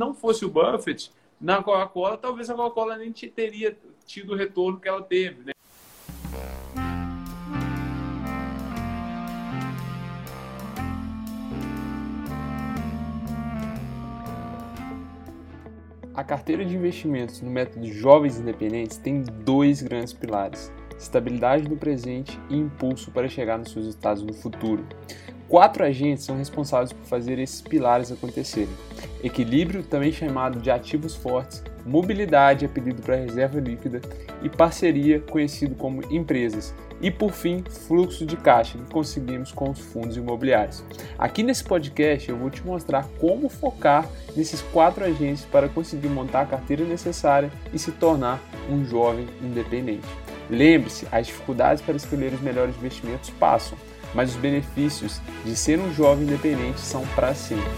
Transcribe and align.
não 0.00 0.14
fosse 0.14 0.46
o 0.46 0.50
Buffett 0.50 1.12
na 1.38 1.62
Coca-Cola, 1.62 2.16
talvez 2.16 2.48
a 2.48 2.54
Coca-Cola 2.54 2.96
nem 2.96 3.12
teria 3.12 3.76
tido 4.06 4.32
o 4.32 4.36
retorno 4.36 4.80
que 4.80 4.88
ela 4.88 5.02
teve. 5.02 5.44
Né? 5.44 5.52
A 16.14 16.24
carteira 16.24 16.64
de 16.64 16.74
investimentos 16.74 17.42
no 17.42 17.50
método 17.50 17.86
Jovens 17.86 18.38
Independentes 18.38 18.96
tem 18.96 19.22
dois 19.22 19.82
grandes 19.82 20.14
pilares: 20.14 20.72
estabilidade 20.98 21.68
no 21.68 21.76
presente 21.76 22.40
e 22.48 22.56
impulso 22.56 23.10
para 23.10 23.28
chegar 23.28 23.58
nos 23.58 23.70
seus 23.70 23.84
resultados 23.84 24.22
no 24.22 24.32
futuro. 24.32 24.82
Quatro 25.50 25.82
agentes 25.82 26.24
são 26.24 26.38
responsáveis 26.38 26.92
por 26.92 27.04
fazer 27.06 27.40
esses 27.40 27.60
pilares 27.60 28.12
acontecerem: 28.12 28.70
equilíbrio, 29.20 29.82
também 29.82 30.12
chamado 30.12 30.60
de 30.60 30.70
ativos 30.70 31.16
fortes, 31.16 31.60
mobilidade, 31.84 32.64
apelido 32.64 33.02
para 33.02 33.16
reserva 33.16 33.58
líquida, 33.58 34.00
e 34.44 34.48
parceria, 34.48 35.18
conhecido 35.18 35.74
como 35.74 36.04
empresas, 36.08 36.72
e 37.02 37.10
por 37.10 37.32
fim, 37.32 37.64
fluxo 37.68 38.24
de 38.24 38.36
caixa 38.36 38.78
que 38.78 38.92
conseguimos 38.92 39.50
com 39.50 39.70
os 39.70 39.80
fundos 39.80 40.16
imobiliários. 40.16 40.84
Aqui 41.18 41.42
nesse 41.42 41.64
podcast 41.64 42.30
eu 42.30 42.36
vou 42.36 42.48
te 42.48 42.64
mostrar 42.64 43.08
como 43.18 43.48
focar 43.48 44.08
nesses 44.36 44.62
quatro 44.62 45.04
agentes 45.04 45.44
para 45.46 45.68
conseguir 45.68 46.10
montar 46.10 46.42
a 46.42 46.46
carteira 46.46 46.84
necessária 46.84 47.50
e 47.72 47.78
se 47.78 47.90
tornar 47.90 48.40
um 48.70 48.84
jovem 48.84 49.26
independente. 49.42 50.06
Lembre-se, 50.48 51.08
as 51.10 51.26
dificuldades 51.26 51.82
para 51.82 51.96
escolher 51.96 52.32
os 52.32 52.40
melhores 52.40 52.76
investimentos 52.76 53.30
passam, 53.30 53.76
mas 54.14 54.30
os 54.30 54.36
benefícios 54.36 55.20
de 55.44 55.54
ser 55.56 55.78
um 55.78 55.92
jovem 55.92 56.24
independente 56.24 56.80
são 56.80 57.06
para 57.14 57.34
sempre. 57.34 57.70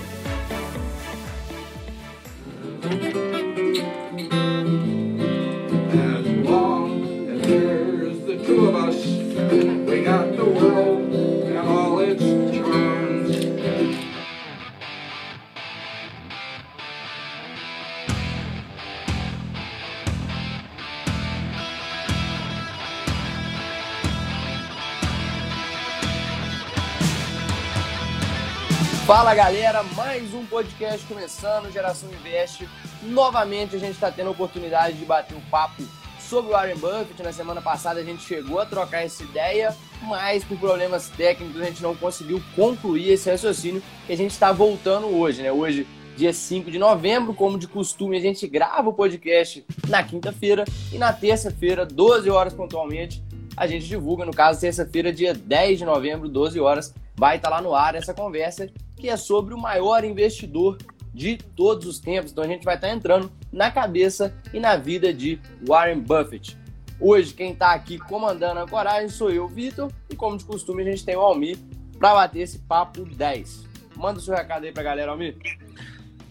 Fala 29.07 29.35
galera, 29.35 29.83
mais 29.97 30.33
um 30.33 30.47
podcast 30.47 31.05
começando, 31.09 31.73
Geração 31.73 32.09
Invest. 32.09 32.69
Novamente 33.03 33.75
a 33.75 33.79
gente 33.79 33.95
está 33.95 34.13
tendo 34.13 34.29
a 34.29 34.31
oportunidade 34.31 34.97
de 34.97 35.05
bater 35.05 35.37
um 35.37 35.41
papo 35.51 35.83
sobre 36.21 36.53
o 36.53 36.55
Warren 36.55 36.77
Buffett. 36.77 37.21
Na 37.21 37.33
semana 37.33 37.61
passada 37.61 37.99
a 37.99 38.05
gente 38.05 38.23
chegou 38.23 38.61
a 38.61 38.65
trocar 38.65 39.05
essa 39.05 39.25
ideia, 39.25 39.77
mas 40.03 40.45
por 40.45 40.57
problemas 40.57 41.09
técnicos 41.09 41.61
a 41.61 41.65
gente 41.65 41.83
não 41.83 41.97
conseguiu 41.97 42.41
concluir 42.55 43.11
esse 43.11 43.29
raciocínio 43.29 43.83
que 44.07 44.13
a 44.13 44.17
gente 44.17 44.30
está 44.30 44.53
voltando 44.53 45.09
hoje, 45.09 45.43
né? 45.43 45.51
Hoje, 45.51 45.85
dia 46.17 46.33
5 46.33 46.71
de 46.71 46.79
novembro, 46.79 47.35
como 47.35 47.59
de 47.59 47.67
costume, 47.67 48.17
a 48.17 48.21
gente 48.21 48.47
grava 48.47 48.89
o 48.89 48.95
podcast 48.95 49.67
na 49.89 50.05
quinta-feira 50.05 50.65
e 50.93 50.97
na 50.97 51.13
terça-feira, 51.13 51.85
12 51.85 52.30
horas 52.30 52.55
pontualmente, 52.55 53.21
a 53.57 53.67
gente 53.67 53.85
divulga, 53.87 54.25
no 54.25 54.33
caso, 54.33 54.61
terça-feira, 54.61 55.13
dia 55.13 55.35
10 55.35 55.80
de 55.80 55.85
novembro, 55.85 56.29
12 56.29 56.61
horas, 56.61 56.95
vai 57.17 57.37
estar 57.37 57.51
tá 57.51 57.57
lá 57.57 57.63
no 57.63 57.75
ar 57.75 57.95
essa 57.95 58.15
conversa 58.15 58.71
que 59.03 59.09
é 59.09 59.17
sobre 59.17 59.53
o 59.53 59.59
maior 59.59 60.05
investidor 60.05 60.79
de 61.13 61.37
todos 61.37 61.89
os 61.89 61.99
tempos. 61.99 62.31
Então 62.31 62.45
a 62.45 62.47
gente 62.47 62.65
vai 62.65 62.77
estar 62.77 62.89
entrando 62.89 63.33
na 63.51 63.69
cabeça 63.69 64.33
e 64.55 64.61
na 64.61 64.77
vida 64.77 65.12
de 65.12 65.41
Warren 65.67 65.99
Buffett. 65.99 66.56
Hoje 67.00 67.34
quem 67.34 67.50
está 67.50 67.73
aqui 67.73 67.99
comandando 67.99 68.61
a 68.61 68.69
coragem 68.69 69.09
sou 69.09 69.28
eu, 69.28 69.49
Vitor, 69.49 69.91
e 70.09 70.15
como 70.15 70.39
de 70.39 70.45
costume 70.45 70.83
a 70.83 70.85
gente 70.85 71.05
tem 71.05 71.17
o 71.17 71.21
Almir 71.21 71.59
para 71.99 72.15
bater 72.15 72.43
esse 72.43 72.61
papo 72.61 73.05
10. 73.05 73.65
Manda 73.97 74.21
o 74.21 74.23
seu 74.23 74.37
recado 74.37 74.67
aí 74.67 74.73
para 74.73 74.83
a 74.83 74.85
galera, 74.85 75.11
Almir. 75.11 75.37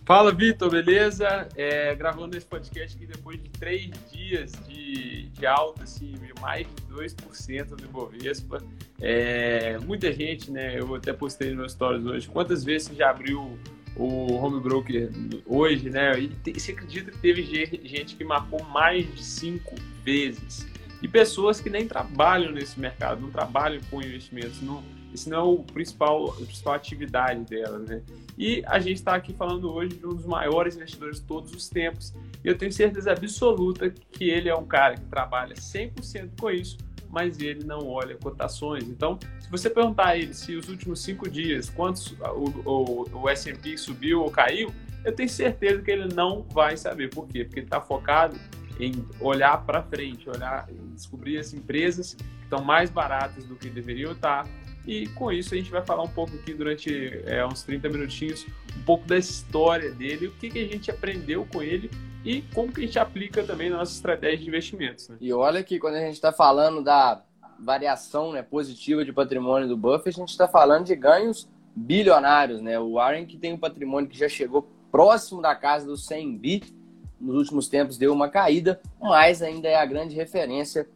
Fala, 0.06 0.34
Vitor, 0.34 0.72
beleza? 0.72 1.50
É, 1.58 1.94
gravando 1.94 2.38
esse 2.38 2.46
podcast 2.46 2.96
aqui 2.96 3.06
depois 3.06 3.38
de 3.44 3.50
três 3.50 3.92
dias 4.14 4.54
de, 4.66 4.71
de 4.94 5.46
alta, 5.46 5.84
assim, 5.84 6.14
mais 6.40 6.68
de 6.68 6.94
2% 6.94 7.66
do 7.76 7.84
Ibovespa. 7.84 8.62
É, 9.00 9.78
muita 9.80 10.12
gente, 10.12 10.52
né? 10.52 10.80
Eu 10.80 10.96
até 10.96 11.14
postei 11.14 11.54
nos 11.54 11.74
stories 11.74 12.06
hoje. 12.06 12.28
Quantas 12.28 12.64
vezes 12.64 12.88
você 12.88 12.96
já 12.96 13.10
abriu 13.10 13.58
o 13.96 14.34
home 14.34 14.60
broker 14.60 15.10
hoje, 15.46 15.90
né? 15.90 16.20
E 16.20 16.28
te, 16.28 16.60
você 16.60 16.72
acredita 16.72 17.12
que 17.12 17.18
teve 17.20 17.44
gente 17.44 18.16
que 18.16 18.24
marcou 18.24 18.64
mais 18.66 19.06
de 19.14 19.24
cinco 19.24 19.76
vezes? 20.04 20.68
E 21.02 21.08
pessoas 21.08 21.60
que 21.60 21.70
nem 21.70 21.88
trabalham 21.88 22.52
nesse 22.52 22.80
mercado, 22.80 23.22
não 23.22 23.32
trabalham 23.32 23.82
com 23.90 24.02
investimentos, 24.02 24.62
não, 24.62 24.84
isso 25.14 25.30
não 25.30 25.38
é 25.38 25.44
o 25.44 25.58
principal, 25.60 26.30
a 26.32 26.36
principal 26.36 26.74
atividade 26.74 27.44
delas, 27.46 27.88
né? 27.88 28.02
E 28.38 28.64
a 28.66 28.80
gente 28.80 28.98
está 28.98 29.16
aqui 29.16 29.34
falando 29.34 29.72
hoje 29.72 29.96
de 29.98 30.06
um 30.06 30.16
dos 30.16 30.26
maiores 30.26 30.76
investidores 30.76 31.20
de 31.20 31.26
todos 31.26 31.54
os 31.54 31.70
tempos. 31.70 32.14
E 32.44 32.48
eu 32.48 32.58
tenho 32.58 32.72
certeza 32.72 33.12
absoluta 33.12 33.90
que 33.90 34.30
ele 34.30 34.50
é 34.50 34.56
um 34.56 34.66
cara 34.66 34.96
que 34.96 35.06
trabalha 35.06 35.54
100% 35.54 36.30
com 36.40 36.50
isso, 36.50 36.78
mas 37.10 37.40
ele 37.40 37.64
não 37.64 37.88
olha 37.88 38.16
cotações. 38.16 38.86
Então, 38.86 39.20
se 39.40 39.50
você 39.50 39.70
perguntar 39.70 40.08
a 40.08 40.18
ele 40.18 40.34
se 40.34 40.56
os 40.56 40.70
últimos 40.70 41.02
cinco 41.02 41.30
dias, 41.30 41.70
quantos 41.70 42.12
o, 42.12 42.70
o, 42.70 43.22
o 43.22 43.30
S&P 43.30 43.78
subiu 43.78 44.22
ou 44.22 44.32
caiu, 44.32 44.74
eu 45.04 45.14
tenho 45.14 45.30
certeza 45.30 45.82
que 45.82 45.92
ele 45.92 46.14
não 46.14 46.44
vai 46.44 46.78
saber. 46.78 47.10
Por 47.10 47.28
quê? 47.28 47.44
Porque 47.44 47.60
ele 47.60 47.66
está 47.68 47.82
focado 47.82 48.40
em 48.80 49.06
olhar 49.20 49.64
para 49.66 49.84
frente, 49.84 50.30
olhar, 50.30 50.68
descobrir 50.94 51.38
as 51.38 51.54
empresas 51.54 52.14
que 52.14 52.44
estão 52.44 52.64
mais 52.64 52.90
baratas 52.90 53.46
do 53.46 53.56
que 53.56 53.70
deveriam 53.70 54.14
estar, 54.14 54.48
e 54.86 55.08
com 55.10 55.32
isso 55.32 55.54
a 55.54 55.58
gente 55.58 55.70
vai 55.70 55.86
falar 55.86 56.04
um 56.04 56.10
pouco 56.10 56.36
aqui 56.36 56.54
durante 56.54 57.22
é, 57.26 57.46
uns 57.46 57.64
30 57.64 57.90
minutinhos, 57.90 58.46
um 58.78 58.84
pouco 58.84 59.08
da 59.08 59.18
história 59.18 59.92
dele, 59.92 60.28
o 60.28 60.32
que, 60.32 60.50
que 60.50 60.60
a 60.60 60.68
gente 60.68 60.90
aprendeu 60.90 61.48
com 61.52 61.62
ele 61.62 61.90
e 62.26 62.42
como 62.54 62.72
que 62.72 62.82
a 62.82 62.86
gente 62.86 63.00
aplica 63.00 63.44
também 63.44 63.70
na 63.70 63.78
nossa 63.78 63.94
estratégia 63.94 64.40
de 64.40 64.48
investimentos. 64.48 65.10
Né? 65.10 65.18
E 65.22 65.34
olha 65.34 65.64
que 65.64 65.80
quando 65.80 65.96
a 65.96 66.02
gente 66.02 66.14
está 66.14 66.32
falando 66.32 66.84
da 66.84 67.24
variação 67.60 68.32
né, 68.32 68.42
positiva 68.42 69.06
de 69.06 69.14
patrimônio 69.14 69.68
do 69.68 69.78
Buffett, 69.78 70.10
a 70.10 70.22
gente 70.22 70.30
está 70.30 70.48
falando 70.48 70.86
de 70.86 70.96
ganhos 70.96 71.48
bilionários. 71.76 72.62
Né? 72.62 72.80
O 72.80 72.94
Warren 72.94 73.26
que 73.26 73.38
tem 73.38 73.54
um 73.54 73.58
patrimônio 73.58 74.10
que 74.10 74.18
já 74.18 74.28
chegou 74.28 74.68
próximo 74.92 75.42
da 75.42 75.56
casa 75.56 75.86
dos 75.86 76.06
100 76.06 76.38
bi, 76.38 76.64
nos 77.20 77.36
últimos 77.36 77.68
tempos 77.68 77.98
deu 77.98 78.12
uma 78.12 78.30
caída, 78.30 78.82
mas 79.00 79.42
ainda 79.42 79.68
é 79.68 79.76
a 79.76 79.86
grande 79.86 80.16
referência 80.16 80.88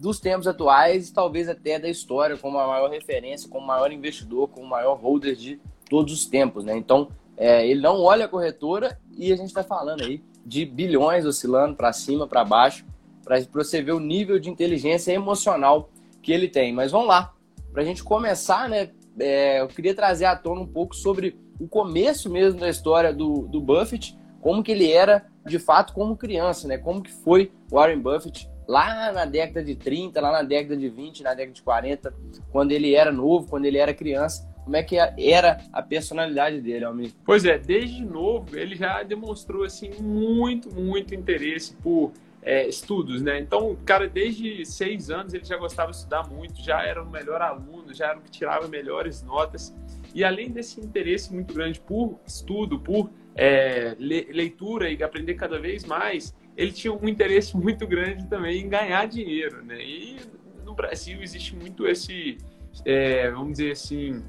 dos 0.00 0.18
tempos 0.18 0.46
atuais, 0.46 1.10
talvez 1.10 1.48
até 1.48 1.78
da 1.78 1.88
história, 1.88 2.36
como 2.36 2.58
a 2.58 2.66
maior 2.66 2.90
referência, 2.90 3.48
como 3.48 3.64
o 3.64 3.66
maior 3.66 3.92
investidor, 3.92 4.48
como 4.48 4.66
o 4.66 4.68
maior 4.68 4.98
holder 4.98 5.36
de 5.36 5.60
todos 5.88 6.12
os 6.14 6.24
tempos, 6.24 6.64
né? 6.64 6.74
Então, 6.76 7.08
é, 7.36 7.66
ele 7.68 7.80
não 7.80 8.00
olha 8.00 8.24
a 8.24 8.28
corretora 8.28 8.98
e 9.16 9.30
a 9.30 9.36
gente 9.36 9.48
está 9.48 9.62
falando 9.62 10.02
aí 10.02 10.22
de 10.44 10.64
bilhões 10.64 11.26
oscilando 11.26 11.76
para 11.76 11.92
cima, 11.92 12.26
para 12.26 12.44
baixo, 12.44 12.84
para 13.22 13.40
você 13.52 13.82
ver 13.82 13.92
o 13.92 14.00
nível 14.00 14.38
de 14.38 14.48
inteligência 14.48 15.12
emocional 15.12 15.90
que 16.22 16.32
ele 16.32 16.48
tem. 16.48 16.72
Mas 16.72 16.90
vamos 16.90 17.08
lá, 17.08 17.34
para 17.70 17.82
a 17.82 17.84
gente 17.84 18.02
começar, 18.02 18.68
né? 18.68 18.90
É, 19.18 19.60
eu 19.60 19.68
queria 19.68 19.94
trazer 19.94 20.24
à 20.24 20.34
tona 20.34 20.62
um 20.62 20.66
pouco 20.66 20.96
sobre 20.96 21.38
o 21.60 21.68
começo 21.68 22.30
mesmo 22.30 22.58
da 22.58 22.70
história 22.70 23.12
do, 23.12 23.46
do 23.48 23.60
Buffett, 23.60 24.18
como 24.40 24.62
que 24.62 24.72
ele 24.72 24.90
era 24.90 25.26
de 25.44 25.58
fato 25.58 25.92
como 25.92 26.16
criança, 26.16 26.66
né? 26.66 26.78
Como 26.78 27.02
que 27.02 27.10
foi 27.10 27.52
Warren 27.70 28.00
Buffett 28.00 28.48
lá 28.70 29.10
na 29.10 29.24
década 29.24 29.64
de 29.64 29.74
30, 29.74 30.20
lá 30.20 30.30
na 30.30 30.42
década 30.44 30.76
de 30.76 30.88
20, 30.88 31.24
na 31.24 31.34
década 31.34 31.52
de 31.52 31.62
40, 31.62 32.14
quando 32.52 32.70
ele 32.70 32.94
era 32.94 33.10
novo, 33.10 33.48
quando 33.48 33.64
ele 33.64 33.78
era 33.78 33.92
criança, 33.92 34.48
como 34.62 34.76
é 34.76 34.82
que 34.84 34.96
era 34.96 35.58
a 35.72 35.82
personalidade 35.82 36.60
dele, 36.60 36.84
Almir? 36.84 37.10
Pois 37.24 37.44
é, 37.44 37.58
desde 37.58 38.04
novo 38.04 38.56
ele 38.56 38.76
já 38.76 39.02
demonstrou 39.02 39.64
assim 39.64 39.90
muito, 40.00 40.72
muito 40.72 41.12
interesse 41.12 41.74
por 41.82 42.12
é, 42.40 42.68
estudos, 42.68 43.20
né? 43.20 43.40
Então, 43.40 43.76
cara, 43.84 44.08
desde 44.08 44.64
seis 44.64 45.10
anos 45.10 45.34
ele 45.34 45.44
já 45.44 45.56
gostava 45.56 45.90
de 45.90 45.96
estudar 45.96 46.28
muito, 46.28 46.62
já 46.62 46.80
era 46.80 47.02
o 47.02 47.10
melhor 47.10 47.42
aluno, 47.42 47.92
já 47.92 48.10
era 48.10 48.18
o 48.18 48.22
que 48.22 48.30
tirava 48.30 48.68
melhores 48.68 49.20
notas. 49.20 49.74
E 50.14 50.22
além 50.22 50.48
desse 50.48 50.80
interesse 50.80 51.34
muito 51.34 51.52
grande 51.52 51.80
por 51.80 52.20
estudo, 52.24 52.78
por 52.78 53.10
é, 53.34 53.96
leitura 53.98 54.88
e 54.88 55.02
aprender 55.02 55.34
cada 55.34 55.58
vez 55.58 55.84
mais, 55.84 56.32
ele 56.60 56.72
tinha 56.72 56.92
um 56.92 57.08
interesse 57.08 57.56
muito 57.56 57.86
grande 57.86 58.26
também 58.28 58.60
em 58.60 58.68
ganhar 58.68 59.06
dinheiro, 59.06 59.64
né? 59.64 59.82
E 59.82 60.18
no 60.62 60.74
Brasil 60.74 61.22
existe 61.22 61.56
muito 61.56 61.86
esse, 61.86 62.36
é, 62.84 63.30
vamos 63.30 63.52
dizer 63.52 63.72
assim, 63.72 64.22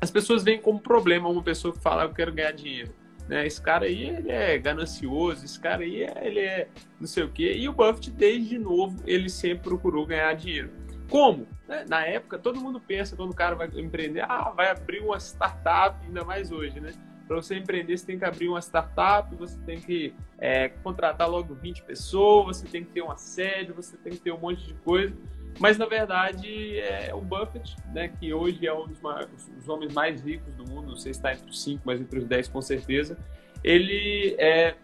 as 0.00 0.10
pessoas 0.10 0.42
veem 0.42 0.60
como 0.60 0.80
problema 0.80 1.28
uma 1.28 1.42
pessoa 1.42 1.72
que 1.72 1.80
fala 1.80 2.02
eu 2.02 2.12
quero 2.12 2.32
ganhar 2.32 2.50
dinheiro. 2.50 2.92
Né? 3.28 3.46
Esse 3.46 3.62
cara 3.62 3.86
aí 3.86 4.08
ele 4.08 4.32
é 4.32 4.58
ganancioso, 4.58 5.44
esse 5.44 5.60
cara 5.60 5.84
aí 5.84 6.04
ele 6.20 6.40
é 6.40 6.68
não 6.98 7.06
sei 7.06 7.22
o 7.22 7.30
quê. 7.30 7.54
E 7.56 7.68
o 7.68 7.72
Buffett, 7.72 8.10
desde 8.10 8.58
novo, 8.58 9.00
ele 9.06 9.30
sempre 9.30 9.62
procurou 9.62 10.04
ganhar 10.04 10.34
dinheiro. 10.34 10.70
Como? 11.08 11.46
Né? 11.68 11.84
Na 11.88 12.04
época, 12.04 12.38
todo 12.38 12.60
mundo 12.60 12.80
pensa 12.80 13.14
quando 13.14 13.30
o 13.30 13.36
cara 13.36 13.54
vai 13.54 13.70
empreender, 13.76 14.22
ah, 14.22 14.50
vai 14.50 14.68
abrir 14.68 15.00
uma 15.00 15.18
startup, 15.20 16.04
ainda 16.04 16.24
mais 16.24 16.50
hoje, 16.50 16.80
né? 16.80 16.92
Para 17.32 17.40
você 17.40 17.56
empreender, 17.56 17.96
você 17.96 18.04
tem 18.04 18.18
que 18.18 18.24
abrir 18.26 18.48
uma 18.48 18.60
startup, 18.60 19.34
você 19.34 19.58
tem 19.60 19.80
que 19.80 20.14
é, 20.38 20.68
contratar 20.68 21.30
logo 21.30 21.54
20 21.54 21.82
pessoas, 21.82 22.58
você 22.58 22.66
tem 22.66 22.84
que 22.84 22.90
ter 22.90 23.00
uma 23.00 23.16
sede, 23.16 23.72
você 23.72 23.96
tem 23.96 24.12
que 24.12 24.18
ter 24.18 24.32
um 24.32 24.38
monte 24.38 24.66
de 24.66 24.74
coisa. 24.74 25.14
Mas, 25.58 25.78
na 25.78 25.86
verdade, 25.86 26.78
é 26.78 27.14
o 27.14 27.22
Buffett, 27.22 27.74
né, 27.92 28.08
que 28.08 28.34
hoje 28.34 28.66
é 28.66 28.74
um 28.74 28.86
dos, 28.86 29.00
maiores, 29.00 29.48
dos 29.48 29.68
homens 29.68 29.94
mais 29.94 30.22
ricos 30.22 30.52
do 30.54 30.64
mundo, 30.68 30.88
não 30.88 30.96
sei 30.96 31.14
se 31.14 31.20
está 31.20 31.32
entre 31.32 31.48
os 31.48 31.62
5, 31.62 31.82
mas 31.86 32.00
entre 32.00 32.18
os 32.18 32.26
10 32.26 32.48
com 32.48 32.60
certeza, 32.60 33.18
ele 33.64 34.34
é, 34.38 34.74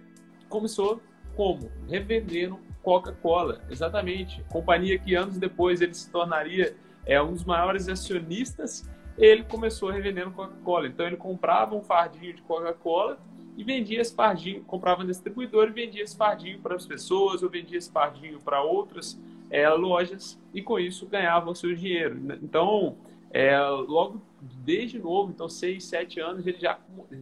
começou 0.49 1.03
como? 1.37 1.71
Revendendo 1.87 2.59
Coca-Cola, 2.83 3.61
exatamente. 3.71 4.43
Companhia 4.49 4.99
que 4.99 5.15
anos 5.15 5.37
depois 5.37 5.83
ele 5.83 5.93
se 5.93 6.11
tornaria 6.11 6.75
é, 7.05 7.21
um 7.21 7.33
dos 7.33 7.45
maiores 7.45 7.89
acionistas, 7.89 8.89
ele 9.19 9.43
começou 9.45 9.91
revendendo 9.91 10.31
Coca-Cola. 10.31 10.87
Então 10.87 11.07
ele 11.07 11.17
comprava 11.17 11.75
um 11.75 11.83
fardinho 11.83 12.33
de 12.33 12.43
Coca-Cola 12.43 13.19
e 13.57 13.65
vendia 13.65 14.01
esse 14.01 14.15
fardinho, 14.15 14.63
comprava 14.63 15.03
no 15.03 15.09
distribuidor 15.09 15.69
e 15.69 15.73
vendia 15.73 16.03
esse 16.03 16.17
fardinho 16.17 16.61
para 16.61 16.77
as 16.77 16.87
pessoas, 16.87 17.43
ou 17.43 17.51
vendia 17.51 17.77
esse 17.77 17.91
fardinho 17.91 18.39
para 18.39 18.63
outras 18.63 19.21
é, 19.51 19.69
lojas 19.69 20.39
e 20.55 20.63
com 20.63 20.79
isso 20.79 21.07
ganhava 21.07 21.51
o 21.51 21.55
seu 21.55 21.75
dinheiro. 21.75 22.17
Então, 22.41 22.97
é, 23.31 23.59
logo 23.59 24.23
desde 24.41 24.99
novo, 24.99 25.33
então 25.33 25.49
seis, 25.49 25.85
sete 25.85 26.21
anos, 26.21 26.47
ele 26.47 26.59
já 26.61 26.79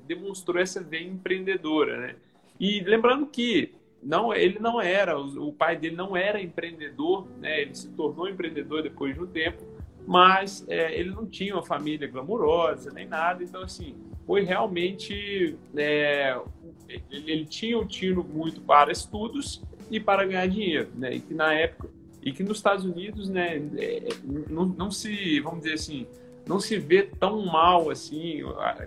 demonstrou 0.07 0.61
essa 0.61 0.83
veia 0.83 1.07
empreendedora, 1.07 1.97
né? 1.99 2.17
E 2.61 2.81
lembrando 2.81 3.27
que 3.27 3.75
não, 4.03 4.33
ele 4.33 4.59
não 4.59 4.81
era, 4.81 5.19
o 5.19 5.53
pai 5.53 5.77
dele 5.77 5.97
não 5.97 6.17
era 6.17 6.41
empreendedor, 6.41 7.27
né? 7.39 7.63
Ele 7.63 7.75
se 7.75 7.89
tornou 7.93 8.29
empreendedor 8.29 8.83
depois 8.83 9.15
de 9.15 9.23
um 9.23 9.27
tempo, 9.27 9.65
mas 10.07 10.65
é, 10.69 10.99
ele 10.99 11.11
não 11.11 11.27
tinha 11.27 11.55
uma 11.55 11.63
família 11.63 12.07
glamurosa 12.09 12.93
nem 12.93 13.07
nada, 13.07 13.43
então 13.43 13.63
assim 13.63 13.95
foi 14.27 14.43
realmente 14.43 15.57
é, 15.77 16.39
ele, 16.89 17.31
ele, 17.31 17.45
tinha 17.45 17.79
um 17.79 17.87
tino 17.87 18.25
muito 18.25 18.61
para 18.61 18.93
estudos 18.93 19.63
e 19.91 20.01
para 20.01 20.25
ganhar 20.25 20.47
dinheiro, 20.47 20.89
né? 20.97 21.15
E 21.15 21.21
que 21.21 21.35
na 21.35 21.53
época 21.53 21.89
e 22.27 22.33
que 22.33 22.43
nos 22.43 22.57
Estados 22.57 22.85
Unidos, 22.85 23.29
né, 23.29 23.57
é, 23.77 24.09
não, 24.51 24.67
não 24.67 24.91
se, 24.91 25.39
vamos 25.39 25.61
dizer 25.61 25.75
assim, 25.75 26.09
não 26.45 26.59
se 26.59 26.77
vê 26.77 27.05
tão 27.05 27.47
mal 27.47 27.89
assim. 27.89 28.41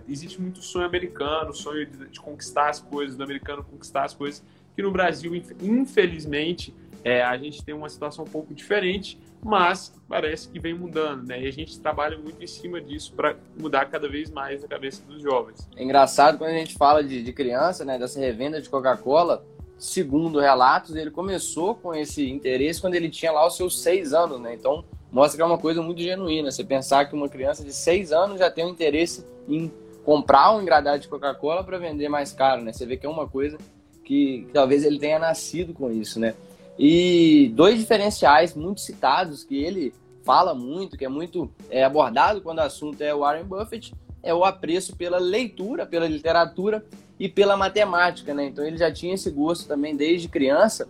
Existe 0.10 0.42
muito 0.42 0.62
sonho 0.62 0.86
americano, 0.86 1.54
sonho 1.54 1.86
de, 1.86 2.20
conquistar 2.20 2.68
as 2.68 2.82
coisas, 2.82 3.16
do 3.16 3.24
americano 3.24 3.64
conquistar 3.64 4.04
as 4.04 4.14
coisas, 4.14 4.44
que 4.76 4.82
no 4.82 4.92
Brasil, 4.92 5.34
infelizmente, 5.62 6.76
é, 7.02 7.24
a 7.24 7.38
gente 7.38 7.64
tem 7.64 7.74
uma 7.74 7.88
situação 7.88 8.26
um 8.26 8.28
pouco 8.28 8.54
diferente, 8.54 9.18
mas 9.44 9.94
parece 10.08 10.50
que 10.50 10.60
vem 10.60 10.74
mudando, 10.74 11.26
né? 11.26 11.42
E 11.42 11.48
a 11.48 11.52
gente 11.52 11.80
trabalha 11.80 12.18
muito 12.18 12.44
em 12.44 12.48
cima 12.48 12.82
disso 12.82 13.14
para 13.16 13.36
mudar 13.58 13.86
cada 13.86 14.10
vez 14.10 14.30
mais 14.30 14.64
a 14.64 14.68
cabeça 14.68 15.04
dos 15.08 15.22
jovens. 15.22 15.68
É 15.76 15.84
engraçado 15.84 16.38
quando 16.38 16.52
a 16.52 16.58
gente 16.58 16.76
fala 16.76 17.04
de, 17.04 17.24
de 17.24 17.34
criança, 17.34 17.86
né? 17.86 17.98
Dessa 17.98 18.20
revenda 18.20 18.62
de 18.62 18.70
Coca-Cola, 18.70 19.46
segundo 19.78 20.40
relatos, 20.40 20.96
ele 20.96 21.12
começou 21.12 21.76
com 21.76 21.96
esse 21.96 22.30
interesse 22.30 22.82
quando 22.82 22.96
ele 22.96 23.10
tinha 23.10 23.32
lá 23.32 23.48
os 23.48 23.56
seus 23.56 23.82
seis 23.82 24.14
anos, 24.14 24.40
né? 24.40 24.54
Então 24.54 24.84
mostra 25.12 25.38
que 25.38 25.42
é 25.42 25.46
uma 25.46 25.58
coisa 25.58 25.82
muito 25.82 26.02
genuína. 26.02 26.52
Você 26.52 26.64
pensar 26.64 27.06
que 27.06 27.16
uma 27.16 27.30
criança 27.30 27.64
de 27.64 27.74
seis 27.74 28.12
anos 28.12 28.40
já 28.40 28.52
tem 28.52 28.66
um 28.66 28.70
interesse 28.70 29.26
em 29.48 29.72
comprar 30.04 30.56
um 30.56 30.62
engradado 30.62 31.00
de 31.00 31.08
Coca-Cola 31.08 31.64
para 31.64 31.78
vender 31.78 32.10
mais 32.10 32.34
caro, 32.34 32.62
né? 32.62 32.74
Você 32.74 32.86
vê 32.86 32.98
que 32.98 33.06
é 33.06 33.10
uma 33.10 33.28
coisa 33.28 33.58
que, 34.04 34.44
que 34.48 34.54
talvez 34.54 34.84
ele 34.84 35.00
tenha 35.00 35.20
nascido 35.20 35.74
com 35.74 35.92
isso, 35.92 36.20
né? 36.20 36.34
E 36.80 37.52
dois 37.54 37.78
diferenciais 37.78 38.56
muito 38.56 38.80
citados 38.80 39.44
que 39.44 39.62
ele 39.62 39.94
fala 40.24 40.56
muito, 40.56 40.98
que 40.98 41.04
é 41.04 41.10
muito 41.10 41.52
é, 41.70 41.84
abordado 41.84 42.40
quando 42.40 42.60
o 42.60 42.62
assunto 42.62 43.02
é 43.02 43.14
o 43.14 43.20
Warren 43.20 43.44
Buffett, 43.44 43.94
é 44.24 44.34
o 44.34 44.46
apreço 44.46 44.96
pela 44.96 45.18
leitura, 45.18 45.86
pela 45.86 46.08
literatura 46.08 46.86
e 47.20 47.28
pela 47.28 47.58
matemática, 47.58 48.34
né? 48.34 48.46
Então 48.46 48.66
ele 48.66 48.78
já 48.78 48.90
tinha 48.90 49.14
esse 49.14 49.30
gosto 49.30 49.68
também 49.68 49.94
desde 49.94 50.30
criança 50.30 50.88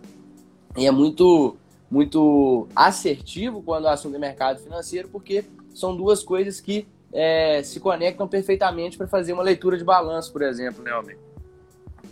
e 0.76 0.86
é 0.86 0.90
muito 0.92 1.56
muito 1.90 2.68
assertivo 2.76 3.60
quando 3.62 3.86
o 3.86 3.88
assunto 3.88 4.14
é 4.14 4.18
mercado 4.18 4.60
financeiro, 4.60 5.08
porque 5.08 5.44
são 5.74 5.96
duas 5.96 6.22
coisas 6.22 6.60
que 6.60 6.86
é, 7.12 7.62
se 7.64 7.80
conectam 7.80 8.28
perfeitamente 8.28 8.96
para 8.96 9.08
fazer 9.08 9.32
uma 9.32 9.42
leitura 9.42 9.76
de 9.76 9.82
balanço, 9.82 10.32
por 10.32 10.42
exemplo, 10.42 10.84
né, 10.84 10.92
Almir? 10.92 11.18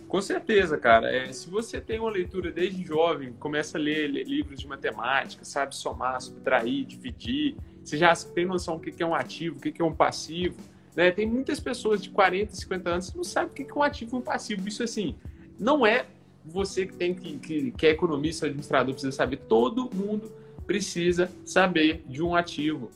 Com 0.09 0.23
certeza, 0.23 0.79
cara. 0.79 1.15
É, 1.15 1.31
se 1.33 1.51
você 1.51 1.81
tem 1.81 2.01
uma 2.01 2.11
leitura 2.11 2.51
desde 2.51 2.83
jovem, 2.83 3.35
começa 3.35 3.77
a 3.77 3.81
ler, 3.81 4.11
ler, 4.11 4.27
livros 4.27 4.59
de 4.59 4.67
matemática, 4.67 5.45
sabe 5.45 5.77
somar, 5.77 6.21
subtrair, 6.23 6.87
dividir, 6.87 7.57
você 7.85 7.99
já 7.99 8.15
tem 8.15 8.47
noção 8.47 8.77
do 8.77 8.83
que 8.83 9.03
é 9.03 9.07
um 9.07 9.15
ativo, 9.15 9.59
o 9.59 9.61
que 9.61 9.81
é 9.81 9.85
um 9.85 9.95
passivo, 9.95 10.57
né? 10.97 11.11
Tem 11.11 11.27
muitas 11.27 11.61
pessoas 11.61 12.03
de 12.03 12.11
40, 12.11 12.55
50 12.55 12.91
anos 12.91 13.11
que 13.11 13.17
não 13.17 13.25
sabem 13.25 13.51
o 13.51 13.55
que 13.55 13.71
é 13.71 13.75
um 13.75 13.83
ativo 13.83 14.17
e 14.17 14.19
um 14.19 14.23
passivo. 14.23 14.67
Isso, 14.67 14.83
assim, 14.83 15.15
não 15.59 15.87
é 15.87 16.07
você 16.45 16.87
que 16.87 16.95
tem 16.95 17.15
que, 17.15 17.39
que, 17.39 17.71
que 17.73 17.87
é 17.87 17.91
economista, 17.91 18.47
administrador, 18.47 18.95
precisa 18.95 19.13
saber. 19.13 19.37
Todo 19.37 19.91
mundo 19.95 20.33
precisa 20.67 21.31
saber 21.45 22.03
de 22.07 22.23
um 22.23 22.35
ativo. 22.35 22.91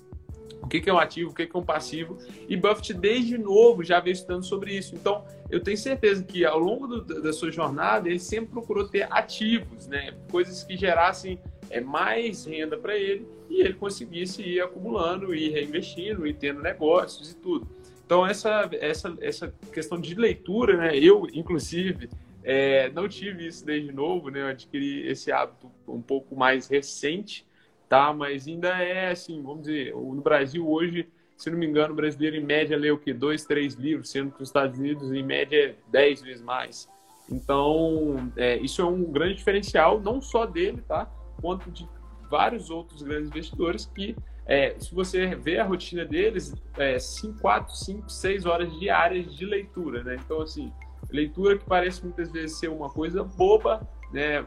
O 0.62 0.68
que, 0.68 0.80
que 0.80 0.88
é 0.88 0.92
um 0.92 0.98
ativo, 0.98 1.30
o 1.30 1.34
que, 1.34 1.46
que 1.46 1.56
é 1.56 1.58
um 1.58 1.64
passivo. 1.64 2.16
E 2.48 2.56
Buffett, 2.56 2.94
desde 2.94 3.36
novo, 3.36 3.82
já 3.82 4.00
veio 4.00 4.14
estudando 4.14 4.44
sobre 4.44 4.74
isso. 4.74 4.94
Então, 4.94 5.24
eu 5.50 5.60
tenho 5.60 5.76
certeza 5.76 6.22
que 6.22 6.44
ao 6.44 6.58
longo 6.58 6.86
do, 6.86 7.20
da 7.20 7.32
sua 7.32 7.50
jornada, 7.50 8.08
ele 8.08 8.18
sempre 8.18 8.50
procurou 8.50 8.88
ter 8.88 9.06
ativos, 9.12 9.86
né? 9.88 10.14
coisas 10.30 10.62
que 10.62 10.76
gerassem 10.76 11.38
é, 11.68 11.80
mais 11.80 12.44
renda 12.44 12.76
para 12.76 12.96
ele 12.96 13.26
e 13.50 13.60
ele 13.60 13.74
conseguisse 13.74 14.42
ir 14.42 14.60
acumulando, 14.60 15.34
ir 15.34 15.50
reinvestindo, 15.50 16.26
e 16.26 16.32
tendo 16.32 16.62
negócios 16.62 17.32
e 17.32 17.36
tudo. 17.36 17.68
Então, 18.04 18.26
essa, 18.26 18.68
essa, 18.72 19.16
essa 19.20 19.54
questão 19.72 20.00
de 20.00 20.14
leitura, 20.14 20.76
né? 20.76 20.98
Eu, 20.98 21.26
inclusive, 21.32 22.08
é, 22.44 22.90
não 22.90 23.08
tive 23.08 23.46
isso 23.46 23.64
desde 23.64 23.92
novo, 23.92 24.30
né? 24.30 24.42
Eu 24.42 24.46
adquiri 24.48 25.06
esse 25.06 25.30
hábito 25.30 25.70
um 25.86 26.02
pouco 26.02 26.36
mais 26.36 26.66
recente, 26.66 27.46
tá? 27.92 28.10
Mas 28.10 28.48
ainda 28.48 28.68
é 28.68 29.10
assim, 29.10 29.42
vamos 29.42 29.64
dizer, 29.64 29.94
no 29.94 30.22
Brasil 30.22 30.66
hoje, 30.66 31.06
se 31.36 31.50
não 31.50 31.58
me 31.58 31.66
engano, 31.66 31.92
o 31.92 31.96
brasileiro 31.96 32.36
em 32.36 32.42
média 32.42 32.74
lê 32.74 32.90
o 32.90 32.96
quê? 32.96 33.12
Dois, 33.12 33.44
três 33.44 33.74
livros, 33.74 34.08
sendo 34.10 34.30
que 34.32 34.40
nos 34.40 34.48
Estados 34.48 34.78
Unidos 34.78 35.12
em 35.12 35.22
média 35.22 35.58
é 35.58 35.74
dez 35.90 36.22
vezes 36.22 36.42
mais. 36.42 36.88
Então, 37.30 38.32
é, 38.34 38.56
isso 38.56 38.80
é 38.80 38.84
um 38.86 39.04
grande 39.04 39.34
diferencial, 39.34 40.00
não 40.00 40.22
só 40.22 40.46
dele, 40.46 40.82
tá? 40.88 41.04
Quanto 41.38 41.70
de 41.70 41.86
vários 42.30 42.70
outros 42.70 43.02
grandes 43.02 43.28
investidores 43.28 43.84
que 43.84 44.16
é, 44.46 44.74
se 44.78 44.94
você 44.94 45.34
vê 45.34 45.58
a 45.58 45.64
rotina 45.64 46.06
deles, 46.06 46.54
é 46.78 46.98
5, 46.98 47.42
4, 47.42 47.76
5, 47.76 48.08
6 48.08 48.46
horas 48.46 48.80
diárias 48.80 49.36
de 49.36 49.44
leitura, 49.44 50.02
né? 50.02 50.16
Então, 50.24 50.40
assim, 50.40 50.72
leitura 51.10 51.58
que 51.58 51.66
parece 51.66 52.02
muitas 52.02 52.32
vezes 52.32 52.58
ser 52.58 52.68
uma 52.68 52.88
coisa 52.88 53.22
boba, 53.22 53.86
né? 54.12 54.44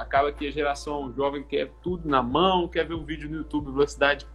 Acaba 0.00 0.32
que 0.32 0.46
a 0.46 0.50
geração 0.50 1.12
jovem 1.12 1.42
quer 1.42 1.70
tudo 1.82 2.08
na 2.08 2.22
mão, 2.22 2.68
quer 2.68 2.86
ver 2.86 2.94
um 2.94 3.04
vídeo 3.04 3.28
no 3.28 3.36
YouTube 3.36 3.72
velocidade 3.72 4.26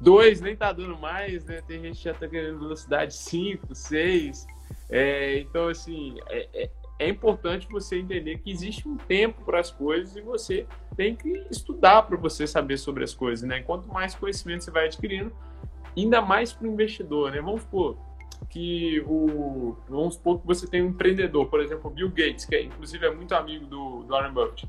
2, 0.00 0.40
nem 0.40 0.56
tá 0.56 0.72
dando 0.72 0.96
mais, 0.96 1.44
né? 1.44 1.60
Tem 1.66 1.80
gente 1.82 1.98
que 1.98 2.04
já 2.04 2.14
tá 2.14 2.28
querendo 2.28 2.58
velocidade 2.58 3.14
5, 3.14 3.74
6. 3.74 4.46
É, 4.88 5.38
então, 5.40 5.68
assim, 5.68 6.16
é, 6.28 6.48
é, 6.54 6.70
é 7.00 7.08
importante 7.08 7.68
você 7.68 7.98
entender 7.98 8.38
que 8.38 8.50
existe 8.50 8.88
um 8.88 8.96
tempo 8.96 9.44
para 9.44 9.60
as 9.60 9.70
coisas 9.70 10.16
e 10.16 10.20
você 10.20 10.66
tem 10.96 11.14
que 11.14 11.30
estudar 11.50 12.02
para 12.02 12.16
você 12.16 12.46
saber 12.46 12.78
sobre 12.78 13.04
as 13.04 13.14
coisas, 13.14 13.46
né? 13.46 13.62
Quanto 13.62 13.88
mais 13.88 14.14
conhecimento 14.14 14.64
você 14.64 14.70
vai 14.70 14.86
adquirindo, 14.86 15.32
ainda 15.96 16.22
mais 16.22 16.52
para 16.52 16.66
o 16.66 16.70
investidor, 16.70 17.32
né? 17.32 17.40
Vamos 17.40 17.62
supor 17.62 18.07
que 18.48 19.00
o 19.06 19.76
vamos 19.88 20.14
supor 20.14 20.40
que 20.40 20.46
você 20.46 20.66
tem 20.66 20.82
um 20.82 20.88
empreendedor, 20.88 21.46
por 21.46 21.60
exemplo, 21.60 21.90
Bill 21.90 22.08
Gates, 22.08 22.44
que 22.44 22.54
é, 22.54 22.62
inclusive 22.62 23.06
é 23.06 23.14
muito 23.14 23.34
amigo 23.34 23.66
do, 23.66 24.02
do 24.02 24.08
Warren 24.08 24.32
Buffett. 24.32 24.68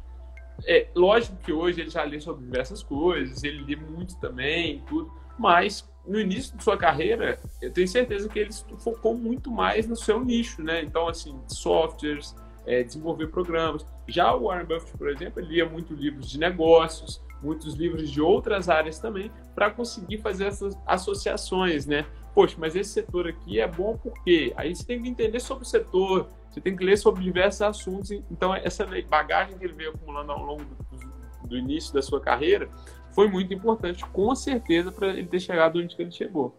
É 0.67 0.87
lógico 0.93 1.37
que 1.37 1.53
hoje 1.53 1.81
ele 1.81 1.89
já 1.89 2.03
lê 2.03 2.19
sobre 2.19 2.43
diversas 2.43 2.83
coisas, 2.83 3.43
ele 3.43 3.63
lê 3.63 3.75
muito 3.75 4.19
também, 4.19 4.83
tudo, 4.87 5.11
mas 5.37 5.89
no 6.05 6.19
início 6.19 6.57
de 6.57 6.63
sua 6.63 6.75
carreira, 6.75 7.39
eu 7.61 7.71
tenho 7.71 7.87
certeza 7.87 8.27
que 8.27 8.39
ele 8.39 8.51
focou 8.79 9.15
muito 9.15 9.51
mais 9.51 9.87
no 9.87 9.95
seu 9.95 10.23
nicho, 10.23 10.61
né? 10.61 10.81
Então, 10.81 11.07
assim, 11.07 11.39
softwares, 11.47 12.35
é, 12.65 12.83
desenvolver 12.83 13.27
programas. 13.27 13.85
Já 14.07 14.33
o 14.33 14.47
Warren 14.47 14.65
Buffett, 14.65 14.97
por 14.97 15.09
exemplo, 15.09 15.41
lia 15.41 15.67
muito 15.67 15.93
livros 15.93 16.29
de 16.29 16.39
negócios, 16.39 17.21
muitos 17.41 17.75
livros 17.75 18.09
de 18.09 18.21
outras 18.21 18.69
áreas 18.69 18.99
também, 18.99 19.31
para 19.55 19.69
conseguir 19.69 20.17
fazer 20.17 20.45
essas 20.45 20.77
associações, 20.85 21.85
né? 21.85 22.05
Poxa, 22.33 22.55
mas 22.57 22.75
esse 22.75 22.91
setor 22.91 23.27
aqui 23.27 23.59
é 23.59 23.67
bom 23.67 23.97
por 23.97 24.13
quê? 24.23 24.53
Aí 24.55 24.75
você 24.75 24.85
tem 24.85 25.01
que 25.01 25.09
entender 25.09 25.39
sobre 25.39 25.63
o 25.63 25.67
setor, 25.67 26.29
você 26.49 26.61
tem 26.61 26.75
que 26.75 26.83
ler 26.83 26.97
sobre 26.97 27.23
diversos 27.23 27.61
assuntos. 27.61 28.11
Então, 28.11 28.53
essa 28.53 28.85
bagagem 29.07 29.57
que 29.57 29.63
ele 29.63 29.73
veio 29.73 29.91
acumulando 29.91 30.31
ao 30.31 30.43
longo 30.43 30.63
do, 30.63 31.47
do 31.47 31.57
início 31.57 31.93
da 31.93 32.01
sua 32.01 32.19
carreira 32.19 32.69
foi 33.11 33.27
muito 33.27 33.53
importante, 33.53 34.05
com 34.05 34.33
certeza, 34.35 34.91
para 34.91 35.07
ele 35.07 35.27
ter 35.27 35.39
chegado 35.39 35.79
onde 35.79 35.95
ele 35.99 36.11
chegou. 36.11 36.55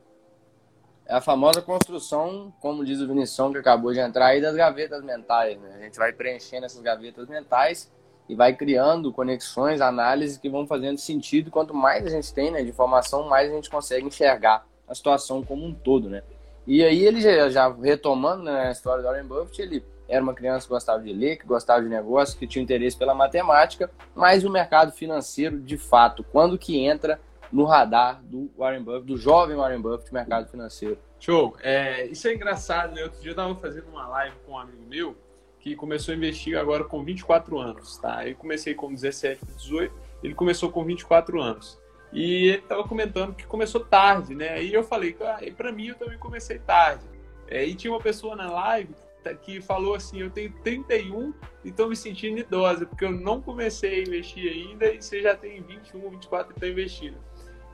É 1.06 1.14
a 1.14 1.20
famosa 1.20 1.60
construção, 1.60 2.52
como 2.60 2.84
diz 2.84 3.00
o 3.00 3.06
Vinição, 3.06 3.50
que 3.50 3.58
acabou 3.58 3.92
de 3.92 3.98
entrar 3.98 4.26
aí, 4.26 4.40
das 4.40 4.54
gavetas 4.54 5.02
mentais. 5.02 5.58
Né? 5.60 5.74
A 5.76 5.82
gente 5.82 5.98
vai 5.98 6.12
preenchendo 6.12 6.66
essas 6.66 6.80
gavetas 6.80 7.28
mentais 7.28 7.90
e 8.28 8.34
vai 8.36 8.54
criando 8.54 9.12
conexões, 9.12 9.80
análises 9.80 10.38
que 10.38 10.48
vão 10.48 10.66
fazendo 10.68 10.98
sentido. 10.98 11.50
Quanto 11.50 11.74
mais 11.74 12.06
a 12.06 12.10
gente 12.10 12.32
tem 12.32 12.52
né, 12.52 12.62
de 12.62 12.70
informação, 12.70 13.28
mais 13.28 13.50
a 13.50 13.54
gente 13.54 13.68
consegue 13.68 14.06
enxergar 14.06 14.64
a 14.90 14.94
situação 14.94 15.42
como 15.42 15.64
um 15.64 15.72
todo. 15.72 16.10
Né? 16.10 16.22
E 16.66 16.84
aí 16.84 17.06
ele 17.06 17.20
já, 17.20 17.48
já 17.48 17.72
retomando 17.72 18.42
né, 18.42 18.68
a 18.68 18.72
história 18.72 19.02
do 19.02 19.08
Warren 19.08 19.24
Buffett, 19.24 19.62
ele 19.62 19.84
era 20.08 20.22
uma 20.22 20.34
criança 20.34 20.66
que 20.66 20.72
gostava 20.72 21.00
de 21.00 21.12
ler, 21.12 21.36
que 21.36 21.46
gostava 21.46 21.80
de 21.80 21.88
negócio, 21.88 22.36
que 22.36 22.46
tinha 22.46 22.62
interesse 22.62 22.96
pela 22.96 23.14
matemática, 23.14 23.88
mas 24.14 24.44
o 24.44 24.50
mercado 24.50 24.90
financeiro, 24.90 25.60
de 25.60 25.78
fato, 25.78 26.24
quando 26.24 26.58
que 26.58 26.84
entra 26.84 27.20
no 27.52 27.64
radar 27.64 28.20
do 28.22 28.50
Warren 28.58 28.82
Buffett, 28.82 29.06
do 29.06 29.16
jovem 29.16 29.56
Warren 29.56 29.80
Buffett, 29.80 30.12
mercado 30.12 30.48
financeiro. 30.48 30.98
Show. 31.18 31.56
É, 31.62 32.06
isso 32.06 32.26
é 32.26 32.34
engraçado, 32.34 32.94
né? 32.94 33.02
Outro 33.04 33.20
dia 33.20 33.30
eu 33.30 33.32
estava 33.32 33.54
fazendo 33.56 33.88
uma 33.88 34.08
live 34.08 34.36
com 34.44 34.52
um 34.52 34.58
amigo 34.58 34.82
meu 34.88 35.16
que 35.58 35.76
começou 35.76 36.12
a 36.12 36.16
investir 36.16 36.58
agora 36.58 36.84
com 36.84 37.04
24 37.04 37.58
anos, 37.58 37.98
tá? 37.98 38.26
Eu 38.26 38.34
comecei 38.34 38.74
com 38.74 38.92
17, 38.92 39.44
18, 39.56 39.94
ele 40.22 40.34
começou 40.34 40.70
com 40.70 40.84
24 40.84 41.40
anos. 41.40 41.79
E 42.12 42.48
ele 42.48 42.58
estava 42.58 42.82
comentando 42.84 43.34
que 43.34 43.46
começou 43.46 43.84
tarde, 43.84 44.34
né? 44.34 44.62
E 44.62 44.74
eu 44.74 44.82
falei, 44.82 45.16
ah, 45.20 45.38
para 45.56 45.70
mim 45.70 45.88
eu 45.88 45.94
também 45.94 46.18
comecei 46.18 46.58
tarde. 46.58 47.04
É, 47.46 47.64
e 47.64 47.74
tinha 47.74 47.92
uma 47.92 48.00
pessoa 48.00 48.36
na 48.36 48.50
live 48.50 48.94
que 49.42 49.60
falou 49.60 49.94
assim: 49.94 50.20
Eu 50.20 50.30
tenho 50.30 50.52
31 50.62 51.34
e 51.64 51.68
estou 51.68 51.88
me 51.88 51.96
sentindo 51.96 52.38
idosa, 52.38 52.86
porque 52.86 53.04
eu 53.04 53.10
não 53.10 53.40
comecei 53.40 54.00
a 54.00 54.02
investir 54.02 54.50
ainda 54.50 54.86
e 54.86 55.02
você 55.02 55.20
já 55.20 55.36
tem 55.36 55.60
21, 55.62 56.10
24 56.10 56.52
e 56.52 56.54
está 56.54 56.68
investindo. 56.68 57.18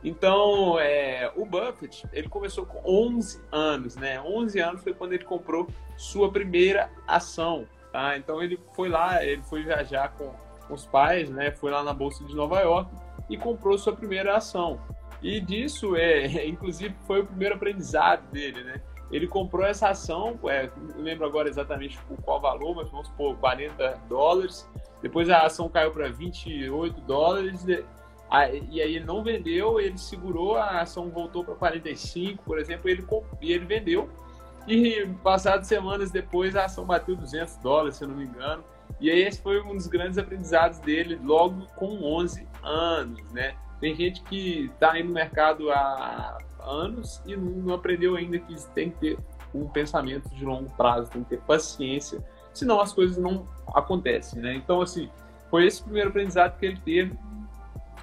Então, 0.02 0.78
é, 0.78 1.32
o 1.34 1.44
Buffett, 1.44 2.06
ele 2.12 2.28
começou 2.28 2.64
com 2.64 2.80
11 2.84 3.40
anos, 3.50 3.96
né? 3.96 4.20
11 4.20 4.60
anos 4.60 4.82
foi 4.82 4.94
quando 4.94 5.14
ele 5.14 5.24
comprou 5.24 5.66
sua 5.96 6.30
primeira 6.30 6.90
ação, 7.06 7.66
tá? 7.92 8.16
Então, 8.16 8.42
ele 8.42 8.58
foi 8.74 8.88
lá, 8.88 9.24
ele 9.24 9.42
foi 9.42 9.62
viajar 9.62 10.14
com 10.16 10.32
os 10.72 10.86
pais, 10.86 11.30
né? 11.30 11.50
Foi 11.50 11.70
lá 11.70 11.82
na 11.82 11.92
Bolsa 11.92 12.24
de 12.24 12.34
Nova 12.34 12.60
York 12.60 12.90
e 13.28 13.36
comprou 13.36 13.76
sua 13.78 13.94
primeira 13.94 14.36
ação. 14.36 14.80
E 15.22 15.40
disso, 15.40 15.96
é, 15.96 16.46
inclusive, 16.46 16.94
foi 17.06 17.20
o 17.20 17.26
primeiro 17.26 17.54
aprendizado 17.54 18.30
dele, 18.30 18.62
né? 18.62 18.80
Ele 19.10 19.26
comprou 19.26 19.64
essa 19.64 19.88
ação, 19.88 20.38
é, 20.44 20.68
não 20.76 21.02
lembro 21.02 21.24
agora 21.24 21.48
exatamente 21.48 21.98
qual 22.24 22.40
valor, 22.40 22.74
mas 22.74 22.90
vamos 22.90 23.06
supor 23.06 23.36
40 23.36 24.00
dólares. 24.08 24.68
Depois 25.00 25.30
a 25.30 25.42
ação 25.42 25.68
caiu 25.68 25.92
para 25.92 26.08
28 26.08 27.00
dólares. 27.02 27.64
E 27.68 28.82
aí 28.82 28.96
ele 28.96 29.04
não 29.04 29.22
vendeu, 29.22 29.78
ele 29.80 29.96
segurou, 29.96 30.56
a 30.56 30.80
ação 30.80 31.08
voltou 31.08 31.44
para 31.44 31.54
45, 31.54 32.42
por 32.42 32.58
exemplo, 32.58 32.90
ele, 32.90 33.06
e 33.40 33.52
ele 33.52 33.64
vendeu. 33.64 34.10
E 34.66 35.06
passadas 35.22 35.68
semanas 35.68 36.10
depois 36.10 36.56
a 36.56 36.64
ação 36.64 36.84
bateu 36.84 37.14
200 37.14 37.56
dólares, 37.58 37.96
se 37.96 38.02
eu 38.02 38.08
não 38.08 38.16
me 38.16 38.24
engano. 38.24 38.64
E 39.00 39.08
aí 39.08 39.20
esse 39.20 39.40
foi 39.40 39.60
um 39.62 39.74
dos 39.74 39.86
grandes 39.86 40.18
aprendizados 40.18 40.80
dele 40.80 41.20
logo 41.22 41.66
com 41.76 42.02
11 42.02 42.46
anos, 42.66 43.22
né? 43.32 43.54
Tem 43.80 43.94
gente 43.94 44.22
que 44.22 44.70
está 44.72 44.92
aí 44.92 45.02
no 45.02 45.12
mercado 45.12 45.70
há 45.70 46.38
anos 46.60 47.22
e 47.26 47.36
não 47.36 47.74
aprendeu 47.74 48.16
ainda 48.16 48.38
que 48.38 48.54
tem 48.74 48.90
que 48.90 48.98
ter 48.98 49.18
um 49.54 49.68
pensamento 49.68 50.28
de 50.30 50.44
longo 50.44 50.70
prazo, 50.76 51.10
tem 51.10 51.22
que 51.22 51.30
ter 51.30 51.40
paciência, 51.42 52.22
senão 52.52 52.80
as 52.80 52.92
coisas 52.92 53.16
não 53.16 53.48
acontecem, 53.74 54.40
né? 54.40 54.54
Então, 54.54 54.80
assim, 54.80 55.10
foi 55.50 55.66
esse 55.66 55.82
primeiro 55.82 56.10
aprendizado 56.10 56.58
que 56.58 56.66
ele 56.66 56.80
teve 56.80 57.18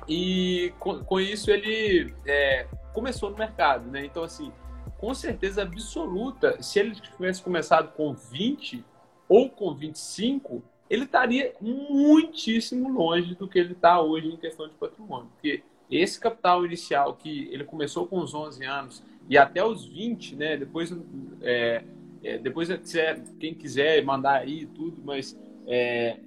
e 0.08 0.74
com, 0.79 1.03
com 1.03 1.20
isso 1.20 1.51
ele 1.51 2.13
é, 2.25 2.67
começou 2.93 3.29
no 3.29 3.38
mercado, 3.38 3.89
né? 3.89 4.05
Então, 4.05 4.24
assim, 4.24 4.51
com 4.98 5.13
certeza 5.13 5.63
absoluta, 5.63 6.62
se 6.62 6.79
ele 6.79 6.96
tivesse 6.96 7.41
começado 7.41 7.91
com 7.93 8.13
20 8.13 8.86
ou 9.27 9.50
com 9.50 9.74
25, 9.74 10.63
ele 10.94 11.06
estaria 11.06 11.54
muitíssimo 11.60 12.88
longe 12.88 13.34
do 13.34 13.48
que 13.48 13.58
ele 13.58 13.74
está 13.74 14.00
hoje 14.00 14.28
em 14.28 14.38
questão 14.38 14.68
de 14.68 14.76
patrimônio. 14.76 15.28
Porque 15.34 15.64
esse 15.90 16.20
capital 16.20 16.64
inicial 16.64 17.16
que 17.16 17.50
ele 17.52 17.64
começou 17.64 18.06
com 18.06 18.20
os 18.20 18.36
11 18.36 18.64
anos 18.64 19.04
e 19.28 19.36
até 19.36 19.66
os 19.66 19.86
20, 19.86 20.36
né? 20.36 20.56
Depois, 20.56 20.96
é, 21.42 21.84
é, 22.24 22.38
depois 22.38 22.70
quiser, 22.78 23.24
quem 23.40 23.56
quiser 23.56 24.06
mandar 24.06 24.42
aí 24.42 24.68
tudo, 24.68 25.02
mas 25.04 25.36
é, 25.66 26.18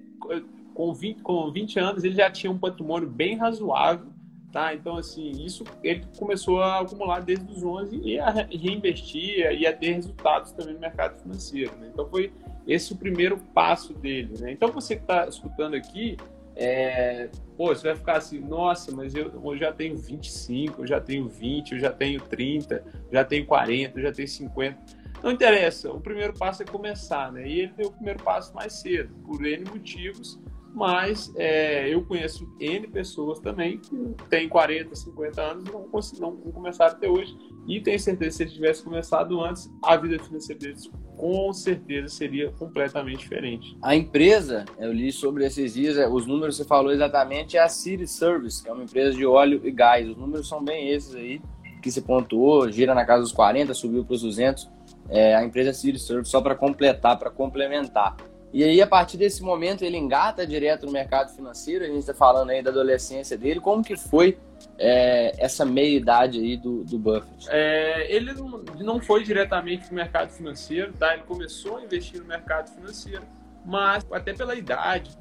com, 0.74 0.92
20, 0.92 1.22
com 1.22 1.48
20 1.52 1.78
anos 1.78 2.02
ele 2.02 2.16
já 2.16 2.28
tinha 2.28 2.50
um 2.50 2.58
patrimônio 2.58 3.08
bem 3.08 3.36
razoável, 3.36 4.08
tá? 4.50 4.74
Então, 4.74 4.96
assim, 4.96 5.30
isso 5.44 5.62
ele 5.84 6.04
começou 6.18 6.60
a 6.60 6.80
acumular 6.80 7.20
desde 7.20 7.48
os 7.52 7.62
11 7.62 8.00
e 8.02 8.18
a 8.18 8.30
reinvestir 8.30 9.48
e 9.52 9.64
a 9.64 9.72
ter 9.72 9.92
resultados 9.92 10.50
também 10.50 10.74
no 10.74 10.80
mercado 10.80 11.22
financeiro, 11.22 11.70
né? 11.76 11.88
Então, 11.92 12.08
foi 12.08 12.32
esse 12.66 12.92
o 12.92 12.96
primeiro 12.96 13.38
passo 13.54 13.94
dele, 13.94 14.34
né? 14.38 14.52
Então, 14.52 14.72
você 14.72 14.96
que 14.96 15.02
está 15.02 15.26
escutando 15.26 15.74
aqui, 15.74 16.16
é, 16.56 17.28
pô, 17.56 17.68
você 17.68 17.88
vai 17.88 17.96
ficar 17.96 18.16
assim, 18.16 18.40
nossa, 18.40 18.90
mas 18.90 19.14
eu, 19.14 19.30
eu, 19.44 19.56
já 19.58 19.72
tenho 19.72 19.96
25, 19.96 20.82
eu 20.82 20.86
já 20.86 21.00
tenho 21.00 21.28
20, 21.28 21.72
eu 21.72 21.78
já 21.78 21.92
tenho 21.92 22.20
30, 22.20 22.82
já 23.12 23.24
tenho 23.24 23.46
40, 23.46 23.98
eu 23.98 24.02
já 24.02 24.12
tenho 24.12 24.26
50. 24.26 24.78
Não 25.22 25.30
interessa, 25.30 25.92
o 25.92 26.00
primeiro 26.00 26.32
passo 26.32 26.62
é 26.62 26.66
começar, 26.66 27.30
né? 27.30 27.46
E 27.46 27.60
ele 27.60 27.72
deu 27.76 27.88
o 27.88 27.92
primeiro 27.92 28.22
passo 28.22 28.54
mais 28.54 28.72
cedo, 28.72 29.14
por 29.26 29.44
N 29.44 29.64
motivos, 29.68 30.40
mas 30.74 31.32
é, 31.36 31.88
eu 31.88 32.04
conheço 32.04 32.46
N 32.58 32.86
pessoas 32.88 33.38
também 33.38 33.78
que 33.78 33.96
têm 34.30 34.48
40, 34.48 34.94
50 34.94 35.42
anos 35.42 35.68
e 35.68 35.72
não, 35.72 35.88
não, 36.20 36.36
não 36.44 36.52
começaram 36.52 36.94
até 36.94 37.08
hoje. 37.08 37.36
E 37.66 37.80
tenho 37.80 37.98
certeza 37.98 38.30
que 38.30 38.36
se 38.36 38.42
ele 38.44 38.50
tivesse 38.50 38.82
começado 38.82 39.40
antes, 39.40 39.70
a 39.82 39.96
vida 39.96 40.22
financeira 40.22 40.60
deles 40.60 40.90
com 41.16 41.52
certeza 41.52 42.08
seria 42.08 42.50
completamente 42.52 43.18
diferente. 43.18 43.76
A 43.82 43.94
empresa, 43.94 44.64
eu 44.78 44.92
li 44.92 45.10
sobre 45.10 45.44
esses 45.44 45.74
dias, 45.74 45.96
é, 45.96 46.08
os 46.08 46.26
números 46.26 46.56
que 46.56 46.62
você 46.62 46.68
falou 46.68 46.92
exatamente, 46.92 47.56
é 47.56 47.60
a 47.60 47.68
City 47.68 48.06
Service, 48.06 48.62
que 48.62 48.68
é 48.68 48.72
uma 48.72 48.84
empresa 48.84 49.16
de 49.16 49.24
óleo 49.24 49.60
e 49.64 49.70
gás. 49.70 50.08
Os 50.08 50.16
números 50.16 50.48
são 50.48 50.62
bem 50.62 50.90
esses 50.90 51.14
aí, 51.14 51.40
que 51.82 51.90
se 51.90 52.02
pontuou, 52.02 52.70
gira 52.70 52.94
na 52.94 53.04
casa 53.04 53.22
dos 53.22 53.32
40, 53.32 53.72
subiu 53.74 54.04
para 54.04 54.14
os 54.14 54.22
200. 54.22 54.68
É, 55.08 55.34
a 55.34 55.44
empresa 55.44 55.72
City 55.72 55.98
Service, 55.98 56.30
só 56.30 56.40
para 56.40 56.54
completar, 56.54 57.18
para 57.18 57.30
complementar. 57.30 58.16
E 58.52 58.64
aí, 58.64 58.80
a 58.80 58.86
partir 58.86 59.16
desse 59.16 59.42
momento, 59.42 59.84
ele 59.84 59.96
engata 59.96 60.46
direto 60.46 60.86
no 60.86 60.92
mercado 60.92 61.34
financeiro. 61.34 61.84
A 61.84 61.88
gente 61.88 61.98
está 61.98 62.14
falando 62.14 62.50
aí 62.50 62.62
da 62.62 62.70
adolescência 62.70 63.36
dele. 63.36 63.60
Como 63.60 63.82
que 63.82 63.96
foi 63.96 64.38
é, 64.78 65.32
essa 65.38 65.64
meia-idade 65.64 66.38
aí 66.38 66.56
do, 66.56 66.84
do 66.84 66.98
Buffett? 66.98 67.48
É, 67.48 68.14
ele 68.14 68.32
não 68.80 69.00
foi 69.00 69.22
diretamente 69.22 69.88
no 69.88 69.94
mercado 69.94 70.30
financeiro, 70.30 70.92
tá? 70.92 71.14
Ele 71.14 71.22
começou 71.22 71.78
a 71.78 71.82
investir 71.82 72.20
no 72.20 72.26
mercado 72.26 72.74
financeiro, 72.74 73.22
mas 73.64 74.06
até 74.10 74.32
pela 74.32 74.54
idade, 74.54 75.16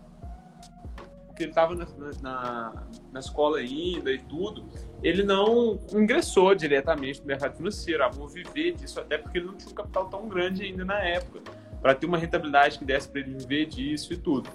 porque 1.27 1.43
ele 1.43 1.51
estava 1.51 1.75
na, 1.75 1.85
na, 2.21 2.83
na, 3.11 3.19
escola 3.19 3.57
ainda 3.57 4.11
e 4.11 4.19
tudo, 4.19 4.65
ele 5.03 5.23
não 5.23 5.79
ingressou 5.93 6.55
diretamente 6.55 7.19
no 7.21 7.27
mercado 7.27 7.57
financeiro, 7.57 8.03
amor 8.03 8.29
viver 8.29 8.73
disso, 8.73 8.99
até 8.99 9.17
porque 9.17 9.37
ele 9.37 9.47
não 9.47 9.55
tinha 9.55 9.71
um 9.71 9.75
capital 9.75 10.09
tão 10.09 10.27
grande 10.29 10.63
ainda 10.63 10.85
na 10.85 10.99
época 10.99 11.41
para 11.81 11.93
ter 11.93 12.07
uma 12.07 12.17
rentabilidade 12.17 12.79
que 12.79 12.85
desse 12.85 13.07
para 13.07 13.21
ele 13.21 13.35
viver 13.35 13.67
disso 13.67 14.11
e 14.11 14.17
tudo. 14.17 14.49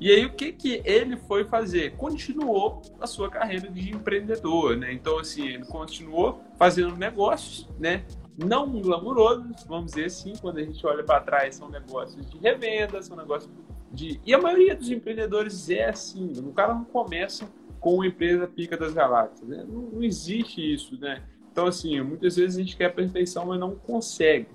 E 0.00 0.10
aí 0.10 0.24
o 0.24 0.32
que 0.32 0.50
que 0.50 0.80
ele 0.82 1.14
foi 1.18 1.44
fazer? 1.44 1.94
Continuou 1.96 2.80
a 2.98 3.06
sua 3.06 3.28
carreira 3.28 3.68
de 3.68 3.90
empreendedor, 3.90 4.74
né? 4.74 4.90
Então 4.94 5.18
assim, 5.18 5.46
ele 5.46 5.66
continuou 5.66 6.42
fazendo 6.56 6.96
negócios, 6.96 7.68
né? 7.78 8.06
Não 8.38 8.80
glamurosos, 8.80 9.62
vamos 9.64 9.92
dizer 9.92 10.06
assim, 10.06 10.32
quando 10.40 10.56
a 10.56 10.62
gente 10.62 10.84
olha 10.86 11.04
para 11.04 11.20
trás, 11.20 11.56
são 11.56 11.68
negócios 11.68 12.30
de 12.30 12.38
revenda, 12.38 13.02
são 13.02 13.14
negócios 13.14 13.52
de... 13.92 14.18
E 14.24 14.32
a 14.32 14.40
maioria 14.40 14.74
dos 14.74 14.90
empreendedores 14.90 15.68
é 15.68 15.90
assim, 15.90 16.32
o 16.38 16.52
cara 16.52 16.72
não 16.72 16.84
começa 16.84 17.46
com 17.78 17.96
uma 17.96 18.06
empresa 18.06 18.46
pica 18.46 18.78
das 18.78 18.94
galáxias, 18.94 19.46
né? 19.46 19.66
não, 19.68 19.82
não 19.82 20.02
existe 20.02 20.62
isso, 20.62 20.98
né? 20.98 21.22
Então 21.52 21.66
assim, 21.66 22.00
muitas 22.00 22.36
vezes 22.36 22.56
a 22.56 22.60
gente 22.62 22.74
quer 22.74 22.86
a 22.86 22.90
perfeição, 22.90 23.44
mas 23.44 23.60
não 23.60 23.76
consegue. 23.76 24.48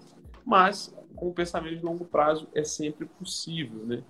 Mas 0.44 0.92
com 1.16 1.30
o 1.30 1.34
pensamento 1.34 1.78
de 1.78 1.86
longo 1.86 2.04
prazo 2.06 2.48
é 2.56 2.64
sempre 2.64 3.06
possível, 3.06 3.86
né? 3.86 4.04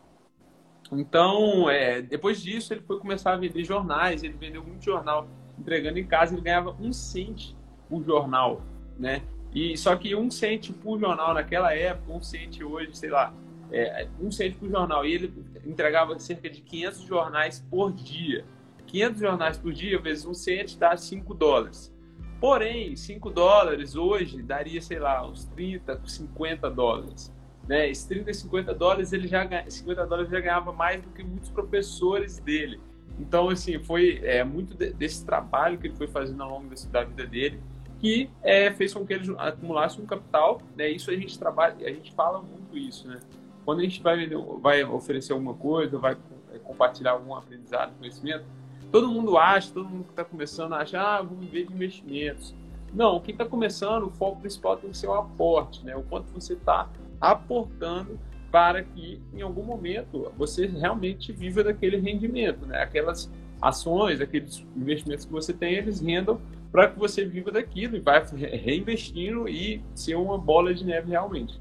Então, 0.92 1.70
é, 1.70 2.02
depois 2.02 2.42
disso, 2.42 2.74
ele 2.74 2.82
foi 2.82 3.00
começar 3.00 3.34
a 3.34 3.38
vender 3.38 3.64
jornais, 3.64 4.24
ele 4.24 4.34
vendeu 4.34 4.64
muito 4.64 4.84
jornal 4.84 5.28
entregando 5.58 5.98
em 5.98 6.06
casa, 6.06 6.34
ele 6.34 6.42
ganhava 6.42 6.76
um 6.80 6.94
cento 6.94 7.56
por 7.90 8.04
jornal, 8.04 8.62
né? 8.98 9.24
E 9.54 9.78
só 9.78 9.96
que 9.96 10.16
um 10.16 10.30
cento 10.30 10.74
por 10.74 11.00
jornal 11.00 11.34
naquela 11.34 11.74
época, 11.74 12.12
um 12.12 12.22
cento 12.22 12.62
hoje, 12.66 12.96
sei 12.96 13.10
lá, 13.10 13.34
é, 13.72 14.08
um 14.20 14.30
cento 14.30 14.58
por 14.58 14.70
jornal. 14.70 15.06
E 15.06 15.14
ele 15.14 15.34
entregava 15.66 16.18
cerca 16.20 16.50
de 16.50 16.62
500 16.62 17.02
jornais 17.02 17.66
por 17.70 17.92
dia. 17.94 18.46
500 18.86 19.20
jornais 19.20 19.58
por 19.58 19.74
dia 19.74 20.00
vezes 20.00 20.26
um 20.26 20.34
cento 20.34 20.78
dá 20.78 20.96
5 20.96 21.34
dólares. 21.34 21.94
Porém, 22.40 22.96
5 22.96 23.30
dólares 23.30 23.96
hoje 23.96 24.42
daria, 24.44 24.82
sei 24.82 25.00
lá, 25.00 25.26
uns 25.26 25.46
30, 25.46 26.02
50 26.06 26.70
dólares. 26.70 27.34
Né? 27.68 27.90
Esses 27.90 28.06
30 28.06 28.32
e 28.32 28.34
50 28.34 28.74
dólares, 28.74 29.14
ele 29.14 29.28
já, 29.28 29.48
50 29.68 30.06
dólares 30.06 30.32
já 30.32 30.40
ganhava 30.40 30.72
mais 30.72 31.02
do 31.02 31.10
que 31.10 31.24
muitos 31.24 31.50
professores 31.50 32.40
dele. 32.40 32.80
Então, 33.20 33.50
assim, 33.50 33.80
foi 33.80 34.22
é, 34.24 34.44
muito 34.44 34.76
de, 34.76 34.92
desse 34.92 35.26
trabalho 35.26 35.78
que 35.78 35.88
ele 35.88 35.96
foi 35.96 36.08
fazendo 36.08 36.44
ao 36.44 36.50
longo 36.50 36.70
da 36.92 37.04
vida 37.04 37.26
dele 37.26 37.60
que 38.00 38.30
é, 38.44 38.72
fez 38.72 38.94
com 38.94 39.06
que 39.06 39.14
ele 39.14 39.36
acumulasse 39.38 40.00
um 40.00 40.06
capital. 40.06 40.62
Né? 40.76 40.90
Isso 40.90 41.10
a 41.10 41.16
gente 41.16 41.38
trabalha, 41.38 41.76
a 41.88 41.92
gente 41.92 42.14
fala 42.14 42.42
muito 42.42 42.78
isso, 42.78 43.08
né? 43.08 43.20
Quando 43.64 43.80
a 43.80 43.84
gente 43.84 44.02
vai, 44.02 44.30
vai 44.62 44.84
oferecer 44.84 45.34
alguma 45.34 45.56
coisa, 45.56 45.98
vai 45.98 46.16
é, 46.54 46.60
compartilhar 46.60 47.12
algum 47.12 47.34
aprendizado, 47.34 47.98
conhecimento, 47.98 48.46
todo 48.92 49.08
mundo 49.08 49.38
acha, 49.38 49.74
todo 49.74 49.90
mundo 49.90 50.04
que 50.04 50.12
está 50.12 50.24
começando 50.24 50.74
acha, 50.74 51.02
ah, 51.02 51.22
vou 51.22 51.36
viver 51.38 51.66
de 51.66 51.74
investimentos. 51.74 52.54
Não, 52.94 53.20
quem 53.20 53.34
está 53.34 53.44
começando, 53.44 54.04
o 54.04 54.12
foco 54.12 54.40
principal 54.40 54.78
tem 54.78 54.92
que 54.92 54.98
ser 54.98 55.08
o 55.08 55.14
aporte, 55.14 55.84
né? 55.84 55.96
O 55.96 56.04
quanto 56.04 56.32
você 56.32 56.54
está 56.54 56.88
aportando 57.32 58.20
para 58.52 58.84
que 58.84 59.22
em 59.34 59.42
algum 59.42 59.64
momento 59.64 60.32
você 60.38 60.66
realmente 60.66 61.32
viva 61.32 61.64
daquele 61.64 61.98
rendimento, 61.98 62.66
né? 62.66 62.82
Aquelas 62.82 63.30
ações, 63.62 64.22
aqueles 64.22 64.66
investimentos 64.76 65.26
que 65.26 65.32
você 65.32 65.54
tem, 65.54 65.74
eles 65.74 66.00
rendam 66.00 66.40
para 66.72 66.90
que 66.90 67.00
você 67.00 67.26
viva 67.26 67.52
daquilo 67.52 67.96
e 67.96 68.00
vai 68.00 68.24
reinvestindo 68.26 69.48
e 69.48 69.82
ser 69.94 70.16
uma 70.16 70.38
bola 70.38 70.74
de 70.74 70.86
neve 70.86 71.12
realmente. 71.12 71.60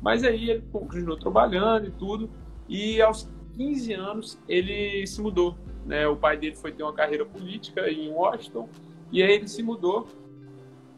Mas 0.00 0.24
aí 0.24 0.50
ele 0.50 0.64
continuou 0.72 1.16
trabalhando 1.16 1.86
e 1.86 1.90
tudo, 1.92 2.30
e 2.68 3.00
aos 3.00 3.28
15 3.56 3.92
anos 3.92 4.38
ele 4.48 5.06
se 5.06 5.20
mudou. 5.20 5.56
Né? 5.84 6.06
O 6.06 6.16
pai 6.16 6.36
dele 6.36 6.56
foi 6.56 6.72
ter 6.72 6.82
uma 6.82 6.92
carreira 6.92 7.24
política 7.24 7.88
em 7.90 8.10
Washington, 8.10 8.68
e 9.10 9.22
aí 9.22 9.32
ele 9.32 9.48
se 9.48 9.62
mudou. 9.62 10.08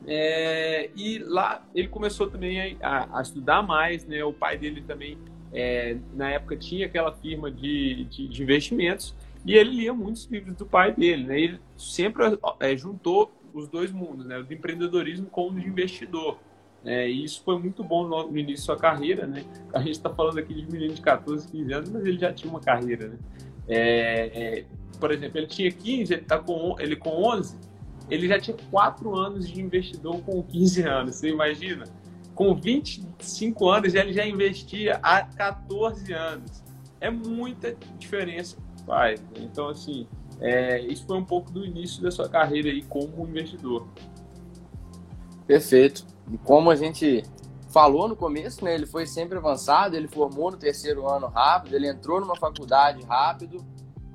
É, 0.06 0.90
e 0.96 1.18
lá 1.18 1.64
ele 1.74 1.88
começou 1.88 2.28
também 2.28 2.76
a, 2.80 3.18
a, 3.18 3.22
estudar 3.22 3.62
mais. 3.62 4.06
Né? 4.06 4.22
O 4.24 4.32
pai 4.32 4.58
dele 4.58 4.82
também, 4.82 5.18
é, 5.52 5.96
na 6.14 6.30
época, 6.30 6.56
tinha 6.56 6.86
aquela 6.86 7.12
firma 7.12 7.50
de, 7.50 8.04
de, 8.04 8.28
de, 8.28 8.42
investimentos, 8.42 9.14
e 9.44 9.54
ele 9.54 9.70
lia 9.70 9.94
muitos 9.94 10.24
livros 10.26 10.54
do 10.56 10.66
pai 10.66 10.92
dele. 10.92 11.24
Né? 11.24 11.40
Ele 11.40 11.60
sempre 11.76 12.22
é, 12.60 12.76
juntou 12.76 13.32
os 13.52 13.68
dois 13.68 13.92
mundos, 13.92 14.26
né? 14.26 14.38
o 14.38 14.44
de 14.44 14.54
empreendedorismo 14.54 15.26
com 15.26 15.48
o 15.48 15.54
de 15.54 15.66
investidor. 15.66 16.38
É, 16.84 17.08
e 17.08 17.24
isso 17.24 17.42
foi 17.42 17.58
muito 17.58 17.82
bom 17.82 18.06
no, 18.06 18.36
início 18.36 18.66
da 18.66 18.74
sua 18.74 18.76
carreira, 18.76 19.26
né? 19.26 19.42
A 19.72 19.78
gente 19.78 19.92
está 19.92 20.10
falando 20.10 20.38
aqui 20.38 20.52
de 20.52 20.70
menino 20.70 20.92
de 20.92 21.00
14, 21.00 21.50
15 21.50 21.72
anos, 21.72 21.88
mas 21.90 22.04
ele 22.04 22.18
já 22.18 22.30
tinha 22.30 22.50
uma 22.50 22.60
carreira, 22.60 23.08
né? 23.08 23.18
É, 23.66 24.58
é, 24.58 24.64
por 25.00 25.10
exemplo, 25.10 25.38
ele 25.38 25.46
tinha 25.46 25.70
15, 25.72 26.12
ele, 26.12 26.22
tá 26.22 26.38
com, 26.38 26.76
ele 26.78 26.94
com 26.94 27.08
11, 27.08 27.58
ele 28.10 28.28
já 28.28 28.38
tinha 28.38 28.56
4 28.70 29.14
anos 29.14 29.48
de 29.48 29.60
investidor 29.60 30.20
com 30.22 30.42
15 30.42 30.82
anos, 30.82 31.16
você 31.16 31.28
imagina? 31.30 31.84
Com 32.34 32.54
25 32.54 33.68
anos, 33.68 33.94
ele 33.94 34.12
já 34.12 34.26
investia 34.26 34.98
há 35.02 35.22
14 35.22 36.12
anos. 36.12 36.62
É 37.00 37.10
muita 37.10 37.76
diferença, 37.98 38.56
pai. 38.86 39.16
Então, 39.36 39.68
assim, 39.68 40.06
é, 40.40 40.80
isso 40.80 41.06
foi 41.06 41.16
um 41.16 41.24
pouco 41.24 41.50
do 41.50 41.64
início 41.64 42.02
da 42.02 42.10
sua 42.10 42.28
carreira 42.28 42.68
aí 42.68 42.82
como 42.82 43.26
investidor. 43.28 43.86
Perfeito. 45.46 46.04
E 46.32 46.38
como 46.38 46.70
a 46.70 46.76
gente 46.76 47.22
falou 47.68 48.08
no 48.08 48.16
começo, 48.16 48.64
né, 48.64 48.74
ele 48.74 48.86
foi 48.86 49.06
sempre 49.06 49.36
avançado, 49.36 49.96
ele 49.96 50.08
formou 50.08 50.50
no 50.50 50.56
terceiro 50.56 51.08
ano 51.08 51.26
rápido, 51.26 51.74
ele 51.74 51.88
entrou 51.88 52.20
numa 52.20 52.36
faculdade 52.36 53.02
rápido, 53.02 53.64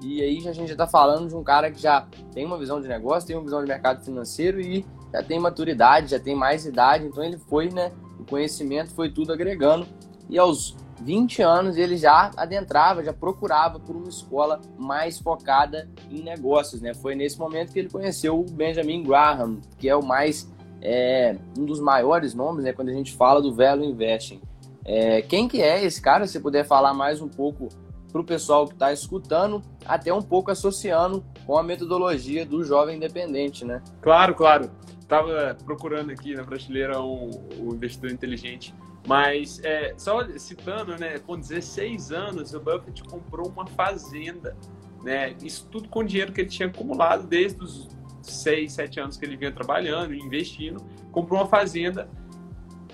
e 0.02 0.22
aí 0.22 0.48
a 0.48 0.54
gente 0.54 0.68
já 0.68 0.74
está 0.74 0.88
falando 0.88 1.28
de 1.28 1.36
um 1.36 1.44
cara 1.44 1.72
que 1.72 1.82
já 1.82 2.08
tem 2.34 2.46
uma 2.46 2.58
visão 2.58 2.82
de 2.82 2.88
negócio, 2.88 3.28
tem 3.28 3.36
uma 3.36 3.44
visão 3.44 3.62
de 3.62 3.68
mercado 3.68 4.04
financeiro 4.04 4.60
e 4.60 4.86
já 5.12 5.24
tem 5.24 5.40
maturidade, 5.40 6.12
já 6.12 6.20
tem 6.20 6.36
mais 6.36 6.66
idade, 6.66 7.06
então 7.06 7.24
ele 7.24 7.38
foi, 7.38 7.70
né, 7.70 7.92
o 8.20 8.24
conhecimento 8.24 8.92
foi 8.92 9.10
tudo 9.10 9.34
agregando, 9.34 9.88
e 10.30 10.38
aos 10.38 10.76
20 11.02 11.42
anos 11.42 11.78
ele 11.78 11.98
já 11.98 12.32
adentrava, 12.36 13.04
já 13.04 13.14
procurava 13.14 13.80
por 13.80 13.96
uma 13.96 14.10
escola 14.10 14.60
mais 14.78 15.20
focada 15.20 15.90
em 16.12 16.22
negócios, 16.22 16.82
né? 16.82 16.94
Foi 16.94 17.16
nesse 17.16 17.40
momento 17.40 17.72
que 17.72 17.80
ele 17.80 17.90
conheceu 17.90 18.40
o 18.40 18.44
Benjamin 18.44 19.04
Graham, 19.04 19.60
que 19.78 19.88
é 19.88 19.96
o 19.96 20.04
mais 20.04 20.52
é, 20.82 21.38
um 21.58 21.66
dos 21.66 21.80
maiores 21.80 22.34
nomes, 22.34 22.64
né? 22.64 22.74
Quando 22.74 22.90
a 22.90 22.94
gente 22.94 23.14
fala 23.14 23.42
do 23.42 23.54
Velo 23.54 23.84
Investing. 23.84 24.42
É, 24.86 25.22
quem 25.22 25.48
que 25.48 25.62
é 25.62 25.84
esse 25.84 26.02
cara? 26.02 26.26
Se 26.26 26.40
puder 26.40 26.66
falar 26.66 26.94
mais 26.94 27.22
um 27.22 27.28
pouco 27.28 27.70
para 28.12 28.22
o 28.22 28.24
pessoal 28.24 28.68
que 28.68 28.74
está 28.74 28.92
escutando, 28.92 29.62
até 29.86 30.14
um 30.14 30.22
pouco 30.22 30.52
associando 30.52 31.24
com 31.46 31.58
a 31.58 31.64
metodologia 31.64 32.46
do 32.46 32.64
jovem 32.64 32.98
independente, 32.98 33.64
né? 33.66 33.82
Claro, 34.02 34.34
claro. 34.36 34.72
Estava 35.00 35.58
procurando 35.66 36.12
aqui 36.12 36.36
na 36.36 36.44
prateleira 36.44 37.02
um, 37.02 37.30
um 37.60 37.74
investidor 37.74 38.12
inteligente 38.12 38.74
mas, 39.08 39.60
é, 39.64 39.96
só 39.98 40.24
citando, 40.38 40.96
né, 40.98 41.18
com 41.20 41.38
16 41.38 42.12
anos, 42.12 42.54
o 42.54 42.60
Buffett 42.60 43.04
comprou 43.04 43.48
uma 43.48 43.66
fazenda. 43.66 44.56
Né? 45.04 45.36
Isso 45.42 45.68
tudo 45.72 45.90
com 45.90 46.04
dinheiro 46.04 46.32
que 46.32 46.42
ele 46.42 46.50
tinha 46.50 46.68
acumulado 46.68 47.26
desde 47.26 47.60
os 47.64 47.88
6, 48.22 48.72
7 48.72 49.00
anos 49.00 49.18
que 49.18 49.26
ele 49.26 49.38
vinha 49.38 49.52
trabalhando, 49.52 50.14
investindo. 50.14 50.86
Comprou 51.12 51.40
uma 51.40 51.48
fazenda, 51.48 52.10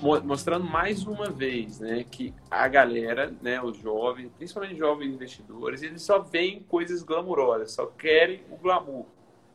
mostrando 0.01 0.65
mais 0.65 1.05
uma 1.05 1.29
vez 1.29 1.79
né, 1.79 2.03
que 2.09 2.33
a 2.49 2.67
galera, 2.67 3.33
né, 3.41 3.61
os 3.61 3.77
jovens, 3.77 4.31
principalmente 4.37 4.77
jovens 4.77 5.13
investidores, 5.13 5.81
eles 5.81 6.01
só 6.01 6.19
veem 6.19 6.61
coisas 6.63 7.01
glamourosas, 7.03 7.71
só 7.71 7.85
querem 7.85 8.41
o 8.51 8.57
glamour. 8.57 9.05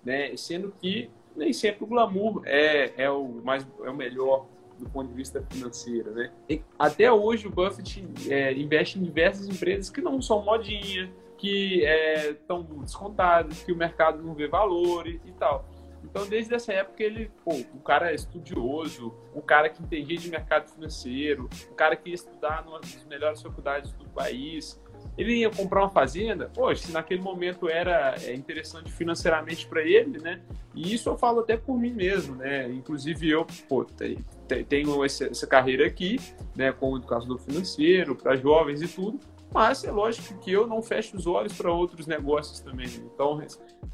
Né? 0.05 0.35
Sendo 0.37 0.73
que 0.81 1.11
nem 1.37 1.53
sempre 1.53 1.85
o 1.85 1.87
glamour 1.87 2.43
é, 2.45 2.93
é, 2.97 3.11
o, 3.11 3.29
mais, 3.45 3.67
é 3.85 3.91
o 3.91 3.95
melhor 3.95 4.47
do 4.79 4.89
ponto 4.89 5.09
de 5.09 5.15
vista 5.15 5.45
financeiro, 5.51 6.11
né? 6.13 6.33
E 6.49 6.63
até 6.79 7.13
hoje 7.13 7.47
o 7.47 7.51
Buffett 7.51 8.03
é, 8.29 8.53
investe 8.55 8.99
em 8.99 9.03
diversas 9.03 9.47
empresas 9.47 9.91
que 9.91 10.01
não 10.01 10.23
são 10.23 10.43
modinha, 10.43 11.13
que 11.37 11.85
estão 12.31 12.67
é, 12.71 12.83
descontadas, 12.83 13.63
que 13.63 13.73
o 13.73 13.77
mercado 13.77 14.23
não 14.23 14.35
vê 14.35 14.49
valor 14.49 15.07
e, 15.07 15.21
e, 15.25 15.33
tal. 15.33 15.67
Então, 16.11 16.27
desde 16.27 16.53
essa 16.55 16.73
época, 16.73 17.03
ele, 17.03 17.31
pô, 17.45 17.53
um 17.53 17.79
cara 17.79 18.13
estudioso, 18.13 19.15
um 19.35 19.41
cara 19.41 19.69
que 19.69 19.81
entendia 19.81 20.19
de 20.19 20.29
mercado 20.29 20.69
financeiro, 20.69 21.49
um 21.71 21.75
cara 21.75 21.95
que 21.95 22.09
ia 22.09 22.15
estudar 22.15 22.65
numa 22.65 22.81
das 22.81 23.05
melhores 23.05 23.41
faculdades 23.41 23.93
do 23.93 24.05
país, 24.07 24.81
ele 25.17 25.37
ia 25.37 25.51
comprar 25.51 25.83
uma 25.83 25.91
fazenda, 25.91 26.51
poxa, 26.53 26.87
se 26.87 26.93
naquele 26.93 27.21
momento 27.21 27.69
era 27.69 28.17
é, 28.23 28.35
interessante 28.35 28.91
financeiramente 28.91 29.67
para 29.67 29.83
ele, 29.83 30.19
né? 30.19 30.41
E 30.75 30.95
isso 30.95 31.09
eu 31.09 31.17
falo 31.17 31.41
até 31.41 31.57
por 31.57 31.79
mim 31.79 31.93
mesmo, 31.93 32.37
né? 32.37 32.69
Inclusive 32.71 33.29
eu, 33.29 33.47
pô, 33.69 33.85
tenho 33.85 35.05
essa 35.05 35.47
carreira 35.47 35.87
aqui, 35.87 36.19
né, 36.57 36.73
como 36.73 36.97
educador 36.97 37.39
financeiro, 37.39 38.17
para 38.17 38.37
jovens 38.37 38.83
e 38.83 38.89
tudo, 38.89 39.21
mas 39.53 39.85
é 39.85 39.91
lógico 39.91 40.39
que 40.39 40.53
eu 40.53 40.67
não 40.67 40.81
fecho 40.81 41.17
os 41.17 41.27
olhos 41.27 41.53
para 41.53 41.73
outros 41.73 42.07
negócios 42.07 42.61
também. 42.61 42.87
Então, 42.87 43.43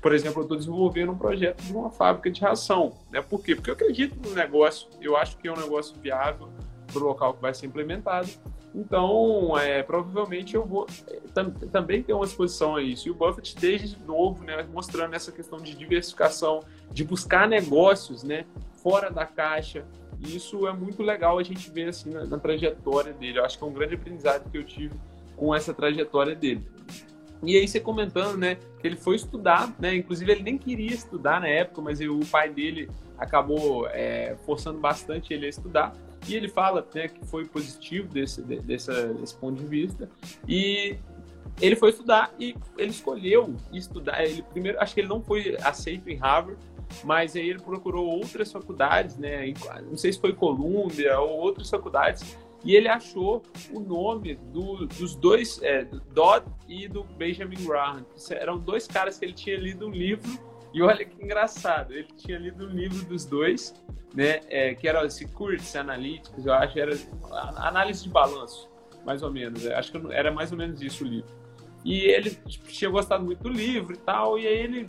por 0.03 0.15
exemplo, 0.15 0.41
eu 0.41 0.43
estou 0.43 0.57
desenvolvendo 0.57 1.13
um 1.13 1.19
projeto 1.19 1.63
de 1.63 1.73
uma 1.73 1.91
fábrica 1.91 2.31
de 2.31 2.41
ração. 2.41 2.93
Né? 3.11 3.23
Por 3.23 3.43
quê? 3.43 3.55
Porque 3.55 3.71
eu 3.71 3.75
acredito 3.75 4.17
no 4.29 4.35
negócio, 4.35 4.89
eu 5.01 5.17
acho 5.17 5.37
que 5.39 5.49
é 5.49 5.53
um 5.53 5.57
negócio 5.57 5.97
viável 6.01 6.49
para 6.93 7.03
o 7.03 7.07
local 7.07 7.35
que 7.35 7.43
vai 7.43 7.55
ser 7.55 7.67
implementado. 7.67 8.29
Então, 8.75 9.59
é, 9.59 9.83
provavelmente 9.83 10.55
eu 10.55 10.67
vou 10.67 10.87
tam, 11.33 11.51
também 11.51 12.03
ter 12.03 12.13
uma 12.13 12.27
exposição 12.27 12.77
a 12.77 12.83
isso. 12.83 13.09
E 13.09 13.11
o 13.11 13.15
Buffett, 13.15 13.57
desde 13.57 13.99
novo, 14.05 14.45
né, 14.45 14.67
mostrando 14.71 15.15
essa 15.15 15.33
questão 15.33 15.59
de 15.59 15.75
diversificação, 15.75 16.61
de 16.93 17.03
buscar 17.03 17.49
negócios 17.49 18.23
né, 18.23 18.45
fora 18.83 19.11
da 19.11 19.25
caixa. 19.25 19.87
E 20.21 20.37
isso 20.37 20.67
é 20.67 20.73
muito 20.75 21.03
legal 21.03 21.39
a 21.39 21.43
gente 21.43 21.71
ver 21.71 21.89
assim, 21.89 22.11
na, 22.11 22.27
na 22.27 22.39
trajetória 22.39 23.15
dele. 23.15 23.39
Eu 23.39 23.45
acho 23.47 23.57
que 23.57 23.65
é 23.65 23.67
um 23.67 23.73
grande 23.73 23.95
aprendizado 23.95 24.51
que 24.51 24.59
eu 24.59 24.65
tive 24.65 24.95
com 25.37 25.55
essa 25.55 25.73
trajetória 25.73 26.35
dele. 26.35 26.67
E 27.43 27.57
aí 27.57 27.69
você 27.69 27.79
comentando, 27.79 28.37
né, 28.37 28.57
que 28.81 28.87
ele 28.87 28.97
foi 28.97 29.17
estudar, 29.17 29.75
né, 29.79 29.95
inclusive 29.95 30.33
ele 30.33 30.43
nem 30.43 30.59
queria 30.59 30.93
estudar 30.93 31.41
na 31.41 31.49
época, 31.49 31.83
mas 31.83 32.01
o 32.01 32.21
pai 32.31 32.49
dele 32.49 32.89
acabou 33.19 33.87
é, 33.89 34.37
forçando 34.45 34.79
bastante 34.79 35.33
ele 35.33 35.47
a 35.47 35.49
estudar. 35.49 35.93
E 36.29 36.35
ele 36.35 36.49
fala 36.49 36.81
até 36.81 37.07
que 37.07 37.25
foi 37.25 37.45
positivo 37.45 38.09
desse, 38.09 38.43
desse, 38.43 38.91
desse 39.15 39.35
ponto 39.37 39.61
de 39.61 39.67
vista. 39.67 40.11
E 40.49 40.97
ele 41.61 41.77
foi 41.77 41.91
estudar 41.91 42.35
e 42.39 42.57
ele 42.77 42.91
escolheu 42.91 43.55
estudar. 43.73 44.25
Ele 44.25 44.43
primeiro, 44.43 44.81
acho 44.81 44.93
que 44.93 45.01
ele 45.01 45.09
não 45.09 45.23
foi 45.23 45.57
aceito 45.63 46.09
em 46.11 46.17
Harvard, 46.17 46.59
mas 47.05 47.37
aí 47.37 47.49
ele 47.49 47.61
procurou 47.61 48.07
outras 48.07 48.51
faculdades, 48.51 49.17
né? 49.17 49.53
Não 49.89 49.97
sei 49.97 50.13
se 50.13 50.21
foi 50.21 50.33
Columbia 50.33 51.19
ou 51.21 51.31
outras 51.39 51.71
faculdades. 51.71 52.37
E 52.67 52.75
ele 52.75 52.89
achou 52.89 53.43
o 53.73 53.79
nome 53.79 54.35
do, 54.35 54.87
dos 54.87 55.15
dois, 55.15 55.63
é, 55.63 55.85
do 55.85 56.01
Dodd 56.01 56.45
e 56.69 56.89
do 56.89 57.05
Benjamin 57.05 57.65
Graham. 57.65 58.05
Eram 58.31 58.59
dois 58.59 58.89
caras 58.89 59.19
que 59.19 59.25
ele 59.25 59.33
tinha 59.33 59.57
lido 59.57 59.87
um 59.87 59.91
livro 59.91 60.29
e 60.77 60.83
olha 60.83 61.07
que 61.07 61.25
engraçado, 61.25 61.95
ele 61.95 62.09
tinha 62.17 62.39
lido 62.39 62.67
um 62.67 62.69
livro 62.69 63.03
dos 63.07 63.25
dois, 63.25 63.73
né, 64.13 64.41
é, 64.49 64.75
que 64.75 64.87
era 64.87 65.09
Securities 65.09 65.75
Analytics, 65.75 66.45
eu 66.45 66.53
acho, 66.53 66.79
era 66.79 66.93
análise 67.57 68.03
de 68.03 68.11
balanço, 68.11 68.69
mais 69.03 69.23
ou 69.23 69.33
menos. 69.33 69.65
É, 69.65 69.75
acho 69.75 69.91
que 69.91 70.13
era 70.13 70.31
mais 70.31 70.53
ou 70.53 70.59
menos 70.59 70.83
isso 70.83 71.03
o 71.03 71.07
livro. 71.07 71.35
E 71.83 72.01
ele 72.01 72.31
tipo, 72.31 72.67
tinha 72.67 72.91
gostado 72.91 73.25
muito 73.25 73.43
do 73.43 73.49
livro 73.49 73.95
e 73.95 73.97
tal, 73.97 74.39
e 74.39 74.47
aí 74.47 74.59
ele 74.59 74.87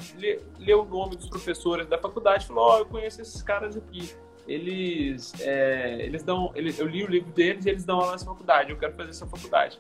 leu 0.60 0.82
o 0.82 0.86
nome 0.86 1.16
dos 1.16 1.30
professores 1.30 1.88
da 1.88 1.98
faculdade 1.98 2.44
e 2.44 2.48
falou: 2.48 2.66
Ó, 2.66 2.76
oh, 2.76 2.80
eu 2.80 2.86
conheço 2.88 3.22
esses 3.22 3.42
caras 3.42 3.78
aqui. 3.78 4.14
Eles, 4.48 5.34
é, 5.42 6.06
eles 6.06 6.24
dão, 6.24 6.52
eu 6.56 6.88
li 6.88 7.04
o 7.04 7.08
livro 7.08 7.32
deles 7.32 7.66
e 7.66 7.70
eles 7.70 7.84
dão 7.84 8.00
aula 8.00 8.14
nessa 8.14 8.26
faculdade, 8.26 8.72
eu 8.72 8.78
quero 8.78 8.94
fazer 8.94 9.10
essa 9.10 9.28
faculdade. 9.28 9.80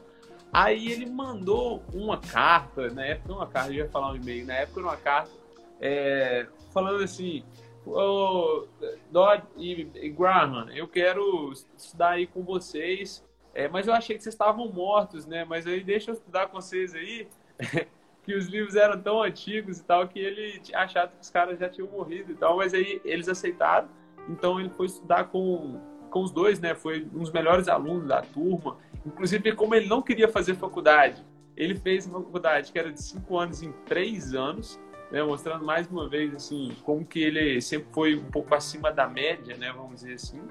Aí 0.51 0.91
ele 0.91 1.05
mandou 1.05 1.83
uma 1.93 2.17
carta, 2.17 2.89
na 2.89 3.05
época, 3.05 3.33
uma 3.33 3.47
carta, 3.47 3.69
eu 3.69 3.75
ia 3.75 3.89
falar 3.89 4.11
um 4.11 4.15
e-mail, 4.15 4.45
na 4.45 4.55
época, 4.55 4.81
uma 4.81 4.97
carta 4.97 5.31
é, 5.79 6.47
falando 6.73 7.03
assim, 7.03 7.43
oh, 7.85 8.65
Dodd 9.11 9.43
e, 9.55 9.89
e 9.95 10.09
Graham, 10.09 10.69
eu 10.71 10.87
quero 10.87 11.51
estudar 11.77 12.11
aí 12.11 12.27
com 12.27 12.43
vocês, 12.43 13.23
é, 13.53 13.67
mas 13.67 13.87
eu 13.87 13.93
achei 13.93 14.17
que 14.17 14.23
vocês 14.23 14.35
estavam 14.35 14.69
mortos, 14.69 15.25
né? 15.25 15.45
Mas 15.45 15.65
aí 15.65 15.83
deixa 15.83 16.11
eu 16.11 16.13
estudar 16.13 16.47
com 16.47 16.61
vocês 16.61 16.93
aí, 16.93 17.27
que 18.23 18.35
os 18.35 18.47
livros 18.47 18.75
eram 18.75 19.01
tão 19.01 19.21
antigos 19.23 19.79
e 19.79 19.83
tal, 19.83 20.07
que 20.07 20.19
ele 20.19 20.61
achava 20.73 21.11
que 21.11 21.21
os 21.21 21.29
caras 21.29 21.59
já 21.59 21.69
tinham 21.69 21.89
morrido 21.89 22.31
e 22.31 22.35
tal, 22.35 22.57
mas 22.57 22.73
aí 22.73 23.01
eles 23.05 23.27
aceitaram 23.29 23.89
Então 24.29 24.59
ele 24.59 24.69
foi 24.69 24.85
estudar 24.85 25.25
com, 25.25 25.79
com 26.09 26.23
os 26.23 26.31
dois, 26.31 26.59
né? 26.59 26.75
Foi 26.75 27.07
um 27.13 27.19
dos 27.19 27.31
melhores 27.31 27.67
alunos 27.67 28.07
da 28.07 28.21
turma. 28.21 28.77
Inclusive, 29.05 29.53
como 29.53 29.75
ele 29.75 29.87
não 29.87 30.01
queria 30.01 30.27
fazer 30.27 30.55
faculdade, 30.55 31.25
ele 31.55 31.75
fez 31.75 32.05
uma 32.05 32.21
faculdade 32.21 32.71
que 32.71 32.77
era 32.77 32.91
de 32.91 33.01
cinco 33.01 33.37
anos 33.37 33.63
em 33.63 33.71
três 33.85 34.33
anos, 34.33 34.79
né? 35.11 35.23
Mostrando 35.23 35.65
mais 35.65 35.87
uma 35.87 36.07
vez, 36.07 36.33
assim, 36.33 36.75
como 36.83 37.05
que 37.05 37.19
ele 37.19 37.61
sempre 37.61 37.87
foi 37.91 38.15
um 38.15 38.29
pouco 38.29 38.53
acima 38.53 38.91
da 38.91 39.07
média, 39.07 39.55
né? 39.57 39.71
Vamos 39.71 40.01
dizer 40.01 40.13
assim. 40.13 40.41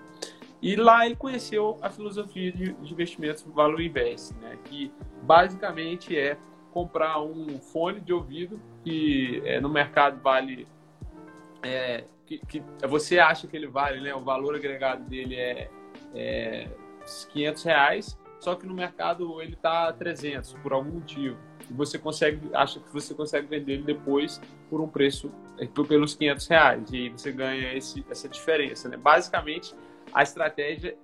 E 0.61 0.75
lá 0.75 1.05
ele 1.05 1.17
conheceu 1.17 1.79
a 1.83 1.91
filosofia 1.91 2.51
de, 2.51 2.73
de 2.73 2.93
investimentos 2.93 3.43
Value 3.43 3.83
Invest, 3.83 4.35
né? 4.41 4.59
Que 4.65 4.91
basicamente 5.23 6.17
é 6.17 6.37
comprar 6.73 7.21
um 7.23 7.59
fone 7.59 8.01
de 8.01 8.13
ouvido 8.13 8.61
que 8.85 9.43
é, 9.45 9.61
no 9.61 9.69
mercado 9.69 10.21
vale 10.21 10.67
é, 11.63 12.05
que, 12.27 12.39
que, 12.39 12.63
você 12.87 13.19
acha 13.19 13.47
que 13.47 13.57
ele 13.57 13.69
vale, 13.69 14.01
né? 14.01 14.15
O 14.15 14.21
valor 14.21 14.55
agregado 14.55 15.05
dele 15.05 15.37
é, 15.37 15.71
é 16.15 16.69
500 17.33 17.63
reais, 17.63 18.19
só 18.41 18.55
que 18.55 18.67
no 18.67 18.75
mercado 18.75 19.41
ele 19.41 19.55
está 19.55 19.93
300 19.93 20.55
por 20.55 20.73
algum 20.73 20.91
motivo. 20.91 21.39
E 21.71 21.73
você 21.73 21.99
consegue, 21.99 22.51
acha 22.53 22.81
que 22.81 22.93
você 22.93 23.15
consegue 23.15 23.47
vender 23.47 23.75
ele 23.75 23.83
depois 23.85 24.41
por 24.69 24.81
um 24.81 24.89
preço 24.89 25.31
é, 25.59 25.67
pelos 25.67 26.15
500 26.15 26.47
reais. 26.49 26.91
E 26.91 26.97
aí 26.97 27.09
você 27.09 27.33
ganha 27.33 27.73
esse, 27.75 28.05
essa 28.11 28.29
diferença, 28.29 28.89
né? 28.89 28.97
Basicamente, 28.97 29.75
a 30.13 30.23
estratégia 30.23 30.97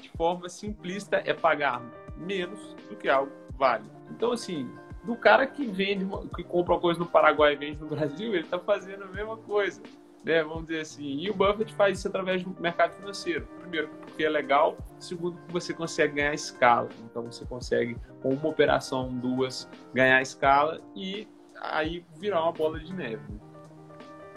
de 0.00 0.10
forma 0.10 0.48
simplista 0.48 1.22
é 1.24 1.32
pagar 1.32 1.80
menos 2.16 2.60
do 2.88 2.96
que 2.96 3.08
algo 3.08 3.32
vale. 3.56 3.88
Então, 4.10 4.32
assim, 4.32 4.70
do 5.04 5.16
cara 5.16 5.46
que 5.46 5.66
vende, 5.66 6.06
que 6.34 6.42
compra 6.42 6.74
uma 6.74 6.80
coisa 6.80 6.98
no 6.98 7.06
Paraguai 7.06 7.54
e 7.54 7.56
vende 7.56 7.80
no 7.80 7.88
Brasil, 7.88 8.34
ele 8.34 8.42
está 8.42 8.58
fazendo 8.58 9.04
a 9.04 9.08
mesma 9.08 9.36
coisa 9.36 9.80
né, 10.24 10.42
vamos 10.42 10.66
dizer 10.66 10.80
assim. 10.80 11.18
E 11.20 11.30
o 11.30 11.34
Buffett 11.34 11.74
faz 11.74 11.98
isso 11.98 12.08
através 12.08 12.42
do 12.42 12.56
mercado 12.60 12.94
financeiro. 12.94 13.46
Primeiro, 13.60 13.88
porque 14.00 14.24
é 14.24 14.28
legal. 14.28 14.76
Segundo, 14.98 15.36
porque 15.36 15.52
você 15.52 15.74
consegue 15.74 16.14
ganhar 16.14 16.32
escala. 16.32 16.88
Então, 17.04 17.30
você 17.30 17.44
consegue, 17.44 17.96
com 18.22 18.30
uma 18.30 18.48
operação, 18.48 19.08
duas, 19.08 19.68
ganhar 19.92 20.22
escala 20.22 20.80
e 20.96 21.28
aí 21.60 22.04
virar 22.18 22.42
uma 22.42 22.52
bola 22.52 22.80
de 22.80 22.92
neve. 22.92 23.22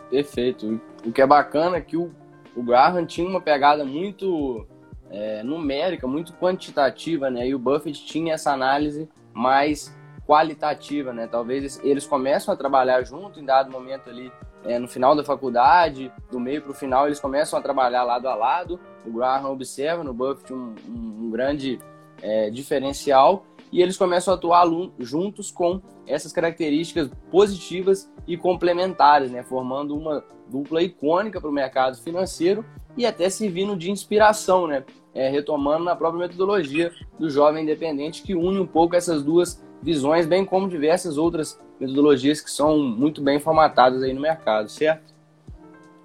Perfeito. 0.09 0.79
O 1.05 1.11
que 1.11 1.21
é 1.21 1.27
bacana 1.27 1.77
é 1.77 1.81
que 1.81 1.95
o, 1.95 2.11
o 2.55 2.61
Graham 2.61 3.05
tinha 3.05 3.27
uma 3.27 3.41
pegada 3.41 3.85
muito 3.85 4.67
é, 5.09 5.41
numérica, 5.43 6.05
muito 6.05 6.33
quantitativa, 6.33 7.29
né? 7.29 7.47
E 7.47 7.55
o 7.55 7.59
Buffett 7.59 8.05
tinha 8.05 8.33
essa 8.33 8.51
análise 8.51 9.09
mais 9.33 9.95
qualitativa, 10.25 11.13
né? 11.13 11.27
Talvez 11.27 11.79
eles 11.83 12.05
começam 12.05 12.53
a 12.53 12.57
trabalhar 12.57 13.01
junto 13.03 13.39
em 13.39 13.45
dado 13.45 13.71
momento 13.71 14.09
ali 14.09 14.31
é, 14.67 14.77
no 14.77 14.87
final 14.87 15.15
da 15.15 15.23
faculdade, 15.23 16.11
do 16.29 16.39
meio 16.39 16.61
para 16.61 16.71
o 16.71 16.75
final, 16.75 17.07
eles 17.07 17.19
começam 17.19 17.57
a 17.57 17.61
trabalhar 17.61 18.03
lado 18.03 18.27
a 18.27 18.35
lado. 18.35 18.79
O 19.05 19.11
Graham 19.11 19.49
observa 19.49 20.03
no 20.03 20.13
Buffett 20.13 20.53
um, 20.53 20.75
um, 20.87 21.25
um 21.25 21.31
grande 21.31 21.79
é, 22.21 22.49
diferencial. 22.49 23.45
E 23.71 23.81
eles 23.81 23.97
começam 23.97 24.33
a 24.33 24.37
atuar 24.37 24.65
juntos 24.99 25.51
com 25.51 25.81
essas 26.05 26.31
características 26.31 27.09
positivas 27.31 28.11
e 28.25 28.37
complementares, 28.37 29.31
né, 29.31 29.43
formando 29.43 29.95
uma 29.95 30.23
dupla 30.49 30.81
icônica 30.81 31.39
para 31.41 31.49
o 31.49 31.53
mercado 31.53 31.97
financeiro 31.97 32.65
e 32.95 33.05
até 33.05 33.29
servindo 33.29 33.75
de 33.75 33.91
inspiração, 33.91 34.67
né, 34.67 34.85
é, 35.17 35.29
retomando 35.29 35.83
na 35.83 35.95
própria 35.95 36.27
metodologia 36.27 36.93
do 37.17 37.27
jovem 37.27 37.63
independente 37.63 38.21
que 38.21 38.35
une 38.35 38.59
um 38.59 38.67
pouco 38.67 38.95
essas 38.95 39.23
duas 39.23 39.59
visões, 39.81 40.27
bem 40.27 40.45
como 40.45 40.69
diversas 40.69 41.17
outras 41.17 41.59
metodologias 41.79 42.39
que 42.39 42.51
são 42.51 42.77
muito 42.77 43.19
bem 43.19 43.39
formatadas 43.39 44.03
aí 44.03 44.13
no 44.13 44.21
mercado, 44.21 44.69
certo? 44.69 45.15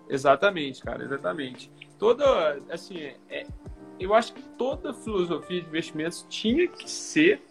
Exatamente, 0.09 0.83
cara, 0.83 1.05
exatamente. 1.05 1.71
Toda, 1.99 2.59
assim, 2.71 3.13
é, 3.29 3.47
eu 4.01 4.15
acho 4.15 4.33
que 4.33 4.43
toda 4.57 4.95
filosofia 4.95 5.61
de 5.61 5.69
investimentos 5.69 6.27
tinha 6.31 6.67
que 6.67 6.91
ser 6.91 7.43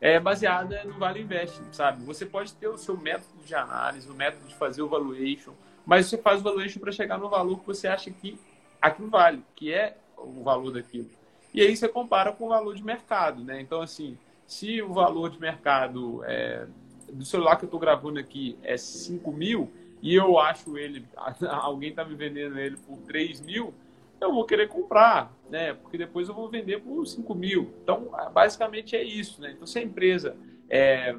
é, 0.00 0.18
baseada 0.18 0.84
no 0.84 0.94
Vale 0.94 1.20
Invest, 1.20 1.60
sabe? 1.70 2.02
Você 2.04 2.24
pode 2.24 2.54
ter 2.54 2.68
o 2.68 2.78
seu 2.78 2.96
método 2.96 3.44
de 3.44 3.54
análise, 3.54 4.08
o 4.08 4.14
método 4.14 4.46
de 4.46 4.54
fazer 4.54 4.80
o 4.80 4.88
valuation, 4.88 5.52
mas 5.84 6.06
você 6.06 6.16
faz 6.16 6.40
o 6.40 6.44
valuation 6.44 6.80
para 6.80 6.92
chegar 6.92 7.18
no 7.18 7.28
valor 7.28 7.60
que 7.60 7.66
você 7.66 7.88
acha 7.88 8.10
que 8.10 8.38
aquilo 8.80 9.08
vale, 9.08 9.42
que 9.54 9.72
é 9.72 9.98
o 10.24 10.42
valor 10.42 10.72
daquilo. 10.72 11.08
E 11.52 11.60
aí 11.60 11.76
você 11.76 11.88
compara 11.88 12.32
com 12.32 12.46
o 12.46 12.48
valor 12.48 12.74
de 12.74 12.84
mercado, 12.84 13.44
né? 13.44 13.60
Então, 13.60 13.80
assim, 13.80 14.18
se 14.46 14.82
o 14.82 14.92
valor 14.92 15.30
de 15.30 15.40
mercado 15.40 16.22
é, 16.24 16.66
do 17.12 17.24
celular 17.24 17.56
que 17.56 17.64
eu 17.64 17.68
estou 17.68 17.80
gravando 17.80 18.18
aqui 18.18 18.58
é 18.62 18.76
5 18.76 19.30
mil 19.32 19.70
e 20.02 20.14
eu 20.14 20.38
acho 20.38 20.76
ele, 20.76 21.04
alguém 21.48 21.90
está 21.90 22.04
me 22.04 22.14
vendendo 22.14 22.58
ele 22.58 22.76
por 22.76 22.98
3 22.98 23.40
mil, 23.40 23.72
eu 24.20 24.32
vou 24.32 24.44
querer 24.44 24.68
comprar, 24.68 25.32
né? 25.50 25.74
Porque 25.74 25.98
depois 25.98 26.28
eu 26.28 26.34
vou 26.34 26.48
vender 26.48 26.80
por 26.80 27.06
5 27.06 27.34
mil. 27.34 27.72
Então, 27.82 28.10
basicamente 28.32 28.96
é 28.96 29.02
isso, 29.02 29.40
né? 29.40 29.52
Então, 29.52 29.66
se 29.66 29.78
a 29.78 29.82
empresa 29.82 30.36
é, 30.68 31.14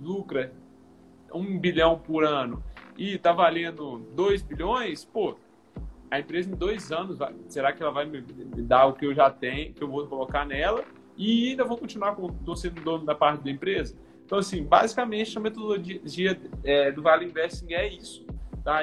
lucra 0.00 0.52
1 1.32 1.58
bilhão 1.58 1.98
por 1.98 2.24
ano 2.24 2.62
e 2.96 3.14
está 3.14 3.32
valendo 3.32 3.98
2 4.14 4.42
bilhões, 4.42 5.04
pô, 5.04 5.36
a 6.10 6.20
empresa 6.20 6.50
em 6.50 6.54
dois 6.54 6.92
anos, 6.92 7.18
será 7.48 7.72
que 7.72 7.82
ela 7.82 7.92
vai 7.92 8.06
me 8.06 8.20
dar 8.62 8.86
o 8.86 8.92
que 8.92 9.06
eu 9.06 9.14
já 9.14 9.30
tenho, 9.30 9.72
que 9.72 9.82
eu 9.82 9.88
vou 9.88 10.06
colocar 10.06 10.44
nela? 10.46 10.84
E 11.16 11.50
ainda 11.50 11.64
vou 11.64 11.78
continuar 11.78 12.14
com, 12.14 12.54
sendo 12.54 12.80
dono 12.82 13.04
da 13.04 13.14
parte 13.14 13.42
da 13.42 13.50
empresa? 13.50 13.96
Então, 14.24 14.38
assim, 14.38 14.62
basicamente 14.62 15.36
a 15.38 15.40
metodologia 15.40 16.38
é, 16.64 16.90
do 16.90 17.02
Vale 17.02 17.26
Investing 17.26 17.72
é 17.72 17.88
isso. 17.88 18.26
Tá? 18.62 18.80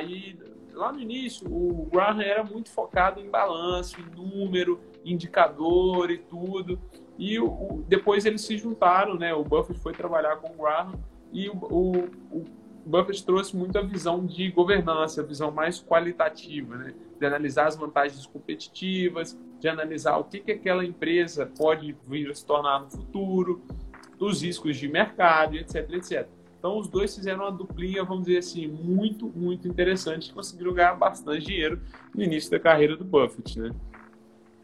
Lá 0.73 0.91
no 0.91 0.99
início, 0.99 1.47
o 1.47 1.88
Graham 1.91 2.21
era 2.21 2.43
muito 2.43 2.71
focado 2.71 3.19
em 3.19 3.29
balanço, 3.29 3.97
em 3.99 4.15
número, 4.15 4.79
indicador 5.05 6.09
e 6.09 6.17
tudo. 6.17 6.79
E 7.17 7.39
o, 7.39 7.45
o, 7.45 7.86
depois 7.88 8.25
eles 8.25 8.41
se 8.41 8.57
juntaram, 8.57 9.15
né? 9.15 9.33
O 9.33 9.43
Buffett 9.43 9.79
foi 9.79 9.93
trabalhar 9.93 10.38
com 10.38 10.49
o 10.51 10.57
Graham 10.57 10.93
e 11.31 11.49
o, 11.49 11.57
o 12.31 12.43
Buffett 12.86 13.23
trouxe 13.25 13.55
muito 13.55 13.77
a 13.77 13.81
visão 13.81 14.25
de 14.25 14.49
governança, 14.49 15.21
a 15.21 15.23
visão 15.23 15.51
mais 15.51 15.83
qualitativa, 15.83 16.75
né? 16.75 16.93
De 17.23 17.27
analisar 17.27 17.67
as 17.67 17.77
vantagens 17.77 18.25
competitivas, 18.25 19.39
de 19.62 19.69
analisar 19.69 20.17
o 20.17 20.25
que, 20.25 20.41
que 20.41 20.51
aquela 20.51 20.83
empresa 20.83 21.49
pode 21.57 21.95
vir 22.05 22.29
a 22.29 22.36
se 22.36 22.45
tornar 22.45 22.81
no 22.81 22.91
futuro, 22.91 23.62
dos 24.19 24.41
riscos 24.41 24.75
de 24.75 24.89
mercado, 24.89 25.55
etc, 25.55 25.89
etc. 25.93 26.27
Então, 26.59 26.77
os 26.77 26.89
dois 26.89 27.15
fizeram 27.15 27.45
uma 27.45 27.51
duplinha, 27.51 28.03
vamos 28.03 28.25
dizer 28.25 28.39
assim, 28.39 28.67
muito, 28.67 29.31
muito 29.33 29.69
interessante, 29.69 30.33
conseguiram 30.33 30.73
ganhar 30.73 30.95
bastante 30.95 31.45
dinheiro 31.45 31.81
no 32.13 32.21
início 32.21 32.51
da 32.51 32.59
carreira 32.59 32.97
do 32.97 33.05
Buffett, 33.05 33.57
né? 33.57 33.71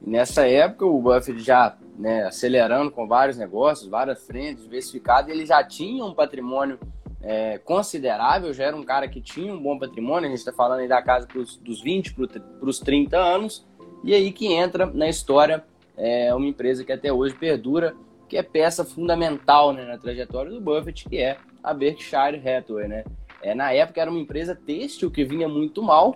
Nessa 0.02 0.46
época, 0.46 0.86
o 0.86 1.02
Buffett 1.02 1.40
já 1.40 1.78
né, 1.98 2.24
acelerando 2.24 2.92
com 2.92 3.08
vários 3.08 3.38
negócios, 3.38 3.90
várias 3.90 4.22
frentes, 4.28 4.66
diversificado, 4.66 5.32
ele 5.32 5.46
já 5.46 5.64
tinha 5.64 6.04
um 6.04 6.14
patrimônio 6.14 6.78
é, 7.22 7.58
considerável, 7.58 8.54
já 8.54 8.66
era 8.66 8.76
um 8.76 8.84
cara 8.84 9.08
que 9.08 9.22
tinha 9.22 9.54
um 9.54 9.62
bom 9.62 9.78
patrimônio, 9.78 10.28
a 10.28 10.30
gente 10.30 10.40
está 10.40 10.54
falando 10.54 10.80
aí 10.80 10.88
da 10.88 11.02
casa 11.02 11.28
pros, 11.28 11.58
dos 11.58 11.82
20 11.82 12.14
para 12.14 12.70
os 12.70 12.80
30 12.80 13.18
anos, 13.18 13.68
e 14.04 14.14
aí 14.14 14.32
que 14.32 14.54
entra 14.54 14.86
na 14.86 15.10
história 15.10 15.64
é, 15.98 16.34
uma 16.34 16.48
empresa 16.48 16.84
que 16.86 16.92
até 16.92 17.12
hoje 17.12 17.36
perdura, 17.36 17.96
que 18.28 18.38
é 18.38 18.44
peça 18.44 18.86
fundamental 18.86 19.74
né, 19.74 19.86
na 19.86 19.98
trajetória 19.98 20.52
do 20.52 20.62
Buffett, 20.62 21.10
que 21.10 21.18
é 21.18 21.38
a 21.62 21.74
Berkshire 21.74 22.42
Hathaway. 22.48 22.88
Né? 22.88 23.04
É, 23.42 23.54
na 23.54 23.74
época 23.74 24.00
era 24.00 24.10
uma 24.10 24.20
empresa 24.20 24.56
têxtil 24.56 25.12
que 25.12 25.26
vinha 25.26 25.50
muito 25.50 25.82
mal 25.82 26.16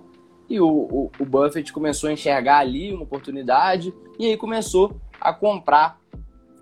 e 0.49 0.59
o, 0.59 0.67
o, 0.67 1.11
o 1.19 1.25
Buffett 1.25 1.73
começou 1.73 2.09
a 2.09 2.13
enxergar 2.13 2.59
ali 2.59 2.93
uma 2.93 3.03
oportunidade 3.03 3.93
e 4.19 4.27
aí 4.27 4.37
começou 4.37 4.95
a 5.19 5.33
comprar 5.33 5.99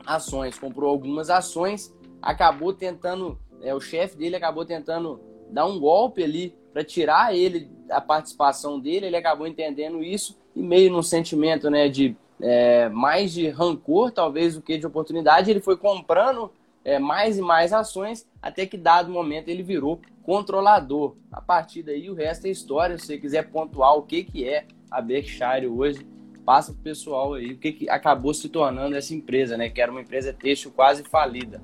ações. 0.05 0.57
Comprou 0.57 0.89
algumas 0.89 1.29
ações, 1.29 1.93
acabou 2.21 2.73
tentando, 2.73 3.37
é, 3.61 3.73
o 3.73 3.79
chefe 3.79 4.17
dele 4.17 4.35
acabou 4.35 4.65
tentando 4.65 5.19
dar 5.49 5.65
um 5.65 5.79
golpe 5.79 6.23
ali 6.23 6.55
para 6.73 6.83
tirar 6.83 7.35
ele 7.35 7.69
a 7.89 7.99
participação 7.99 8.79
dele, 8.79 9.07
ele 9.07 9.17
acabou 9.17 9.45
entendendo 9.45 10.01
isso 10.01 10.37
e 10.55 10.61
meio 10.61 10.91
num 10.91 11.03
sentimento 11.03 11.69
né, 11.69 11.89
de 11.89 12.15
é, 12.41 12.89
mais 12.89 13.31
de 13.31 13.49
rancor, 13.49 14.11
talvez, 14.11 14.55
do 14.55 14.61
que 14.61 14.77
de 14.77 14.87
oportunidade. 14.87 15.51
Ele 15.51 15.61
foi 15.61 15.77
comprando 15.77 16.51
é, 16.83 16.97
mais 16.97 17.37
e 17.37 17.41
mais 17.41 17.71
ações, 17.71 18.27
até 18.41 18.65
que, 18.65 18.77
dado 18.77 19.11
momento, 19.11 19.49
ele 19.49 19.63
virou 19.63 20.01
controlador. 20.23 21.15
A 21.31 21.41
partir 21.41 21.83
daí, 21.83 22.09
o 22.09 22.15
resto 22.15 22.47
é 22.47 22.49
história. 22.49 22.97
Se 22.97 23.05
você 23.05 23.17
quiser 23.17 23.49
pontuar 23.49 23.95
o 23.95 24.01
que, 24.01 24.23
que 24.23 24.47
é 24.47 24.65
a 24.89 25.01
Berkshire 25.01 25.67
hoje, 25.67 26.05
passa 26.45 26.73
para 26.73 26.79
o 26.79 26.83
pessoal 26.83 27.33
aí 27.35 27.53
o 27.53 27.57
que, 27.57 27.71
que 27.71 27.89
acabou 27.89 28.33
se 28.33 28.49
tornando 28.49 28.95
essa 28.95 29.13
empresa, 29.13 29.55
né? 29.55 29.69
Que 29.69 29.81
era 29.81 29.91
uma 29.91 30.01
empresa 30.01 30.33
têxtil 30.33 30.71
quase 30.71 31.03
falida. 31.03 31.61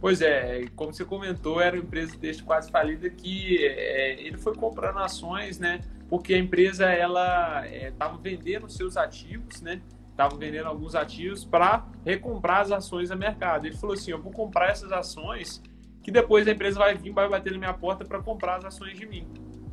Pois 0.00 0.20
é, 0.20 0.66
como 0.76 0.92
você 0.92 1.04
comentou, 1.04 1.60
era 1.60 1.76
uma 1.76 1.82
empresa 1.82 2.16
têxtil 2.18 2.44
quase 2.44 2.70
falida 2.70 3.08
que 3.08 3.64
é, 3.66 4.20
ele 4.20 4.36
foi 4.36 4.54
comprando 4.54 4.98
ações, 4.98 5.58
né? 5.58 5.80
porque 6.08 6.34
a 6.34 6.38
empresa 6.38 6.86
ela 6.86 7.66
estava 7.66 8.16
é, 8.16 8.18
vendendo 8.20 8.68
seus 8.68 8.96
ativos, 8.96 9.60
né? 9.60 9.80
Estava 10.10 10.36
vendendo 10.36 10.66
alguns 10.66 10.94
ativos 10.94 11.44
para 11.44 11.86
recomprar 12.04 12.62
as 12.62 12.72
ações 12.72 13.10
a 13.10 13.16
mercado. 13.16 13.66
Ele 13.66 13.76
falou 13.76 13.94
assim: 13.94 14.12
eu 14.12 14.22
vou 14.22 14.32
comprar 14.32 14.70
essas 14.70 14.92
ações 14.92 15.62
que 16.02 16.10
depois 16.10 16.46
a 16.46 16.52
empresa 16.52 16.78
vai 16.78 16.94
vir, 16.94 17.12
vai 17.12 17.28
bater 17.28 17.52
na 17.52 17.58
minha 17.58 17.74
porta 17.74 18.04
para 18.04 18.22
comprar 18.22 18.56
as 18.56 18.64
ações 18.64 18.96
de 18.96 19.04
mim. 19.04 19.26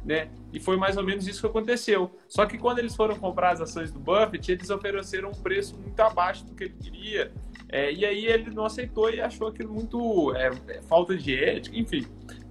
né? 0.04 0.30
E 0.52 0.60
foi 0.60 0.76
mais 0.76 0.98
ou 0.98 1.04
menos 1.04 1.28
isso 1.28 1.40
que 1.40 1.48
aconteceu. 1.48 2.12
Só 2.28 2.46
que 2.46 2.58
quando 2.58 2.80
eles 2.80 2.96
foram 2.96 3.16
comprar 3.16 3.52
as 3.52 3.62
ações 3.62 3.92
do 3.92 4.00
Buffett, 4.00 4.52
eles 4.52 4.70
ofereceram 4.70 5.30
um 5.30 5.36
preço 5.36 5.78
muito 5.78 6.00
abaixo 6.00 6.44
do 6.46 6.56
que 6.56 6.66
ele 6.66 6.76
queria. 6.82 7.32
É, 7.74 7.92
e 7.92 8.06
aí 8.06 8.28
ele 8.28 8.52
não 8.52 8.66
aceitou 8.66 9.10
e 9.10 9.20
achou 9.20 9.48
aquilo 9.48 9.74
muito 9.74 10.32
é, 10.36 10.52
é 10.68 10.82
falta 10.84 11.18
de 11.18 11.36
ética, 11.36 11.76
enfim. 11.76 12.06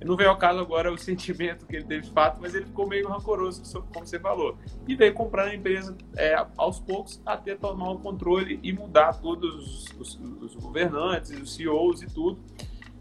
Não 0.05 0.17
veio 0.17 0.31
ao 0.31 0.37
caso 0.37 0.59
agora 0.59 0.93
o 0.93 0.99
sentimento 0.99 1.65
que 1.65 1.77
ele 1.77 1.85
teve 1.85 2.03
de 2.03 2.11
fato, 2.11 2.41
mas 2.43 2.57
ele 2.57 2.67
ficou 2.67 2.89
meio 2.89 3.07
rancoroso, 3.07 3.63
como 3.93 4.05
você 4.05 4.19
falou. 4.19 4.59
E 4.85 4.97
veio 4.97 5.15
comprar 5.15 5.45
a 5.45 5.55
empresa 5.55 5.97
é, 6.17 6.35
aos 6.57 6.81
poucos 6.81 7.23
até 7.25 7.55
tomar 7.55 7.93
o 7.93 8.01
controle 8.01 8.59
e 8.65 8.73
mudar 8.73 9.13
todos 9.21 9.89
os, 9.97 10.19
os, 10.41 10.57
governantes, 10.57 11.31
os 11.31 11.55
CEOs 11.55 12.03
e 12.03 12.07
tudo. 12.07 12.41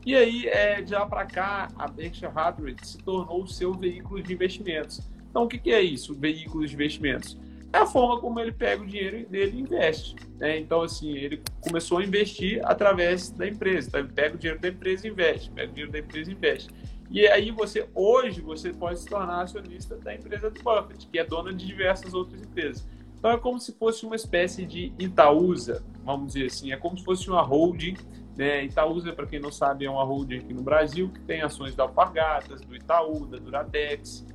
E 0.05 0.15
aí, 0.15 0.47
é, 0.47 0.79
de 0.79 0.93
lá 0.93 1.07
para 1.07 1.25
cá, 1.25 1.69
a 1.75 1.87
Berkshire 1.87 2.31
Hathaway 2.35 2.75
se 2.83 2.99
tornou 2.99 3.41
o 3.41 3.47
seu 3.47 3.73
veículo 3.73 4.21
de 4.21 4.31
investimentos. 4.31 5.01
Então, 5.27 5.45
o 5.45 5.47
que, 5.47 5.57
que 5.57 5.71
é 5.71 5.81
isso, 5.81 6.13
veículo 6.13 6.67
de 6.67 6.75
investimentos? 6.75 7.35
É 7.73 7.77
a 7.77 7.85
forma 7.85 8.19
como 8.19 8.39
ele 8.39 8.51
pega 8.51 8.83
o 8.83 8.85
dinheiro 8.85 9.27
dele 9.29 9.57
e 9.57 9.61
investe. 9.61 10.15
Né? 10.37 10.59
Então, 10.59 10.81
assim, 10.81 11.15
ele 11.15 11.41
começou 11.61 11.99
a 11.99 12.03
investir 12.03 12.61
através 12.65 13.29
da 13.29 13.47
empresa. 13.47 13.87
Então, 13.87 13.99
ele 14.01 14.09
pega 14.13 14.35
o 14.35 14.37
dinheiro 14.37 14.59
da 14.59 14.67
empresa 14.67 15.07
e 15.07 15.11
investe, 15.11 15.51
pega 15.51 15.71
o 15.71 15.73
dinheiro 15.73 15.91
da 15.91 15.99
empresa 15.99 16.29
e 16.29 16.33
investe. 16.33 16.69
E 17.09 17.27
aí 17.27 17.51
você, 17.51 17.89
hoje, 17.93 18.41
você 18.41 18.71
pode 18.71 18.99
se 18.99 19.05
tornar 19.05 19.41
acionista 19.41 19.97
da 19.97 20.13
empresa 20.13 20.49
do 20.49 20.61
Buffett, 20.63 21.07
que 21.07 21.19
é 21.19 21.25
dona 21.25 21.53
de 21.53 21.65
diversas 21.65 22.13
outras 22.13 22.41
empresas. 22.41 22.87
Então 23.17 23.31
é 23.31 23.37
como 23.37 23.59
se 23.59 23.73
fosse 23.73 24.05
uma 24.05 24.15
espécie 24.15 24.65
de 24.65 24.93
Itaúsa, 24.97 25.83
vamos 26.03 26.33
dizer 26.33 26.47
assim, 26.47 26.71
é 26.71 26.77
como 26.77 26.97
se 26.97 27.03
fosse 27.03 27.29
uma 27.29 27.41
holding 27.41 27.95
né? 28.35 28.63
Itaúsa, 28.63 29.13
para 29.13 29.25
quem 29.25 29.39
não 29.39 29.51
sabe, 29.51 29.85
é 29.85 29.89
uma 29.89 30.03
holding 30.03 30.37
aqui 30.37 30.53
no 30.53 30.61
Brasil 30.61 31.09
que 31.09 31.19
tem 31.21 31.41
ações 31.41 31.75
da 31.75 31.83
Alpargatas, 31.83 32.61
do 32.61 32.75
Itaú, 32.75 33.25
da 33.25 33.37
Duratex, 33.37 34.25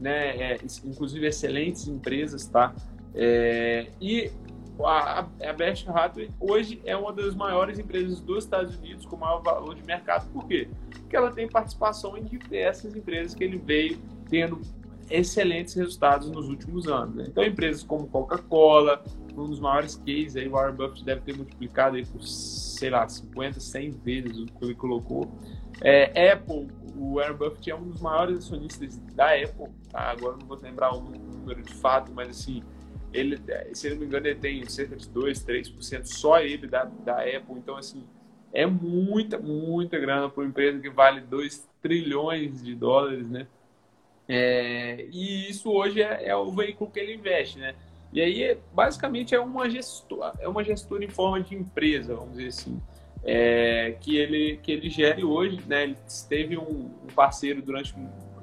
né? 0.00 0.52
É, 0.52 0.58
inclusive 0.84 1.26
excelentes 1.26 1.86
empresas, 1.86 2.46
tá? 2.46 2.74
É, 3.14 3.88
e 4.00 4.30
a, 4.84 5.20
a 5.20 5.52
Berkshire 5.52 5.90
Hathaway 5.90 6.30
hoje 6.40 6.80
é 6.84 6.96
uma 6.96 7.12
das 7.12 7.34
maiores 7.34 7.78
empresas 7.78 8.20
dos 8.20 8.44
Estados 8.44 8.76
Unidos 8.76 9.04
com 9.04 9.16
maior 9.16 9.42
valor 9.42 9.74
de 9.74 9.84
mercado. 9.84 10.30
Por 10.32 10.46
quê? 10.46 10.68
Porque 10.90 11.16
ela 11.16 11.30
tem 11.30 11.48
participação 11.48 12.16
em 12.16 12.24
diversas 12.24 12.94
empresas 12.94 13.34
que 13.34 13.44
ele 13.44 13.58
veio 13.58 13.98
tendo 14.28 14.60
excelentes 15.10 15.74
resultados 15.74 16.30
nos 16.30 16.48
últimos 16.48 16.86
anos. 16.86 17.16
Né? 17.16 17.24
Então, 17.28 17.44
empresas 17.44 17.82
como 17.82 18.06
Coca-Cola, 18.06 19.02
um 19.36 19.46
dos 19.46 19.58
maiores 19.58 19.96
cases, 19.96 20.36
aí, 20.36 20.48
Warren 20.48 20.76
Buffett 20.76 21.04
deve 21.04 21.20
ter 21.22 21.36
multiplicado 21.36 21.96
aí 21.96 22.06
por, 22.06 22.22
sei 22.22 22.90
lá, 22.90 23.08
50, 23.08 23.58
100 23.58 23.90
vezes 23.90 24.38
o 24.38 24.46
que 24.46 24.64
ele 24.64 24.74
colocou. 24.74 25.30
É, 25.82 26.32
Apple, 26.32 26.68
o 27.00 27.14
Warren 27.14 27.34
Buffett 27.34 27.70
é 27.70 27.74
um 27.74 27.88
dos 27.88 28.00
maiores 28.00 28.38
acionistas 28.38 28.98
da 29.14 29.34
Apple, 29.34 29.68
tá? 29.90 30.10
agora 30.10 30.36
não 30.36 30.46
vou 30.46 30.58
lembrar 30.60 30.94
o 30.94 31.00
número 31.00 31.62
de 31.62 31.72
fato, 31.72 32.12
mas 32.12 32.28
assim, 32.28 32.62
ele, 33.10 33.40
se 33.72 33.88
eu 33.88 33.92
não 33.92 34.00
me 34.00 34.06
engano, 34.06 34.26
ele 34.26 34.38
tem 34.38 34.68
cerca 34.68 34.94
de 34.96 35.08
2, 35.08 35.42
3% 35.42 36.04
só 36.04 36.40
ele 36.40 36.66
da, 36.66 36.84
da 36.84 37.20
Apple, 37.22 37.54
então 37.56 37.76
assim, 37.76 38.04
é 38.52 38.66
muita, 38.66 39.38
muita 39.38 39.98
grana 39.98 40.28
para 40.28 40.42
uma 40.42 40.48
empresa 40.48 40.78
que 40.78 40.90
vale 40.90 41.22
2 41.22 41.66
trilhões 41.80 42.62
de 42.62 42.74
dólares, 42.74 43.28
né? 43.30 43.46
É, 44.28 45.06
e 45.10 45.48
isso 45.48 45.72
hoje 45.72 46.02
é, 46.02 46.28
é, 46.28 46.36
o 46.36 46.52
veículo 46.52 46.90
que 46.90 47.00
ele 47.00 47.14
investe, 47.14 47.58
né? 47.58 47.74
E 48.12 48.20
aí, 48.20 48.58
basicamente, 48.74 49.34
é 49.34 49.40
uma 49.40 49.70
gestora, 49.70 50.34
é 50.38 50.46
uma 50.46 50.62
gestora 50.62 51.02
em 51.04 51.08
forma 51.08 51.40
de 51.40 51.54
empresa, 51.54 52.14
vamos 52.14 52.36
dizer 52.36 52.48
assim, 52.48 52.80
é, 53.24 53.96
que, 54.00 54.16
ele, 54.16 54.58
que 54.62 54.72
ele 54.72 54.88
gere 54.88 55.24
hoje, 55.24 55.60
né? 55.66 55.84
Ele 55.84 55.96
teve 56.28 56.56
um, 56.56 56.90
um, 57.02 57.06
parceiro 57.14 57.60
durante 57.62 57.94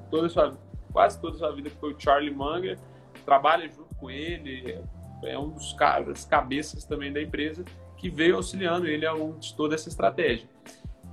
toda 0.10 0.30
sua, 0.30 0.58
quase 0.92 1.20
toda 1.20 1.36
a 1.36 1.40
sua 1.40 1.52
vida, 1.52 1.70
que 1.70 1.78
foi 1.78 1.94
o 1.94 2.00
Charlie 2.00 2.34
Munger, 2.34 2.78
trabalha 3.26 3.68
junto 3.68 3.94
com 3.96 4.10
ele, 4.10 4.80
é 5.24 5.38
um 5.38 5.50
dos 5.50 5.74
caras, 5.74 6.26
cabeças 6.26 6.84
também 6.84 7.12
da 7.12 7.22
empresa, 7.22 7.66
que 7.98 8.10
veio 8.10 8.36
auxiliando 8.36 8.88
ele 8.88 9.06
ao 9.06 9.18
longo 9.18 9.40
de 9.40 9.56
toda 9.56 9.74
essa 9.74 9.90
estratégia, 9.90 10.48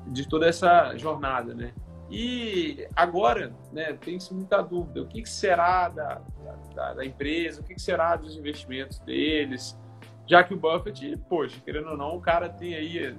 de 0.06 0.28
toda 0.28 0.46
essa 0.46 0.96
jornada, 0.96 1.54
né? 1.54 1.72
E 2.10 2.86
agora, 2.94 3.52
né, 3.72 3.94
tem-se 3.94 4.32
muita 4.34 4.62
dúvida: 4.62 5.02
o 5.02 5.06
que, 5.06 5.22
que 5.22 5.28
será 5.28 5.88
da, 5.88 6.20
da, 6.74 6.94
da, 6.94 7.04
empresa, 7.04 7.62
o 7.62 7.64
que, 7.64 7.74
que 7.74 7.82
será 7.82 8.14
dos 8.14 8.36
investimentos 8.36 8.98
deles, 9.00 9.78
já 10.26 10.44
que 10.44 10.54
o 10.54 10.56
Buffett, 10.56 11.16
poxa, 11.28 11.60
querendo 11.64 11.90
ou 11.90 11.96
não, 11.96 12.16
o 12.16 12.20
cara 12.20 12.48
tem 12.48 12.74
aí, 12.74 13.16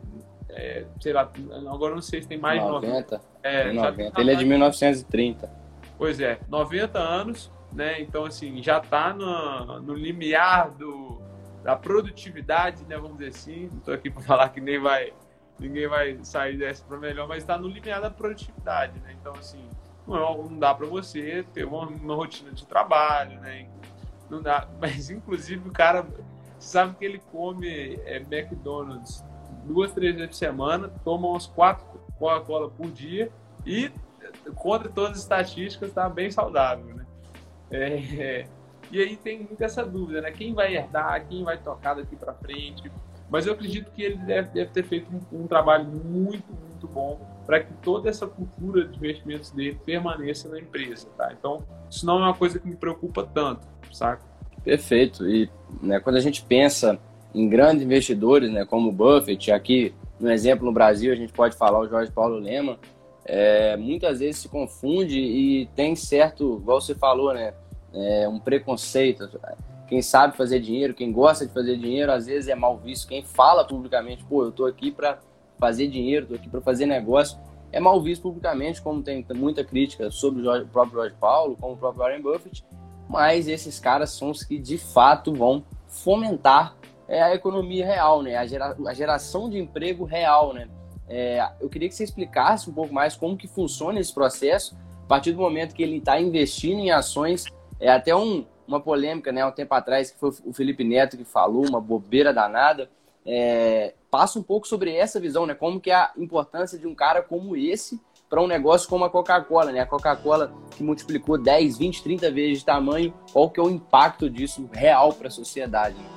é, 0.49 0.85
sei 0.99 1.13
lá, 1.13 1.29
agora 1.71 1.95
não 1.95 2.01
sei 2.01 2.21
se 2.21 2.27
tem 2.27 2.37
mais 2.37 2.61
90. 2.61 2.87
90. 2.87 3.21
É, 3.43 3.71
90. 3.71 4.21
Ele 4.21 4.31
é 4.31 4.35
de 4.35 4.45
1930. 4.45 5.49
Pois 5.97 6.19
é, 6.19 6.39
90 6.47 6.99
anos, 6.99 7.51
né? 7.71 8.01
Então, 8.01 8.25
assim, 8.25 8.61
já 8.61 8.77
está 8.77 9.13
no, 9.13 9.81
no 9.81 9.93
limiar 9.93 10.71
do, 10.71 11.21
da 11.63 11.75
produtividade, 11.75 12.83
né? 12.85 12.97
Vamos 12.97 13.17
dizer 13.17 13.29
assim. 13.29 13.69
Não 13.71 13.79
estou 13.79 13.93
aqui 13.93 14.09
para 14.09 14.21
falar 14.23 14.49
que 14.49 14.61
nem 14.61 14.79
vai 14.79 15.13
ninguém 15.57 15.87
vai 15.87 16.19
sair 16.23 16.57
dessa 16.57 16.83
para 16.85 16.97
melhor, 16.97 17.27
mas 17.27 17.39
está 17.39 17.57
no 17.57 17.67
limiar 17.67 18.01
da 18.01 18.09
produtividade, 18.09 18.99
né? 18.99 19.15
Então, 19.19 19.33
assim, 19.33 19.63
não, 20.07 20.15
é 20.15 20.37
não 20.37 20.59
dá 20.59 20.73
para 20.73 20.85
você 20.85 21.45
ter 21.53 21.65
uma, 21.65 21.87
uma, 21.87 22.15
rotina 22.15 22.51
de 22.51 22.65
trabalho, 22.65 23.39
né? 23.39 23.67
Não 24.29 24.41
dá, 24.41 24.67
mas 24.79 25.09
inclusive 25.09 25.67
o 25.67 25.71
cara 25.71 26.05
sabe 26.59 26.95
que 26.95 27.05
ele 27.05 27.19
come 27.31 27.95
é, 28.05 28.17
McDonald's 28.17 29.23
duas, 29.65 29.91
três 29.91 30.15
vezes 30.15 30.29
por 30.29 30.35
semana, 30.35 30.89
toma 31.03 31.27
umas 31.27 31.47
quatro 31.47 31.85
Coca-Cola 32.17 32.69
por 32.69 32.91
dia 32.91 33.31
e 33.65 33.91
contra 34.55 34.89
todas 34.89 35.11
as 35.11 35.17
estatísticas 35.19 35.89
está 35.89 36.07
bem 36.07 36.29
saudável, 36.31 36.95
né? 36.95 37.05
É, 37.71 37.87
é, 38.21 38.47
e 38.91 39.01
aí 39.01 39.17
tem 39.17 39.39
muita 39.39 39.65
essa 39.65 39.83
dúvida, 39.83 40.21
né? 40.21 40.31
Quem 40.31 40.53
vai 40.53 40.75
herdar, 40.75 41.25
quem 41.27 41.43
vai 41.43 41.57
tocar 41.57 41.95
daqui 41.95 42.15
para 42.15 42.33
frente? 42.33 42.91
Mas 43.29 43.47
eu 43.47 43.53
acredito 43.53 43.91
que 43.91 44.03
ele 44.03 44.17
deve, 44.17 44.49
deve 44.49 44.69
ter 44.71 44.83
feito 44.83 45.09
um, 45.11 45.41
um, 45.41 45.47
trabalho 45.47 45.85
muito, 45.85 46.45
muito 46.53 46.87
bom 46.87 47.19
para 47.45 47.59
que 47.59 47.73
toda 47.81 48.09
essa 48.09 48.27
cultura 48.27 48.85
de 48.85 48.95
investimentos 48.97 49.49
dele 49.49 49.79
permaneça 49.83 50.47
na 50.47 50.59
empresa, 50.59 51.07
tá? 51.17 51.33
Então, 51.37 51.63
isso 51.89 52.05
não 52.05 52.19
é 52.19 52.25
uma 52.25 52.33
coisa 52.35 52.59
que 52.59 52.67
me 52.67 52.75
preocupa 52.75 53.23
tanto, 53.23 53.67
saca? 53.91 54.23
Perfeito. 54.63 55.27
E 55.27 55.49
né, 55.81 55.99
quando 55.99 56.17
a 56.17 56.21
gente 56.21 56.43
pensa 56.43 56.99
em 57.35 57.49
grandes 57.49 57.83
investidores, 57.83 58.51
né, 58.51 58.65
como 58.65 58.89
o 58.89 58.91
Buffett, 58.91 59.51
aqui 59.51 59.93
no 60.19 60.31
exemplo 60.31 60.65
no 60.65 60.71
Brasil 60.71 61.11
a 61.11 61.15
gente 61.15 61.33
pode 61.33 61.55
falar 61.55 61.79
o 61.79 61.87
Jorge 61.87 62.11
Paulo 62.11 62.37
Lema, 62.37 62.79
é, 63.25 63.75
muitas 63.75 64.19
vezes 64.19 64.41
se 64.41 64.49
confunde 64.49 65.19
e 65.19 65.65
tem 65.75 65.95
certo, 65.95 66.59
igual 66.61 66.79
você 66.79 66.95
falou, 66.95 67.33
né, 67.33 67.53
é, 67.93 68.27
um 68.27 68.39
preconceito 68.39 69.29
quem 69.87 70.01
sabe 70.01 70.35
fazer 70.35 70.59
dinheiro, 70.59 70.93
quem 70.93 71.11
gosta 71.11 71.45
de 71.45 71.53
fazer 71.53 71.77
dinheiro, 71.77 72.11
às 72.11 72.25
vezes 72.25 72.49
é 72.49 72.55
mal 72.55 72.77
visto. 72.77 73.07
Quem 73.07 73.23
fala 73.23 73.63
publicamente, 73.65 74.23
pô, 74.23 74.43
eu 74.43 74.51
tô 74.51 74.65
aqui 74.65 74.91
para 74.91 75.19
fazer 75.59 75.87
dinheiro, 75.87 76.25
tô 76.25 76.35
aqui 76.35 76.49
para 76.49 76.61
fazer 76.61 76.85
negócio, 76.85 77.37
é 77.71 77.79
mal 77.79 78.01
visto 78.01 78.23
publicamente, 78.23 78.81
como 78.81 79.03
tem 79.03 79.25
muita 79.35 79.63
crítica 79.63 80.09
sobre 80.09 80.47
o 80.47 80.67
próprio 80.67 80.99
Jorge 80.99 81.15
Paulo, 81.19 81.55
como 81.59 81.73
o 81.73 81.77
próprio 81.77 82.03
Warren 82.03 82.21
Buffett. 82.21 82.63
Mas 83.07 83.47
esses 83.47 83.79
caras 83.79 84.09
são 84.11 84.31
os 84.31 84.43
que 84.43 84.57
de 84.57 84.77
fato 84.77 85.33
vão 85.33 85.63
fomentar 85.87 86.75
é, 87.07 87.21
a 87.21 87.33
economia 87.33 87.85
real, 87.85 88.21
né? 88.21 88.35
A, 88.35 88.45
gera, 88.45 88.75
a 88.87 88.93
geração 88.93 89.49
de 89.49 89.57
emprego 89.57 90.03
real, 90.05 90.53
né? 90.53 90.67
É, 91.07 91.47
eu 91.59 91.69
queria 91.69 91.87
que 91.87 91.95
você 91.95 92.03
explicasse 92.03 92.69
um 92.69 92.73
pouco 92.73 92.93
mais 92.93 93.15
como 93.15 93.37
que 93.37 93.47
funciona 93.47 93.99
esse 93.99 94.13
processo 94.13 94.75
a 95.03 95.07
partir 95.07 95.31
do 95.33 95.39
momento 95.39 95.75
que 95.75 95.83
ele 95.83 95.97
está 95.97 96.19
investindo 96.19 96.79
em 96.79 96.91
ações. 96.91 97.45
É 97.79 97.91
até 97.91 98.15
um, 98.15 98.45
uma 98.67 98.79
polêmica, 98.79 99.31
né, 99.31 99.45
um 99.45 99.51
tempo 99.51 99.73
atrás, 99.75 100.09
que 100.09 100.19
foi 100.19 100.31
o 100.43 100.53
Felipe 100.53 100.83
Neto 100.83 101.17
que 101.17 101.25
falou, 101.25 101.67
uma 101.67 101.79
bobeira 101.79 102.33
danada. 102.33 102.89
É, 103.25 103.93
passa 104.09 104.39
um 104.39 104.43
pouco 104.43 104.67
sobre 104.67 104.95
essa 104.95 105.19
visão, 105.19 105.45
né? 105.45 105.53
Como 105.53 105.79
que 105.79 105.91
é 105.91 105.95
a 105.95 106.11
importância 106.17 106.77
de 106.77 106.87
um 106.87 106.95
cara 106.95 107.21
como 107.21 107.55
esse 107.55 107.99
para 108.29 108.41
um 108.41 108.47
negócio 108.47 108.89
como 108.89 109.05
a 109.05 109.09
Coca-Cola, 109.09 109.71
né? 109.71 109.79
A 109.79 109.85
Coca-Cola 109.85 110.51
que 110.71 110.83
multiplicou 110.83 111.37
10, 111.37 111.77
20, 111.77 112.03
30 112.03 112.31
vezes 112.31 112.59
de 112.59 112.65
tamanho, 112.65 113.13
qual 113.31 113.49
que 113.49 113.59
é 113.59 113.63
o 113.63 113.69
impacto 113.69 114.29
disso 114.29 114.67
real 114.71 115.13
para 115.13 115.27
a 115.27 115.31
sociedade? 115.31 115.95
Né? 115.95 116.14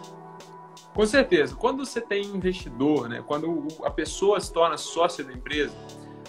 Com 0.99 1.07
certeza. 1.07 1.55
Quando 1.55 1.87
você 1.87 2.01
tem 2.01 2.25
investidor, 2.25 3.09
né? 3.09 3.23
Quando 3.25 3.69
a 3.85 3.91
pessoa 3.91 4.41
se 4.41 4.53
torna 4.53 4.77
sócia 4.77 5.23
da 5.23 5.33
empresa, 5.33 5.73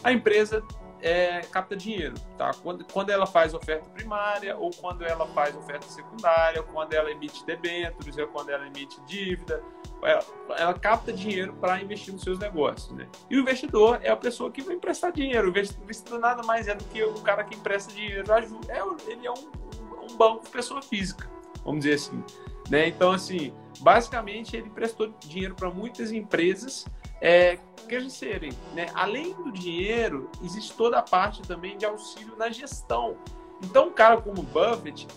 a 0.04 0.14
empresa 0.14 0.64
é, 1.02 1.42
capta 1.42 1.76
dinheiro, 1.76 2.14
tá? 2.38 2.52
Quando, 2.62 2.86
quando 2.86 3.10
ela 3.10 3.26
faz 3.26 3.56
oferta 3.56 3.90
primária, 3.90 4.56
ou 4.56 4.70
quando 4.70 5.04
ela 5.04 5.26
faz 5.30 5.56
oferta 5.56 5.88
secundária, 5.88 6.62
ou 6.62 6.68
quando 6.68 6.94
ela 6.94 7.10
emite 7.10 7.44
debêntures, 7.48 8.16
ou 8.16 8.28
quando 8.28 8.52
ela 8.52 8.68
emite 8.68 9.02
dívida, 9.08 9.60
ela, 10.04 10.24
ela 10.56 10.74
capta 10.76 11.12
dinheiro 11.12 11.52
para 11.56 11.82
investir 11.82 12.14
nos 12.14 12.22
seus 12.22 12.38
negócios, 12.38 12.92
né? 12.96 13.08
E 13.28 13.38
o 13.38 13.40
investidor 13.40 14.00
é 14.04 14.12
a 14.12 14.18
pessoa 14.18 14.52
que 14.52 14.62
vai 14.62 14.76
emprestar 14.76 15.12
dinheiro. 15.12 15.48
O 15.48 15.50
investidor 15.50 16.20
nada 16.20 16.44
mais 16.44 16.68
é 16.68 16.76
do 16.76 16.84
que 16.84 17.02
o 17.04 17.20
cara 17.22 17.44
que 17.44 17.56
empresta 17.56 17.92
dinheiro. 17.92 18.32
É, 18.32 19.12
ele 19.12 19.26
é 19.26 19.32
um, 19.32 19.50
um 20.12 20.16
banco 20.16 20.48
pessoa 20.48 20.80
física, 20.80 21.28
vamos 21.66 21.80
dizer 21.86 21.96
assim. 21.96 22.24
Né? 22.70 22.88
Então, 22.88 23.12
assim, 23.12 23.54
basicamente 23.80 24.56
ele 24.56 24.70
prestou 24.70 25.14
dinheiro 25.20 25.56
para 25.56 25.70
muitas 25.72 26.12
empresas 26.12 26.86
é, 27.22 27.58
quer 27.88 28.10
serem, 28.10 28.52
né? 28.74 28.88
Além 28.94 29.34
do 29.34 29.52
dinheiro, 29.52 30.30
existe 30.44 30.74
toda 30.76 31.00
a 31.00 31.02
parte 31.02 31.42
também 31.42 31.78
de 31.78 31.86
auxílio 31.86 32.36
na 32.38 32.50
gestão. 32.50 33.18
Então, 33.62 33.88
um 33.88 33.92
cara 33.92 34.22
como 34.22 34.42
Buffett, 34.42 35.08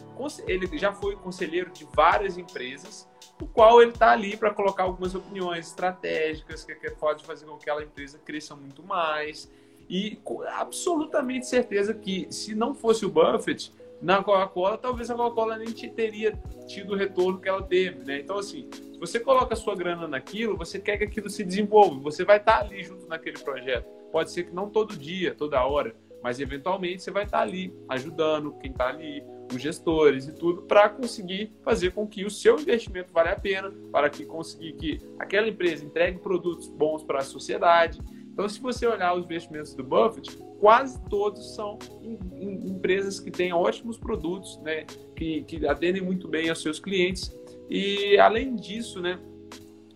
ele 0.46 0.78
já 0.78 0.92
foi 0.92 1.14
conselheiro 1.14 1.70
de 1.70 1.86
várias 1.94 2.36
empresas, 2.36 3.08
o 3.40 3.46
qual 3.46 3.80
ele 3.80 3.92
está 3.92 4.10
ali 4.10 4.36
para 4.36 4.52
colocar 4.52 4.82
algumas 4.84 5.14
opiniões 5.14 5.68
estratégicas 5.68 6.64
que, 6.64 6.74
pode 6.92 7.24
fazer 7.24 7.46
com 7.46 7.56
que 7.56 7.70
aquela 7.70 7.84
empresa 7.84 8.18
cresça 8.18 8.56
muito 8.56 8.82
mais. 8.82 9.50
E 9.88 10.20
absolutamente 10.56 11.46
certeza 11.46 11.92
que 11.94 12.26
se 12.30 12.54
não 12.54 12.74
fosse 12.74 13.04
o 13.04 13.10
Buffett, 13.10 13.72
na 14.02 14.22
Coca-Cola, 14.22 14.76
talvez 14.76 15.10
a 15.10 15.14
Coca-Cola 15.14 15.56
nem 15.56 15.72
teria 15.72 16.32
tido 16.66 16.92
o 16.92 16.96
retorno 16.96 17.40
que 17.40 17.48
ela 17.48 17.62
teve, 17.62 18.04
né? 18.04 18.18
Então, 18.18 18.36
assim, 18.36 18.68
se 18.72 18.98
você 18.98 19.20
coloca 19.20 19.54
a 19.54 19.56
sua 19.56 19.76
grana 19.76 20.08
naquilo, 20.08 20.56
você 20.56 20.80
quer 20.80 20.98
que 20.98 21.04
aquilo 21.04 21.30
se 21.30 21.44
desenvolva, 21.44 22.00
você 22.00 22.24
vai 22.24 22.38
estar 22.38 22.60
ali 22.60 22.82
junto 22.82 23.06
naquele 23.06 23.38
projeto. 23.38 23.86
Pode 24.10 24.32
ser 24.32 24.44
que 24.44 24.54
não 24.54 24.68
todo 24.68 24.96
dia, 24.96 25.34
toda 25.34 25.64
hora, 25.64 25.94
mas 26.22 26.40
eventualmente 26.40 27.02
você 27.02 27.10
vai 27.12 27.24
estar 27.24 27.40
ali 27.40 27.74
ajudando 27.88 28.58
quem 28.58 28.72
está 28.72 28.88
ali, 28.88 29.24
os 29.54 29.60
gestores 29.60 30.26
e 30.26 30.32
tudo, 30.34 30.62
para 30.62 30.88
conseguir 30.88 31.52
fazer 31.62 31.92
com 31.92 32.06
que 32.06 32.24
o 32.24 32.30
seu 32.30 32.58
investimento 32.58 33.12
valha 33.12 33.32
a 33.32 33.38
pena, 33.38 33.72
para 33.92 34.10
que 34.10 34.24
conseguir 34.24 34.72
que 34.74 34.98
aquela 35.18 35.48
empresa 35.48 35.84
entregue 35.84 36.18
produtos 36.18 36.68
bons 36.68 37.04
para 37.04 37.18
a 37.18 37.24
sociedade. 37.24 38.00
Então, 38.32 38.48
se 38.48 38.60
você 38.60 38.86
olhar 38.86 39.14
os 39.14 39.24
investimentos 39.24 39.74
do 39.74 39.84
Buffett, 39.84 40.36
quase 40.58 40.98
todos 41.10 41.54
são 41.54 41.78
em, 42.02 42.18
em 42.40 42.70
empresas 42.70 43.20
que 43.20 43.30
têm 43.30 43.52
ótimos 43.52 43.98
produtos, 43.98 44.58
né, 44.62 44.84
que, 45.14 45.42
que 45.42 45.66
atendem 45.66 46.02
muito 46.02 46.26
bem 46.26 46.48
aos 46.48 46.62
seus 46.62 46.80
clientes. 46.80 47.30
E 47.68 48.18
além 48.18 48.56
disso, 48.56 49.00
né, 49.00 49.18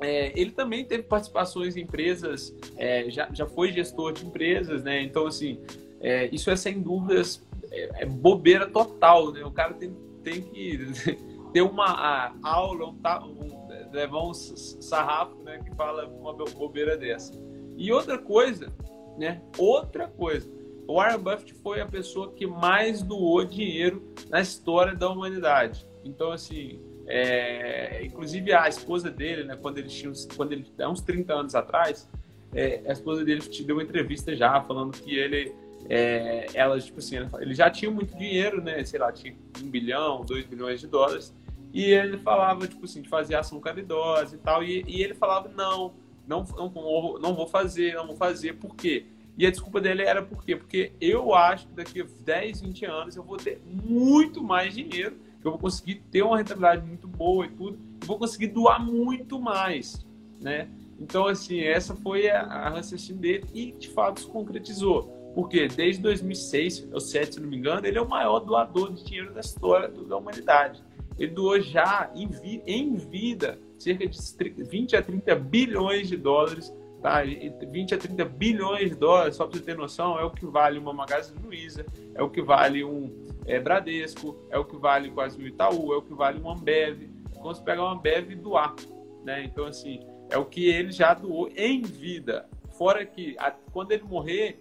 é, 0.01 0.39
ele 0.39 0.51
também 0.51 0.85
teve 0.85 1.05
participações 1.05 1.77
em 1.77 1.83
empresas, 1.83 2.55
é, 2.77 3.11
já, 3.11 3.29
já 3.33 3.47
foi 3.47 3.73
gestor 3.73 4.13
de 4.13 4.27
empresas, 4.27 4.85
né? 4.85 5.03
Então, 5.03 5.27
assim, 5.27 5.59
é, 6.01 6.29
isso 6.35 6.51
é 6.51 6.57
sem 6.57 6.81
dúvidas 6.81 7.43
é, 7.71 8.03
é, 8.03 8.07
bobeira 8.07 8.67
total, 8.67 9.33
né? 9.33 9.43
O 9.45 9.51
cara 9.51 9.73
tem, 9.73 9.95
tem 10.23 10.43
que 10.43 10.79
ter 11.53 11.63
uma 11.63 12.35
aula, 12.43 12.89
um, 12.89 12.99
um, 13.25 13.91
levar 13.91 14.23
um 14.23 14.35
sarrafo, 14.35 15.43
né? 15.43 15.59
Que 15.65 15.75
fala 15.75 16.07
uma 16.07 16.35
bobeira 16.35 16.97
dessa. 16.97 17.33
E 17.77 17.93
outra 17.93 18.19
coisa, 18.19 18.73
né? 19.19 19.43
Outra 19.59 20.09
coisa. 20.09 20.51
O 20.87 20.95
Warren 20.95 21.19
Buffett 21.19 21.55
foi 21.55 21.81
a 21.81 21.87
pessoa 21.87 22.33
que 22.33 22.47
mais 22.47 23.03
doou 23.03 23.45
dinheiro 23.45 24.15
na 24.29 24.41
história 24.41 24.95
da 24.95 25.09
humanidade. 25.09 25.87
Então, 26.05 26.31
assim, 26.31 26.81
é, 27.07 28.05
inclusive 28.05 28.53
a 28.53 28.69
esposa 28.69 29.11
dele, 29.11 29.45
né, 29.45 29.57
quando 29.61 29.79
ele 29.79 29.89
tinha 29.89 30.13
quando 30.37 30.53
ele, 30.53 30.67
há 30.79 30.89
uns 30.89 31.01
30 31.01 31.33
anos 31.35 31.55
atrás, 31.55 32.09
é, 32.55 32.83
a 32.87 32.93
esposa 32.93 33.25
dele 33.25 33.41
te 33.41 33.65
deu 33.65 33.77
uma 33.77 33.83
entrevista 33.83 34.35
já 34.35 34.61
falando 34.63 34.93
que 34.93 35.17
ele 35.17 35.53
é, 35.89 36.47
ela, 36.55 36.81
tipo 36.81 36.99
assim, 36.99 37.17
ele 37.41 37.55
já 37.55 37.71
tinha 37.71 37.91
muito 37.91 38.17
dinheiro, 38.17 38.63
né? 38.63 38.85
Sei 38.85 38.99
lá, 38.99 39.13
tinha 39.13 39.37
um 39.63 39.69
bilhão, 39.69 40.25
dois 40.25 40.45
bilhões 40.45 40.81
de 40.81 40.87
dólares. 40.87 41.35
E 41.73 41.85
ele 41.85 42.19
falava, 42.19 42.67
tipo 42.67 42.85
assim, 42.85 43.03
de 43.03 43.09
fazer 43.09 43.35
ação 43.35 43.61
caridosa 43.61 44.35
e 44.35 44.39
tal. 44.39 44.65
E, 44.65 44.85
e 44.87 45.03
ele 45.03 45.15
falava, 45.15 45.49
não, 45.49 45.95
não, 46.27 46.45
não, 46.57 47.19
não 47.19 47.35
vou 47.35 47.47
fazer, 47.47 47.95
não 47.95 48.07
vou 48.07 48.17
fazer. 48.17 48.55
Por 48.55 48.75
quê? 48.75 49.07
E 49.39 49.47
a 49.47 49.51
desculpa 49.51 49.81
dele 49.81 50.03
era 50.03 50.23
por 50.23 50.43
quê? 50.45 50.57
Porque 50.57 50.93
eu 51.01 51.35
acho 51.35 51.67
que 51.69 51.75
daqui 51.75 52.01
a 52.01 52.07
10, 52.25 52.63
20 52.63 52.85
anos 52.87 53.17
eu 53.17 53.23
vou 53.23 53.37
ter 53.37 53.61
muito 53.67 54.43
mais 54.43 54.75
dinheiro, 54.75 55.17
eu 55.45 55.51
vou 55.51 55.61
conseguir 55.61 55.97
ter 56.11 56.23
uma 56.23 56.39
rentabilidade 56.39 56.87
muito 56.87 57.07
boa 57.07 57.45
e 57.45 57.51
tudo, 57.51 57.79
e 58.03 58.07
vou 58.07 58.19
conseguir 58.19 58.49
doar 58.49 58.83
muito 58.85 59.39
mais, 59.39 60.05
né? 60.41 60.69
Então, 60.99 61.27
assim, 61.27 61.61
essa 61.61 61.95
foi 61.95 62.31
a, 62.31 62.41
a 62.41 62.71
raciocínio 62.71 63.21
dele 63.21 63.45
e, 63.53 63.73
de 63.73 63.89
fato, 63.91 64.21
se 64.21 64.27
concretizou. 64.27 65.15
Porque 65.35 65.69
desde 65.69 66.01
2006, 66.01 66.85
ou 66.85 66.91
2007, 66.93 67.35
se 67.35 67.41
não 67.41 67.49
me 67.51 67.59
engano, 67.59 67.87
ele 67.87 67.99
é 67.99 68.01
o 68.01 68.09
maior 68.09 68.41
doador 68.41 68.91
de 68.95 69.05
dinheiro 69.05 69.35
da 69.35 69.41
história 69.41 69.89
da 69.89 70.17
humanidade. 70.17 70.83
Ele 71.19 71.33
doou 71.33 71.61
já 71.61 72.11
em, 72.15 72.27
vi, 72.27 72.63
em 72.67 72.95
vida 72.95 73.59
cerca 73.79 74.09
de 74.09 74.63
20 74.65 74.97
a 74.97 75.03
30 75.03 75.35
bilhões 75.35 76.09
de 76.09 76.17
dólares 76.17 76.73
Tá? 77.07 77.23
20 77.23 77.95
a 77.95 77.99
30 77.99 78.25
bilhões 78.25 78.91
de 78.91 78.97
dólares, 78.97 79.37
só 79.37 79.47
para 79.47 79.59
você 79.59 79.65
ter 79.65 79.77
noção, 79.77 80.19
é 80.19 80.25
o 80.25 80.31
que 80.31 80.47
vale 80.47 80.79
uma 80.79 80.93
Magazine 80.93 81.39
Luiza, 81.41 81.87
é 82.15 82.23
o 82.23 82.29
que 82.29 82.43
vale 82.43 82.83
um 82.83 83.13
é, 83.47 83.61
Bradesco, 83.61 84.37
é 84.51 84.59
o 84.59 84.65
que 84.65 84.77
vale 84.77 85.11
quase 85.11 85.41
um 85.41 85.47
Itaú, 85.47 85.93
é 85.93 85.97
o 85.97 86.03
que 86.03 86.15
vale 86.15 86.41
um 86.41 86.51
Ambev. 86.51 87.09
Quando 87.35 87.57
você 87.57 87.63
pegar 87.63 87.85
uma 87.85 87.93
Ambev 87.93 88.33
e 88.33 88.35
doar, 88.35 88.75
né? 89.23 89.45
Então, 89.45 89.67
assim, 89.67 90.01
é 90.31 90.39
o 90.39 90.45
que 90.45 90.69
ele 90.69 90.91
já 90.91 91.15
doou 91.15 91.49
em 91.55 91.83
vida. 91.83 92.49
Fora 92.77 93.05
que, 93.05 93.37
a, 93.39 93.53
quando 93.73 93.93
ele 93.93 94.03
morrer, 94.03 94.59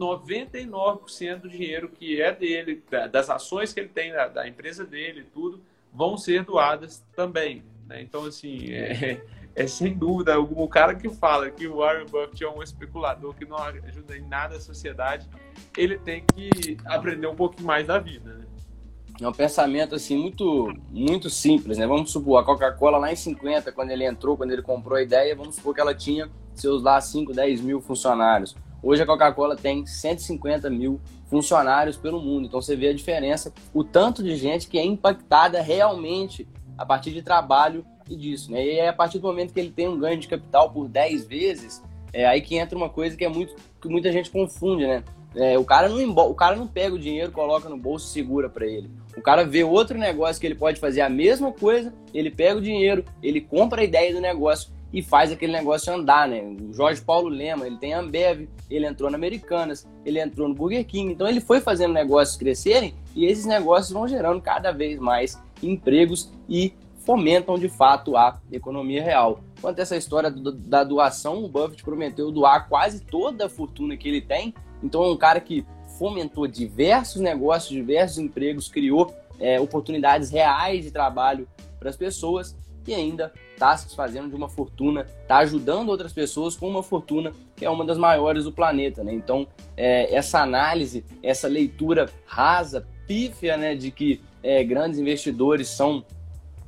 99% 0.00 1.40
do 1.40 1.48
dinheiro 1.50 1.90
que 1.90 2.22
é 2.22 2.32
dele, 2.32 2.82
das 3.10 3.28
ações 3.28 3.72
que 3.72 3.80
ele 3.80 3.90
tem 3.90 4.12
da, 4.12 4.28
da 4.28 4.48
empresa 4.48 4.84
dele, 4.86 5.26
tudo, 5.34 5.60
vão 5.92 6.16
ser 6.16 6.44
doadas 6.44 7.04
também. 7.14 7.62
Né? 7.86 8.02
Então, 8.02 8.24
assim, 8.24 8.70
é, 8.72 9.22
é, 9.54 9.66
sem 9.66 9.96
dúvida 9.96 10.38
o 10.40 10.68
cara 10.68 10.94
que 10.94 11.08
fala 11.08 11.50
que 11.50 11.66
o 11.66 11.76
Warren 11.76 12.06
Buffett 12.06 12.44
é 12.44 12.50
um 12.50 12.62
especulador 12.62 13.34
que 13.34 13.44
não 13.44 13.58
ajuda 13.58 14.16
em 14.16 14.26
nada 14.26 14.56
a 14.56 14.60
sociedade, 14.60 15.28
ele 15.76 15.98
tem 15.98 16.24
que 16.34 16.76
aprender 16.84 17.26
um 17.26 17.36
pouquinho 17.36 17.66
mais 17.66 17.86
da 17.86 17.98
vida. 17.98 18.34
Né? 18.34 18.44
É 19.20 19.28
um 19.28 19.32
pensamento 19.32 19.94
assim 19.94 20.16
muito 20.16 20.72
muito 20.90 21.28
simples, 21.28 21.76
né? 21.76 21.86
Vamos 21.86 22.10
supor, 22.10 22.40
a 22.40 22.44
Coca-Cola 22.44 22.98
lá 22.98 23.12
em 23.12 23.16
50, 23.16 23.70
quando 23.72 23.90
ele 23.90 24.04
entrou, 24.04 24.36
quando 24.36 24.52
ele 24.52 24.62
comprou 24.62 24.96
a 24.96 25.02
ideia, 25.02 25.36
vamos 25.36 25.56
supor 25.56 25.74
que 25.74 25.80
ela 25.80 25.94
tinha 25.94 26.30
seus 26.54 26.82
lá 26.82 27.00
5, 27.00 27.32
10 27.32 27.60
mil 27.60 27.80
funcionários. 27.80 28.56
Hoje 28.82 29.02
a 29.02 29.06
Coca-Cola 29.06 29.54
tem 29.54 29.86
150 29.86 30.68
mil 30.70 31.00
funcionários 31.26 31.96
pelo 31.96 32.20
mundo. 32.20 32.46
Então 32.46 32.60
você 32.60 32.74
vê 32.74 32.88
a 32.88 32.94
diferença, 32.94 33.52
o 33.72 33.84
tanto 33.84 34.22
de 34.22 34.34
gente 34.34 34.66
que 34.66 34.78
é 34.78 34.84
impactada 34.84 35.62
realmente 35.62 36.48
a 36.76 36.86
partir 36.86 37.12
de 37.12 37.22
trabalho 37.22 37.84
e 38.08 38.16
disso. 38.16 38.50
Né? 38.50 38.64
E 38.64 38.80
aí, 38.80 38.88
a 38.88 38.92
partir 38.92 39.18
do 39.18 39.26
momento 39.26 39.52
que 39.52 39.60
ele 39.60 39.70
tem 39.70 39.88
um 39.88 39.98
ganho 39.98 40.18
de 40.18 40.28
capital 40.28 40.70
por 40.70 40.88
10 40.88 41.26
vezes, 41.26 41.82
é 42.12 42.26
aí 42.26 42.40
que 42.40 42.56
entra 42.56 42.76
uma 42.76 42.88
coisa 42.88 43.16
que 43.16 43.24
é 43.24 43.28
muito 43.28 43.54
que 43.80 43.88
muita 43.88 44.12
gente 44.12 44.30
confunde, 44.30 44.86
né? 44.86 45.02
É, 45.34 45.58
o, 45.58 45.64
cara 45.64 45.88
não, 45.88 46.10
o 46.10 46.34
cara 46.34 46.54
não 46.54 46.66
pega 46.66 46.94
o 46.94 46.98
dinheiro, 46.98 47.32
coloca 47.32 47.68
no 47.68 47.76
bolso 47.76 48.06
e 48.06 48.10
segura 48.10 48.50
para 48.50 48.66
ele. 48.66 48.90
O 49.16 49.22
cara 49.22 49.44
vê 49.44 49.64
outro 49.64 49.98
negócio 49.98 50.40
que 50.40 50.46
ele 50.46 50.54
pode 50.54 50.78
fazer 50.78 51.00
a 51.00 51.08
mesma 51.08 51.50
coisa, 51.50 51.92
ele 52.12 52.30
pega 52.30 52.58
o 52.58 52.62
dinheiro, 52.62 53.04
ele 53.22 53.40
compra 53.40 53.80
a 53.80 53.84
ideia 53.84 54.14
do 54.14 54.20
negócio 54.20 54.70
e 54.92 55.02
faz 55.02 55.32
aquele 55.32 55.52
negócio 55.52 55.92
andar, 55.92 56.28
né? 56.28 56.42
O 56.42 56.72
Jorge 56.74 57.00
Paulo 57.00 57.28
Lema, 57.28 57.66
ele 57.66 57.78
tem 57.78 57.94
Ambev, 57.94 58.46
ele 58.70 58.86
entrou 58.86 59.10
na 59.10 59.16
Americanas, 59.16 59.88
ele 60.04 60.20
entrou 60.20 60.46
no 60.48 60.54
Burger 60.54 60.84
King, 60.84 61.12
então 61.12 61.26
ele 61.26 61.40
foi 61.40 61.60
fazendo 61.60 61.94
negócios 61.94 62.36
crescerem 62.36 62.94
e 63.16 63.24
esses 63.24 63.46
negócios 63.46 63.90
vão 63.90 64.06
gerando 64.06 64.40
cada 64.40 64.70
vez 64.70 64.98
mais 64.98 65.40
empregos 65.62 66.32
e 66.48 66.74
fomentam 67.04 67.58
de 67.58 67.68
fato 67.68 68.16
a 68.16 68.40
economia 68.50 69.02
real. 69.02 69.40
Quanto 69.60 69.78
a 69.78 69.82
essa 69.82 69.96
história 69.96 70.30
do, 70.30 70.52
da 70.52 70.84
doação, 70.84 71.44
o 71.44 71.48
Buffett 71.48 71.82
prometeu 71.82 72.30
doar 72.30 72.68
quase 72.68 73.00
toda 73.04 73.46
a 73.46 73.48
fortuna 73.48 73.96
que 73.96 74.08
ele 74.08 74.20
tem, 74.20 74.54
então 74.82 75.04
é 75.04 75.10
um 75.10 75.16
cara 75.16 75.40
que 75.40 75.64
fomentou 75.98 76.46
diversos 76.46 77.20
negócios, 77.20 77.70
diversos 77.70 78.18
empregos, 78.18 78.68
criou 78.68 79.14
é, 79.38 79.60
oportunidades 79.60 80.30
reais 80.30 80.84
de 80.84 80.90
trabalho 80.90 81.46
para 81.78 81.90
as 81.90 81.96
pessoas 81.96 82.56
e 82.86 82.94
ainda 82.94 83.32
está 83.52 83.76
se 83.76 83.86
desfazendo 83.86 84.28
de 84.28 84.34
uma 84.34 84.48
fortuna, 84.48 85.06
está 85.22 85.38
ajudando 85.38 85.88
outras 85.88 86.12
pessoas 86.12 86.56
com 86.56 86.68
uma 86.68 86.82
fortuna 86.82 87.32
que 87.54 87.64
é 87.64 87.70
uma 87.70 87.84
das 87.84 87.96
maiores 87.96 88.44
do 88.44 88.52
planeta. 88.52 89.04
Né? 89.04 89.12
Então, 89.12 89.46
é, 89.76 90.12
essa 90.14 90.40
análise, 90.40 91.04
essa 91.22 91.46
leitura 91.46 92.08
rasa, 92.26 92.86
pífia, 93.06 93.56
né, 93.56 93.74
de 93.74 93.90
que 93.90 94.20
é, 94.42 94.62
grandes 94.64 94.98
investidores 94.98 95.68
são 95.68 96.04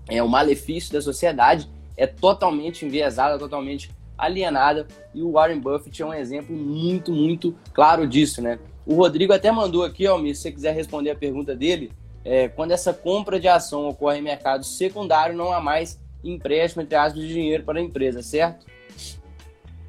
é, 0.08 0.22
o 0.22 0.28
malefício 0.28 0.92
da 0.92 1.00
sociedade, 1.00 1.68
é 1.96 2.06
totalmente 2.06 2.84
enviesada, 2.84 3.38
totalmente 3.38 3.90
alienada, 4.16 4.86
e 5.14 5.22
o 5.22 5.32
Warren 5.32 5.58
Buffett 5.58 6.02
é 6.02 6.06
um 6.06 6.14
exemplo 6.14 6.54
muito, 6.54 7.12
muito 7.12 7.54
claro 7.72 8.06
disso. 8.06 8.40
Né? 8.40 8.58
O 8.86 8.94
Rodrigo 8.94 9.32
até 9.32 9.50
mandou 9.50 9.82
aqui, 9.82 10.06
ó, 10.06 10.18
se 10.18 10.34
você 10.34 10.52
quiser 10.52 10.74
responder 10.74 11.10
a 11.10 11.16
pergunta 11.16 11.54
dele, 11.54 11.92
é, 12.24 12.48
quando 12.48 12.72
essa 12.72 12.92
compra 12.92 13.38
de 13.38 13.48
ação 13.48 13.88
ocorre 13.88 14.18
em 14.18 14.22
mercado 14.22 14.64
secundário, 14.64 15.36
não 15.36 15.52
há 15.52 15.60
mais 15.60 16.00
empréstimo, 16.22 16.82
entre 16.82 16.96
aspas, 16.96 17.20
de 17.22 17.28
dinheiro 17.28 17.64
para 17.64 17.78
a 17.78 17.82
empresa, 17.82 18.22
certo? 18.22 18.66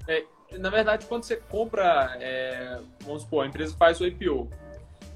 É, 0.07 0.23
na 0.57 0.69
verdade, 0.69 1.05
quando 1.05 1.23
você 1.23 1.37
compra, 1.37 2.17
é, 2.19 2.79
vamos 3.05 3.21
supor, 3.21 3.45
a 3.45 3.47
empresa 3.47 3.75
faz 3.77 4.01
o 4.01 4.05
IPO, 4.05 4.49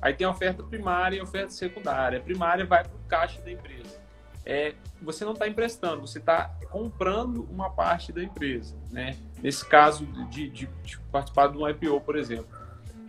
aí 0.02 0.14
tem 0.14 0.26
a 0.26 0.30
oferta 0.30 0.64
primária 0.64 1.18
e 1.18 1.20
a 1.20 1.24
oferta 1.24 1.50
secundária. 1.50 2.20
A 2.20 2.22
primária 2.22 2.66
vai 2.66 2.84
para 2.84 2.96
o 2.96 3.08
caixa 3.08 3.42
da 3.42 3.52
empresa. 3.52 4.00
É, 4.46 4.74
você 5.02 5.24
não 5.26 5.34
está 5.34 5.48
emprestando, 5.48 6.02
você 6.02 6.18
está 6.18 6.50
comprando 6.72 7.44
uma 7.52 7.70
parte 7.70 8.12
da 8.12 8.24
empresa, 8.24 8.76
né? 8.92 9.16
Nesse 9.44 9.66
caso 9.66 10.06
de, 10.06 10.50
de, 10.50 10.68
de 10.68 11.00
participar 11.12 11.48
de 11.48 11.58
um 11.58 11.68
IPO, 11.70 12.02
por 12.02 12.16
exemplo. 12.16 12.60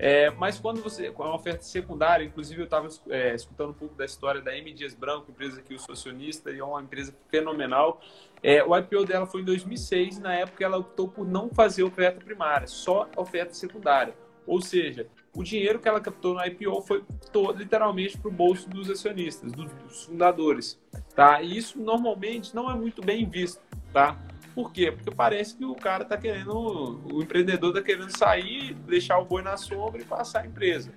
É, 0.03 0.31
mas 0.31 0.59
quando 0.59 0.83
você, 0.83 1.11
com 1.11 1.23
a 1.23 1.35
oferta 1.35 1.63
secundária, 1.63 2.25
inclusive 2.25 2.59
eu 2.59 2.65
estava 2.65 2.89
é, 3.11 3.35
escutando 3.35 3.71
um 3.71 3.75
pouco 3.75 3.95
da 3.95 4.05
história 4.07 4.41
da 4.41 4.57
M 4.57 4.73
Dias 4.73 4.95
Branco, 4.95 5.31
empresa 5.31 5.61
que 5.61 5.75
eu 5.75 5.79
sou 5.79 5.93
acionista 5.93 6.51
e 6.51 6.59
é 6.59 6.65
uma 6.65 6.81
empresa 6.81 7.15
fenomenal. 7.29 8.01
É, 8.43 8.65
o 8.65 8.75
IPO 8.75 9.05
dela 9.05 9.27
foi 9.27 9.43
em 9.43 9.45
2006 9.45 10.17
e 10.17 10.21
na 10.23 10.33
época 10.33 10.65
ela 10.65 10.79
optou 10.79 11.07
por 11.07 11.27
não 11.27 11.51
fazer 11.51 11.83
oferta 11.83 12.25
primária, 12.25 12.67
só 12.67 13.11
oferta 13.15 13.53
secundária. 13.53 14.15
Ou 14.47 14.63
seja, 14.63 15.07
o 15.35 15.45
dinheiro 15.45 15.79
que 15.79 15.89
ela 15.89 16.01
captou 16.01 16.35
no 16.35 16.45
IPO 16.45 16.83
foi 16.83 17.05
todo, 17.33 17.59
literalmente 17.59 18.19
para 18.19 18.29
o 18.29 18.33
bolso 18.33 18.69
dos 18.69 18.91
acionistas, 18.91 19.53
dos, 19.53 19.71
dos, 19.73 20.05
fundadores, 20.05 20.79
tá? 21.15 21.41
E 21.41 21.57
isso 21.57 21.79
normalmente 21.79 22.55
não 22.55 22.71
é 22.71 22.75
muito 22.75 23.01
bem 23.01 23.29
visto, 23.29 23.61
tá? 23.93 24.19
Por 24.55 24.73
quê? 24.73 24.91
Porque 24.91 25.11
parece 25.11 25.57
que 25.57 25.65
o 25.65 25.75
cara 25.75 26.03
está 26.03 26.17
querendo, 26.17 27.01
o 27.13 27.23
empreendedor 27.23 27.71
está 27.71 27.83
querendo 27.83 28.17
sair, 28.17 28.75
deixar 28.75 29.19
o 29.19 29.25
boi 29.25 29.43
na 29.43 29.57
sombra 29.57 30.03
e 30.03 30.05
passar 30.05 30.43
a 30.43 30.47
empresa, 30.47 30.93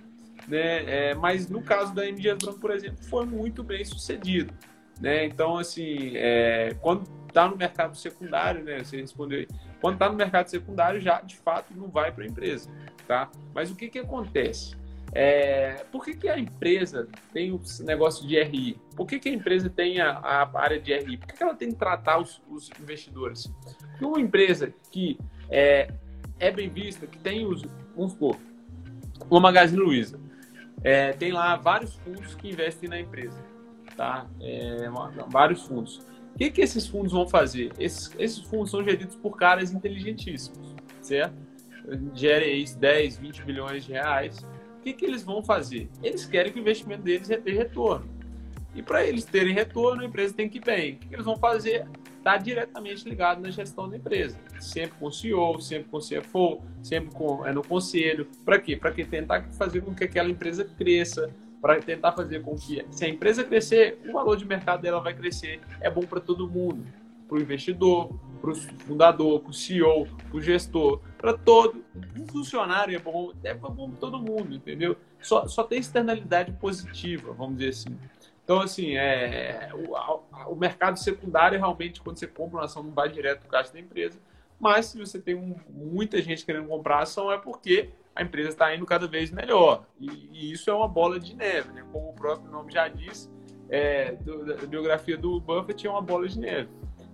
né? 0.48 1.10
É, 1.10 1.16
mas 1.16 1.48
no 1.48 1.62
caso 1.62 1.94
da 1.94 2.08
M. 2.08 2.20
Dias 2.20 2.38
Branco, 2.38 2.60
por 2.60 2.72
exemplo, 2.72 3.04
foi 3.04 3.26
muito 3.26 3.64
bem 3.64 3.86
sucedido, 3.86 4.52
né? 5.00 5.26
Então, 5.26 5.58
assim, 5.58 6.14
é, 6.16 6.76
quando 6.82 7.08
está 7.28 7.48
no 7.48 7.56
mercado 7.56 7.96
secundário, 7.96 8.64
né? 8.64 8.84
Você 8.84 8.98
respondeu 8.98 9.40
aí. 9.40 9.48
Quando 9.84 9.96
está 9.96 10.08
no 10.08 10.16
mercado 10.16 10.48
secundário, 10.48 11.02
já 11.02 11.20
de 11.20 11.36
fato 11.36 11.74
não 11.76 11.90
vai 11.90 12.10
para 12.10 12.24
a 12.24 12.28
empresa, 12.28 12.70
tá? 13.06 13.30
Mas 13.54 13.70
o 13.70 13.76
que 13.76 13.90
que 13.90 14.00
acontece? 14.00 14.78
É, 15.12 15.84
por 15.92 16.06
que, 16.06 16.14
que 16.14 16.30
a 16.30 16.40
empresa 16.40 17.06
tem 17.34 17.52
o 17.52 17.60
negócio 17.82 18.26
de 18.26 18.42
RI? 18.42 18.80
Por 18.96 19.06
que, 19.06 19.20
que 19.20 19.28
a 19.28 19.34
empresa 19.34 19.70
tem 19.70 20.00
a, 20.00 20.12
a 20.12 20.58
área 20.58 20.80
de 20.80 20.98
RI? 20.98 21.18
Por 21.18 21.28
que, 21.28 21.36
que 21.36 21.44
ela 21.44 21.54
tem 21.54 21.68
que 21.68 21.76
tratar 21.76 22.18
os, 22.18 22.42
os 22.50 22.70
investidores? 22.80 23.54
Porque 23.92 24.06
uma 24.06 24.22
empresa 24.22 24.74
que 24.90 25.20
é, 25.50 25.94
é 26.40 26.50
bem 26.50 26.70
vista, 26.70 27.06
que 27.06 27.20
tem 27.20 27.46
os. 27.46 27.64
Vamos 27.94 28.14
supor, 28.14 28.38
uma 29.30 29.42
Magazine 29.42 29.82
Luiza. 29.82 30.18
É, 30.82 31.12
tem 31.12 31.34
lá 31.34 31.58
vários 31.58 31.96
fundos 31.96 32.36
que 32.36 32.50
investem 32.50 32.88
na 32.88 33.02
empresa. 33.02 33.38
Tá? 33.98 34.28
É, 34.40 34.90
vários 35.28 35.64
fundos. 35.64 36.02
O 36.34 36.38
que, 36.38 36.50
que 36.50 36.62
esses 36.62 36.88
fundos 36.88 37.12
vão 37.12 37.28
fazer? 37.28 37.72
Esses, 37.78 38.12
esses 38.18 38.40
fundos 38.40 38.72
são 38.72 38.84
geridos 38.84 39.16
por 39.16 39.38
caras 39.38 39.72
inteligentíssimos, 39.72 40.76
certo? 41.00 41.36
Gerem 42.14 42.66
10, 42.66 43.18
20 43.18 43.44
bilhões 43.44 43.86
de 43.86 43.92
reais. 43.92 44.40
O 44.78 44.82
que, 44.82 44.94
que 44.94 45.06
eles 45.06 45.24
vão 45.24 45.44
fazer? 45.44 45.90
Eles 46.02 46.26
querem 46.26 46.52
que 46.52 46.60
o 46.60 46.62
investimento 46.62 47.04
deles 47.04 47.28
tenha 47.28 47.58
retorno. 47.58 48.10
E 48.76 48.82
para 48.82 49.06
eles 49.06 49.24
terem 49.24 49.54
retorno, 49.54 50.02
a 50.02 50.06
empresa 50.06 50.34
tem 50.34 50.50
que 50.50 50.58
ir 50.58 50.66
bem. 50.66 50.94
O 50.94 50.96
que, 50.98 51.08
que 51.10 51.16
eles 51.16 51.26
vão 51.26 51.38
fazer? 51.38 51.88
Está 52.18 52.38
diretamente 52.38 53.08
ligado 53.08 53.42
na 53.42 53.52
gestão 53.52 53.88
da 53.88 53.98
empresa. 53.98 54.38
Sempre 54.60 54.98
com 54.98 55.08
o 55.08 55.12
CEO, 55.12 55.62
sempre 55.62 55.90
com 55.90 55.98
o 55.98 56.00
CFO, 56.00 56.64
sempre 56.82 57.14
com, 57.14 57.46
é, 57.46 57.54
no 57.54 57.62
conselho. 57.62 58.28
Para 58.44 58.60
quê? 58.60 58.76
Para 58.76 58.92
que 58.92 59.06
tentar 59.06 59.44
fazer 59.52 59.82
com 59.82 59.94
que 59.94 60.06
aquela 60.06 60.30
empresa 60.30 60.66
cresça, 60.66 61.30
para 61.64 61.80
tentar 61.80 62.12
fazer 62.12 62.42
com 62.42 62.58
que, 62.58 62.86
se 62.92 63.06
a 63.06 63.08
empresa 63.08 63.42
crescer, 63.42 63.98
o 64.06 64.12
valor 64.12 64.36
de 64.36 64.46
mercado 64.46 64.82
dela 64.82 65.00
vai 65.00 65.14
crescer. 65.14 65.62
É 65.80 65.90
bom 65.90 66.02
para 66.02 66.20
todo 66.20 66.46
mundo, 66.46 66.86
para 67.26 67.38
o 67.38 67.42
investidor, 67.42 68.20
para 68.42 68.52
o 68.52 68.56
fundador, 68.56 69.40
para 69.40 69.50
o 69.50 69.54
CEO, 69.54 70.06
para 70.06 70.38
o 70.38 70.42
gestor, 70.42 71.00
para 71.18 71.32
todo 71.38 71.82
um 72.20 72.28
funcionário 72.28 72.94
é 72.94 73.00
bom, 73.00 73.32
é 73.46 73.54
bom 73.54 73.90
para 73.92 73.98
todo 73.98 74.20
mundo, 74.20 74.54
entendeu? 74.54 74.98
Só, 75.22 75.48
só 75.48 75.64
tem 75.64 75.80
externalidade 75.80 76.52
positiva, 76.52 77.32
vamos 77.32 77.60
dizer 77.60 77.70
assim. 77.70 77.98
Então, 78.44 78.60
assim, 78.60 78.98
é, 78.98 79.70
o, 79.74 80.52
o 80.52 80.56
mercado 80.58 81.00
secundário, 81.00 81.58
realmente, 81.58 82.02
quando 82.02 82.20
você 82.20 82.28
compra 82.28 82.58
uma 82.58 82.66
ação, 82.66 82.84
não 82.84 82.92
vai 82.92 83.08
direto 83.08 83.40
para 83.40 83.48
o 83.48 83.52
caixa 83.52 83.72
da 83.72 83.80
empresa. 83.80 84.20
Mas 84.60 84.88
se 84.88 84.98
você 84.98 85.18
tem 85.18 85.34
um, 85.34 85.56
muita 85.70 86.22
gente 86.22 86.46
querendo 86.46 86.68
comprar 86.68 86.98
a 86.98 87.04
ação, 87.04 87.32
é 87.32 87.38
porque 87.38 87.92
a 88.16 88.22
empresa 88.22 88.50
está 88.50 88.76
indo 88.76 88.86
cada 88.86 89.08
vez 89.08 89.32
melhor. 89.32 89.86
E, 90.00 90.30
e, 90.32 90.52
isso 90.52 90.70
é 90.70 90.74
uma 90.74 90.88
bola 90.88 91.20
de 91.20 91.36
neve, 91.36 91.72
né? 91.72 91.84
Como 91.92 92.10
o 92.10 92.14
próprio 92.14 92.52
nome 92.52 92.72
já 92.72 92.88
diz, 92.88 93.32
é, 93.70 94.14
do, 94.16 94.46
da 94.46 94.66
biografia 94.68 95.18
do 95.18 95.40
Buffett 95.40 95.88
é 95.88 95.90
uma 95.90 96.02
bola 96.02 96.28
de 96.28 96.40
neve. 96.40 96.70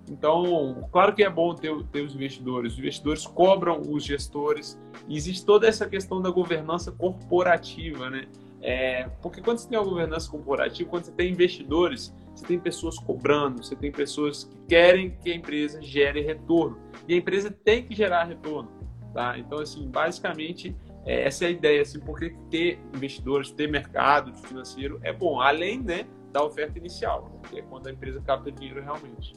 Então, 0.10 0.88
claro 0.92 1.14
que 1.14 1.24
é 1.24 1.30
bom 1.30 1.54
ter, 1.54 1.72
ter 1.92 2.02
os 2.02 2.16
investidores. 2.16 2.74
Os 2.74 2.80
investidores 2.80 3.28
cobram 3.28 3.82
os 3.82 4.04
gestores. 4.04 4.78
E 5.08 5.16
existe 5.16 5.46
toda 5.46 5.68
essa 5.68 5.88
questão 5.88 6.22
da 6.22 6.32
governança 6.32 6.92
corporativa, 6.92 8.10
né? 8.10 8.28
É, 8.62 9.08
porque 9.22 9.42
quando 9.42 9.60
você 9.60 9.70
tem 9.70 9.78
uma 9.78 9.88
governança 9.88 10.30
corporativa, 10.30 10.90
quando 10.90 11.06
você 11.06 11.12
tem 11.12 11.32
investidores, 11.32 12.14
você 12.36 12.46
tem 12.46 12.60
pessoas 12.60 12.98
cobrando, 12.98 13.64
você 13.64 13.76
tem 13.76 13.92
pessoas 13.92 14.44
que 14.44 14.58
querem 14.68 15.12
que 15.12 15.32
a 15.32 15.36
empresa 15.36 15.82
gere 15.82 16.22
retorno. 16.22 16.78
E 17.08 17.14
a 17.14 17.18
empresa 17.18 17.52
tem 17.52 17.84
que 17.84 17.96
gerar 17.96 18.24
retorno. 18.26 18.70
Tá? 19.14 19.38
Então, 19.38 19.60
assim, 19.60 19.88
basicamente, 19.88 20.76
é, 21.06 21.24
essa 21.24 21.46
é 21.46 21.48
a 21.48 21.52
ideia, 21.52 21.82
assim, 21.82 22.00
porque 22.00 22.36
ter 22.50 22.80
investidores, 22.94 23.52
ter 23.52 23.70
mercado 23.70 24.36
financeiro 24.36 25.00
é 25.04 25.14
bom, 25.14 25.42
além 25.42 25.82
né, 25.82 26.06
da 26.32 26.44
oferta 26.44 26.78
inicial, 26.78 27.32
que 27.50 27.60
é 27.60 27.62
quando 27.62 27.88
a 27.88 27.92
empresa 27.92 28.22
capta 28.22 28.52
dinheiro 28.52 28.82
realmente. 28.82 29.34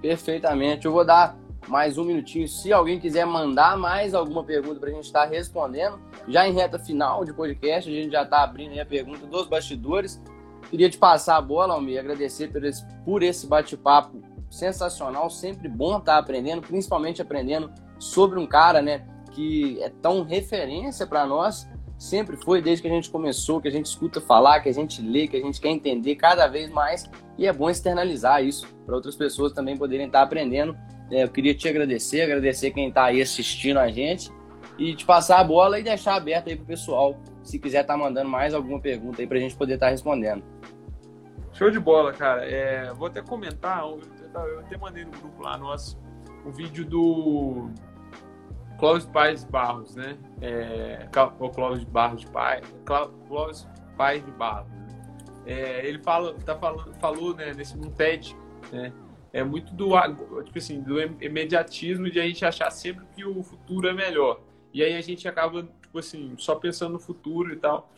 Perfeitamente. 0.00 0.86
Eu 0.86 0.92
vou 0.92 1.04
dar 1.04 1.36
mais 1.66 1.98
um 1.98 2.04
minutinho. 2.04 2.46
Se 2.46 2.72
alguém 2.72 3.00
quiser 3.00 3.26
mandar 3.26 3.76
mais 3.76 4.14
alguma 4.14 4.44
pergunta 4.44 4.78
para 4.78 4.90
a 4.90 4.92
gente 4.92 5.04
estar 5.04 5.26
tá 5.26 5.28
respondendo, 5.28 6.00
já 6.28 6.46
em 6.46 6.52
reta 6.52 6.78
final 6.78 7.24
de 7.24 7.32
podcast, 7.32 7.90
a 7.90 7.92
gente 7.92 8.12
já 8.12 8.22
está 8.22 8.42
abrindo 8.42 8.78
a 8.78 8.86
pergunta 8.86 9.26
dos 9.26 9.46
bastidores. 9.46 10.22
Queria 10.70 10.88
te 10.88 10.98
passar 10.98 11.36
a 11.36 11.40
bola, 11.40 11.74
Almir, 11.74 11.98
agradecer 11.98 12.48
por 12.52 12.64
esse, 12.64 12.86
por 13.04 13.22
esse 13.22 13.46
bate-papo 13.46 14.22
sensacional. 14.50 15.28
Sempre 15.30 15.68
bom 15.68 15.98
estar 15.98 16.12
tá 16.12 16.18
aprendendo, 16.18 16.62
principalmente 16.62 17.20
aprendendo 17.20 17.72
sobre 17.98 18.38
um 18.38 18.46
cara, 18.46 18.80
né, 18.80 19.06
que 19.38 19.80
é 19.80 19.88
tão 20.02 20.24
referência 20.24 21.06
para 21.06 21.24
nós, 21.24 21.70
sempre 21.96 22.36
foi 22.36 22.60
desde 22.60 22.82
que 22.82 22.88
a 22.88 22.90
gente 22.90 23.08
começou, 23.08 23.60
que 23.60 23.68
a 23.68 23.70
gente 23.70 23.86
escuta 23.86 24.20
falar, 24.20 24.58
que 24.58 24.68
a 24.68 24.74
gente 24.74 25.00
lê, 25.00 25.28
que 25.28 25.36
a 25.36 25.40
gente 25.40 25.60
quer 25.60 25.68
entender 25.68 26.16
cada 26.16 26.48
vez 26.48 26.68
mais 26.68 27.08
e 27.38 27.46
é 27.46 27.52
bom 27.52 27.70
externalizar 27.70 28.42
isso 28.42 28.66
para 28.84 28.96
outras 28.96 29.14
pessoas 29.14 29.52
também 29.52 29.76
poderem 29.76 30.06
estar 30.06 30.22
aprendendo. 30.22 30.76
É, 31.08 31.22
eu 31.22 31.28
queria 31.28 31.54
te 31.54 31.68
agradecer, 31.68 32.22
agradecer 32.22 32.72
quem 32.72 32.88
está 32.88 33.04
aí 33.04 33.22
assistindo 33.22 33.78
a 33.78 33.86
gente 33.86 34.28
e 34.76 34.92
te 34.96 35.04
passar 35.04 35.38
a 35.38 35.44
bola 35.44 35.78
e 35.78 35.84
deixar 35.84 36.16
aberto 36.16 36.48
aí 36.48 36.56
para 36.56 36.64
o 36.64 36.66
pessoal, 36.66 37.16
se 37.44 37.60
quiser 37.60 37.82
estar 37.82 37.94
tá 37.94 37.98
mandando 37.98 38.28
mais 38.28 38.54
alguma 38.54 38.80
pergunta 38.80 39.22
aí 39.22 39.26
para 39.28 39.38
a 39.38 39.40
gente 39.40 39.54
poder 39.54 39.74
estar 39.74 39.86
tá 39.86 39.92
respondendo. 39.92 40.42
Show 41.52 41.70
de 41.70 41.78
bola, 41.78 42.12
cara. 42.12 42.44
É, 42.44 42.92
vou 42.92 43.06
até 43.06 43.22
comentar, 43.22 43.82
eu 43.84 44.00
até 44.58 44.76
mandei 44.76 45.04
no 45.04 45.12
grupo 45.12 45.42
lá 45.42 45.56
nosso 45.56 45.96
o 46.44 46.50
vídeo 46.50 46.84
do 46.84 47.70
Clóvis 48.78 49.04
Pais 49.06 49.44
Barros, 49.44 49.96
né? 49.96 50.16
É, 50.40 51.08
o 51.38 51.48
Clóvis 51.50 51.84
Barros 51.84 52.20
de 52.20 52.26
Pai, 52.28 52.62
Clóvis 52.86 53.68
Pais 53.96 54.24
de 54.24 54.30
Barros. 54.32 54.70
Né? 54.70 54.86
É, 55.46 55.86
ele 55.86 55.98
fala, 55.98 56.34
tá 56.44 56.56
falando, 56.56 56.94
falou, 57.00 57.34
né, 57.34 57.52
nesse 57.54 57.76
um 57.76 57.90
TED, 57.90 58.36
né? 58.72 58.92
É 59.32 59.42
muito 59.42 59.74
do 59.74 59.90
tipo 60.42 60.58
assim, 60.58 60.80
do 60.80 61.00
imediatismo 61.22 62.10
de 62.10 62.18
a 62.18 62.26
gente 62.26 62.44
achar 62.44 62.70
sempre 62.70 63.04
que 63.14 63.24
o 63.24 63.42
futuro 63.42 63.88
é 63.88 63.92
melhor. 63.92 64.40
E 64.72 64.82
aí 64.82 64.94
a 64.94 65.00
gente 65.00 65.28
acaba 65.28 65.68
tipo 65.82 65.98
assim, 65.98 66.34
só 66.38 66.54
pensando 66.54 66.92
no 66.92 66.98
futuro 66.98 67.52
e 67.52 67.56
tal. 67.56 67.90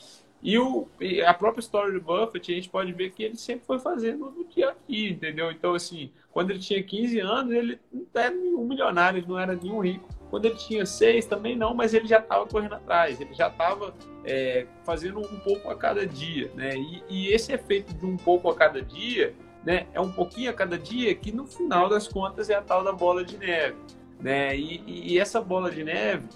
E, 0.43 0.59
o, 0.59 0.89
e 1.01 1.21
a 1.23 1.35
própria 1.35 1.61
história 1.61 1.93
do 1.93 2.01
Buffett, 2.01 2.51
a 2.51 2.55
gente 2.55 2.69
pode 2.71 2.93
ver 2.93 3.13
que 3.13 3.23
ele 3.23 3.37
sempre 3.37 3.67
foi 3.67 3.79
fazendo 3.79 4.31
no 4.31 4.45
dia 4.45 4.71
a 4.71 4.75
dia, 4.89 5.11
entendeu? 5.11 5.51
Então, 5.51 5.75
assim, 5.75 6.11
quando 6.33 6.51
ele 6.51 6.59
tinha 6.59 6.83
15 6.83 7.21
anos, 7.21 7.53
ele 7.53 7.79
não 7.93 8.07
era 8.15 8.35
nenhum 8.35 8.65
milionário, 8.65 9.19
ele 9.19 9.29
não 9.29 9.39
era 9.39 9.55
nenhum 9.55 9.81
rico. 9.81 10.09
Quando 10.31 10.45
ele 10.45 10.55
tinha 10.55 10.87
seis, 10.87 11.27
também 11.27 11.57
não, 11.57 11.75
mas 11.75 11.93
ele 11.93 12.07
já 12.07 12.21
estava 12.21 12.47
correndo 12.47 12.77
atrás, 12.77 13.21
ele 13.21 13.35
já 13.35 13.49
estava 13.49 13.93
é, 14.25 14.65
fazendo 14.85 15.19
um 15.19 15.41
pouco 15.41 15.69
a 15.69 15.75
cada 15.75 16.07
dia, 16.07 16.51
né? 16.55 16.77
E, 16.77 17.03
e, 17.09 17.33
esse 17.33 17.53
efeito 17.53 17.93
de 17.93 18.07
um 18.07 18.17
pouco 18.17 18.49
a 18.49 18.55
cada 18.55 18.81
dia, 18.81 19.35
né, 19.65 19.89
é 19.93 20.01
um 20.01 20.11
pouquinho 20.13 20.49
a 20.49 20.53
cada 20.53 20.79
dia 20.79 21.15
que 21.15 21.33
no 21.33 21.47
final 21.47 21.89
das 21.89 22.07
contas 22.07 22.49
é 22.49 22.55
a 22.55 22.63
tal 22.63 22.85
da 22.85 22.93
bola 22.93 23.25
de 23.25 23.37
neve, 23.37 23.77
né? 24.21 24.57
E, 24.57 24.83
e 24.87 25.19
essa 25.19 25.41
bola 25.41 25.69
de 25.69 25.83
neve, 25.83 26.29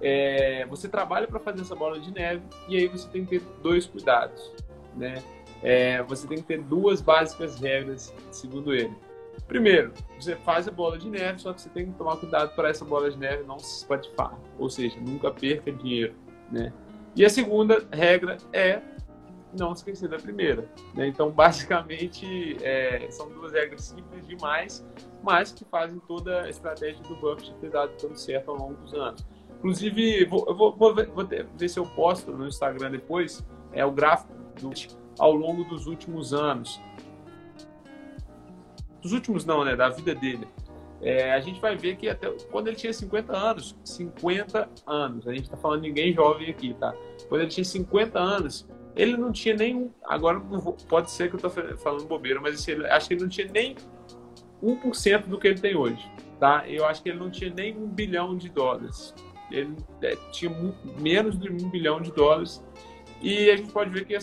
é, 0.00 0.64
você 0.66 0.88
trabalha 0.88 1.26
para 1.26 1.40
fazer 1.40 1.62
essa 1.62 1.74
bola 1.74 1.98
de 1.98 2.12
neve 2.12 2.42
e 2.68 2.76
aí 2.76 2.86
você 2.86 3.08
tem 3.08 3.24
que 3.24 3.40
ter 3.40 3.44
dois 3.60 3.84
cuidados, 3.84 4.52
né? 4.96 5.22
É, 5.60 6.00
você 6.04 6.24
tem 6.28 6.38
que 6.38 6.44
ter 6.44 6.62
duas 6.62 7.00
básicas 7.00 7.58
regras, 7.58 8.14
segundo 8.30 8.72
ele. 8.72 8.94
Primeiro, 9.46 9.92
você 10.18 10.36
faz 10.36 10.68
a 10.68 10.70
bola 10.70 10.98
de 10.98 11.08
neve, 11.08 11.40
só 11.40 11.52
que 11.52 11.62
você 11.62 11.68
tem 11.68 11.86
que 11.86 11.92
tomar 11.92 12.16
cuidado 12.16 12.54
para 12.54 12.68
essa 12.68 12.84
bola 12.84 13.10
de 13.10 13.16
neve 13.16 13.44
não 13.44 13.58
se 13.58 13.78
espatifar, 13.78 14.38
ou 14.58 14.68
seja, 14.68 14.98
nunca 15.00 15.30
perca 15.30 15.72
dinheiro, 15.72 16.14
né? 16.50 16.72
E 17.16 17.24
a 17.24 17.30
segunda 17.30 17.86
regra 17.90 18.36
é 18.52 18.80
não 19.58 19.72
esquecer 19.72 20.08
da 20.08 20.18
primeira. 20.18 20.68
Né? 20.94 21.08
Então, 21.08 21.30
basicamente, 21.32 22.56
é, 22.62 23.10
são 23.10 23.28
duas 23.30 23.52
regras 23.52 23.84
simples 23.84 24.26
demais, 24.26 24.86
mas 25.22 25.52
que 25.52 25.64
fazem 25.64 25.98
toda 26.00 26.42
a 26.42 26.50
estratégia 26.50 27.02
do 27.02 27.16
Buffett 27.16 27.54
ter 27.60 27.70
dado 27.70 27.92
tanto 27.96 28.18
certo 28.18 28.50
ao 28.50 28.56
longo 28.56 28.74
dos 28.74 28.94
anos. 28.94 29.26
Inclusive, 29.58 30.24
vou, 30.26 30.44
vou, 30.54 30.76
vou, 30.76 30.94
vou 30.94 31.26
ver 31.26 31.68
se 31.68 31.78
eu 31.78 31.84
posto 31.84 32.30
no 32.32 32.46
Instagram 32.46 32.92
depois, 32.92 33.44
é 33.72 33.84
o 33.84 33.90
gráfico 33.90 34.32
do, 34.60 34.70
ao 35.18 35.32
longo 35.32 35.64
dos 35.64 35.86
últimos 35.86 36.32
anos 36.32 36.80
dos 39.02 39.12
últimos 39.12 39.44
não, 39.44 39.64
né, 39.64 39.76
da 39.76 39.88
vida 39.88 40.14
dele. 40.14 40.46
É, 41.00 41.32
a 41.32 41.40
gente 41.40 41.60
vai 41.60 41.76
ver 41.76 41.96
que 41.96 42.08
até 42.08 42.28
quando 42.50 42.66
ele 42.66 42.76
tinha 42.76 42.92
50 42.92 43.36
anos, 43.36 43.76
50 43.84 44.68
anos, 44.86 45.28
a 45.28 45.32
gente 45.32 45.44
está 45.44 45.56
falando 45.56 45.82
ninguém 45.82 46.12
jovem 46.12 46.50
aqui, 46.50 46.74
tá? 46.74 46.92
Quando 47.28 47.42
ele 47.42 47.50
tinha 47.50 47.64
50 47.64 48.18
anos, 48.18 48.68
ele 48.96 49.16
não 49.16 49.30
tinha 49.30 49.54
nem, 49.54 49.92
agora 50.04 50.40
vou, 50.40 50.72
pode 50.88 51.10
ser 51.10 51.28
que 51.28 51.36
eu 51.36 51.48
estou 51.48 51.76
falando 51.78 52.04
bobeira, 52.04 52.40
mas 52.40 52.54
assim, 52.56 52.84
acho 52.86 53.06
que 53.06 53.14
ele 53.14 53.22
não 53.22 53.28
tinha 53.28 53.46
nem 53.46 53.76
1% 54.60 55.26
do 55.26 55.38
que 55.38 55.46
ele 55.46 55.60
tem 55.60 55.76
hoje, 55.76 56.04
tá? 56.40 56.64
Eu 56.66 56.84
acho 56.84 57.00
que 57.00 57.10
ele 57.10 57.18
não 57.18 57.30
tinha 57.30 57.52
nem 57.54 57.76
um 57.78 57.86
bilhão 57.86 58.36
de 58.36 58.48
dólares, 58.48 59.14
ele 59.50 59.76
é, 60.02 60.16
tinha 60.32 60.50
menos 60.98 61.38
de 61.38 61.50
um 61.50 61.70
bilhão 61.70 62.00
de 62.00 62.12
dólares. 62.12 62.62
E 63.20 63.50
a 63.50 63.56
gente 63.56 63.72
pode 63.72 63.90
ver 63.90 64.04
que 64.04 64.16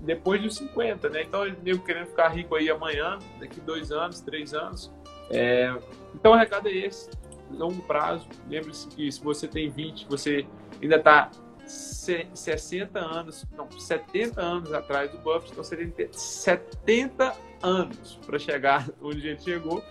depois 0.00 0.42
dos 0.42 0.56
50, 0.56 1.08
né? 1.08 1.22
Então 1.22 1.40
meio 1.62 1.78
querendo 1.80 2.06
ficar 2.06 2.28
rico 2.28 2.54
aí 2.54 2.68
amanhã, 2.68 3.18
daqui 3.40 3.60
dois 3.60 3.90
anos, 3.90 4.20
três 4.20 4.52
anos. 4.52 4.92
É... 5.30 5.74
Então 6.14 6.32
o 6.32 6.36
recado 6.36 6.68
é 6.68 6.72
esse, 6.72 7.10
longo 7.50 7.80
prazo. 7.82 8.28
Lembre-se 8.48 8.88
que 8.88 9.10
se 9.10 9.22
você 9.22 9.48
tem 9.48 9.70
20, 9.70 10.06
você 10.06 10.46
ainda 10.82 10.96
está 10.96 11.30
60 11.66 12.98
anos, 12.98 13.46
não, 13.56 13.70
70 13.70 14.40
anos 14.40 14.72
atrás 14.72 15.10
do 15.10 15.18
Buffett, 15.18 15.52
então 15.52 15.64
você 15.64 15.76
tem 15.76 15.86
que 15.90 15.92
ter 15.92 16.12
70 16.12 17.34
anos 17.62 18.18
para 18.26 18.38
chegar 18.38 18.88
onde 19.00 19.18
a 19.18 19.30
gente 19.30 19.44
chegou. 19.44 19.82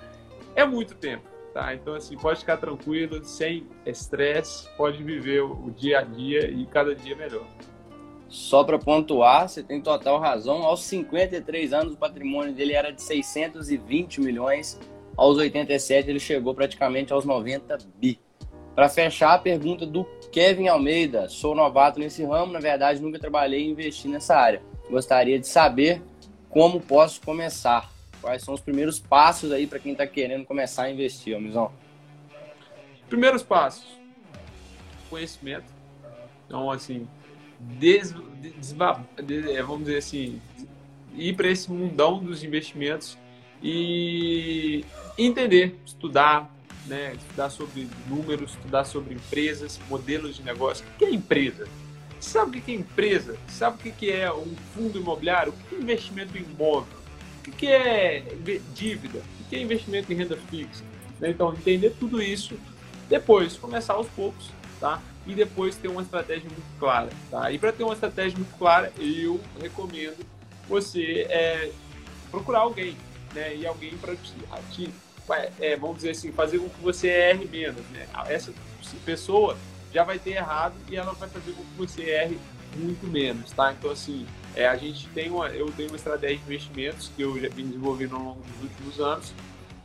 É 0.54 0.66
muito 0.66 0.96
tempo, 0.96 1.24
tá? 1.54 1.74
Então, 1.74 1.96
assim, 1.96 2.18
pode 2.18 2.42
ficar 2.42 2.58
tranquilo, 2.58 3.24
sem 3.24 3.66
estresse, 3.86 4.70
pode 4.76 5.02
viver 5.02 5.42
o 5.42 5.72
dia 5.72 6.00
a 6.00 6.02
dia 6.02 6.52
e 6.52 6.66
cada 6.66 6.94
dia 6.94 7.16
melhor. 7.16 7.48
Só 8.32 8.64
para 8.64 8.80
pontuar, 8.80 9.50
você 9.50 9.62
tem 9.62 9.82
total 9.82 10.18
razão. 10.18 10.64
Aos 10.64 10.86
53 10.86 11.74
anos, 11.74 11.94
o 11.96 11.98
patrimônio 11.98 12.54
dele 12.54 12.72
era 12.72 12.90
de 12.90 13.02
620 13.02 14.22
milhões. 14.22 14.80
Aos 15.18 15.38
87, 15.38 16.10
ele 16.10 16.20
chegou 16.20 16.56
praticamente 16.56 17.12
aos 17.12 17.26
90 17.26 17.78
bi. 17.98 18.18
Para 18.74 18.88
fechar, 18.88 19.34
a 19.34 19.38
pergunta 19.38 19.86
do 19.86 20.06
Kevin 20.32 20.70
Almeida. 20.70 21.28
Sou 21.28 21.54
novato 21.54 22.00
nesse 22.00 22.24
ramo, 22.24 22.54
na 22.54 22.62
verdade, 22.62 23.02
nunca 23.02 23.20
trabalhei 23.20 23.66
e 23.66 23.70
investi 23.70 24.08
nessa 24.08 24.38
área. 24.38 24.64
Gostaria 24.90 25.38
de 25.38 25.46
saber 25.46 26.02
como 26.50 26.80
posso 26.80 27.20
começar. 27.20 27.92
Quais 28.22 28.44
são 28.44 28.54
os 28.54 28.62
primeiros 28.62 28.98
passos 28.98 29.52
aí 29.52 29.68
para 29.68 29.78
quem 29.78 29.92
está 29.92 30.08
querendo 30.08 30.46
começar 30.46 30.84
a 30.84 30.90
investir, 30.90 31.36
Almizão? 31.36 31.74
Primeiros 33.10 33.44
passos: 33.44 33.86
conhecimento. 35.10 35.66
Então, 36.48 36.72
assim, 36.72 37.06
des, 37.80 38.14
des, 38.42 39.46
é, 39.48 39.62
vamos 39.62 39.86
dizer 39.86 39.98
assim, 39.98 40.42
ir 41.16 41.36
para 41.36 41.50
esse 41.50 41.72
mundão 41.72 42.24
dos 42.24 42.44
investimentos 42.44 43.18
e 43.62 44.84
entender, 45.18 45.76
estudar, 45.86 46.54
né, 46.88 47.14
estudar 47.16 47.50
sobre 47.50 47.88
números, 48.08 48.52
estudar 48.52 48.86
sobre 48.86 49.14
empresas, 49.14 49.80
modelos 49.90 50.38
de 50.38 50.44
negócio. 50.44 50.86
O 50.96 50.98
que 50.98 51.06
é 51.06 51.14
empresa? 51.14 51.68
Sabe 52.20 52.60
o 52.60 52.62
que 52.62 52.72
é 52.72 52.76
empresa? 52.76 53.38
Sabe 53.48 53.90
o 53.90 53.94
que 53.94 54.12
é 54.12 54.32
um 54.32 54.56
fundo 54.74 55.00
imobiliário? 55.00 55.54
O 55.54 55.70
que 55.70 55.76
é 55.76 55.80
investimento 55.80 56.38
em 56.38 56.42
imóvel? 56.42 57.02
O 57.48 57.52
que 57.52 57.68
é 57.68 58.24
dívida? 58.74 59.20
O 59.42 59.50
que 59.50 59.56
é 59.56 59.62
investimento 59.62 60.12
em 60.12 60.16
renda 60.16 60.38
fixa? 60.50 60.84
Então, 61.22 61.54
entender 61.54 61.96
tudo 62.00 62.22
isso, 62.22 62.56
depois 63.10 63.58
começar 63.58 63.94
aos 63.94 64.08
poucos, 64.08 64.50
tá? 64.82 65.02
e 65.26 65.34
depois 65.34 65.76
ter 65.76 65.88
uma 65.88 66.02
estratégia 66.02 66.50
muito 66.50 66.80
clara. 66.80 67.10
Tá? 67.30 67.52
E 67.52 67.60
para 67.60 67.72
ter 67.72 67.84
uma 67.84 67.94
estratégia 67.94 68.38
muito 68.38 68.58
clara, 68.58 68.92
eu 68.98 69.40
recomendo 69.60 70.26
você 70.68 71.28
é, 71.30 71.72
procurar 72.30 72.60
alguém, 72.60 72.98
né? 73.34 73.56
E 73.56 73.66
alguém 73.66 73.98
para 73.98 74.16
te, 74.16 74.34
te 74.72 74.90
é, 75.60 75.76
vamos 75.76 75.98
dizer 75.98 76.12
assim, 76.12 76.32
fazer 76.32 76.60
com 76.60 76.70
que 76.70 76.82
você 76.82 77.08
erre 77.08 77.46
menos, 77.46 77.86
né? 77.92 78.08
Essa 78.28 78.54
pessoa 79.06 79.58
já 79.94 80.04
vai 80.04 80.18
ter 80.18 80.32
errado 80.32 80.76
e 80.90 80.96
ela 80.96 81.14
vai 81.14 81.30
fazer 81.30 81.52
com 81.52 81.64
que 81.64 81.78
você 81.78 82.04
erre 82.04 82.40
muito 82.76 83.06
menos, 83.06 83.52
tá? 83.52 83.74
Então, 83.74 83.92
assim, 83.92 84.26
é, 84.56 84.68
a 84.68 84.76
gente 84.78 85.08
tem 85.10 85.30
uma, 85.30 85.50
eu 85.50 85.70
tenho 85.72 85.90
uma 85.90 85.98
estratégia 85.98 86.38
de 86.38 86.44
investimentos 86.44 87.12
que 87.16 87.22
eu 87.22 87.40
já 87.40 87.50
vim 87.50 87.68
desenvolvendo 87.68 88.16
ao 88.16 88.22
longo 88.22 88.42
dos 88.42 88.64
últimos 88.64 89.00
anos, 89.00 89.34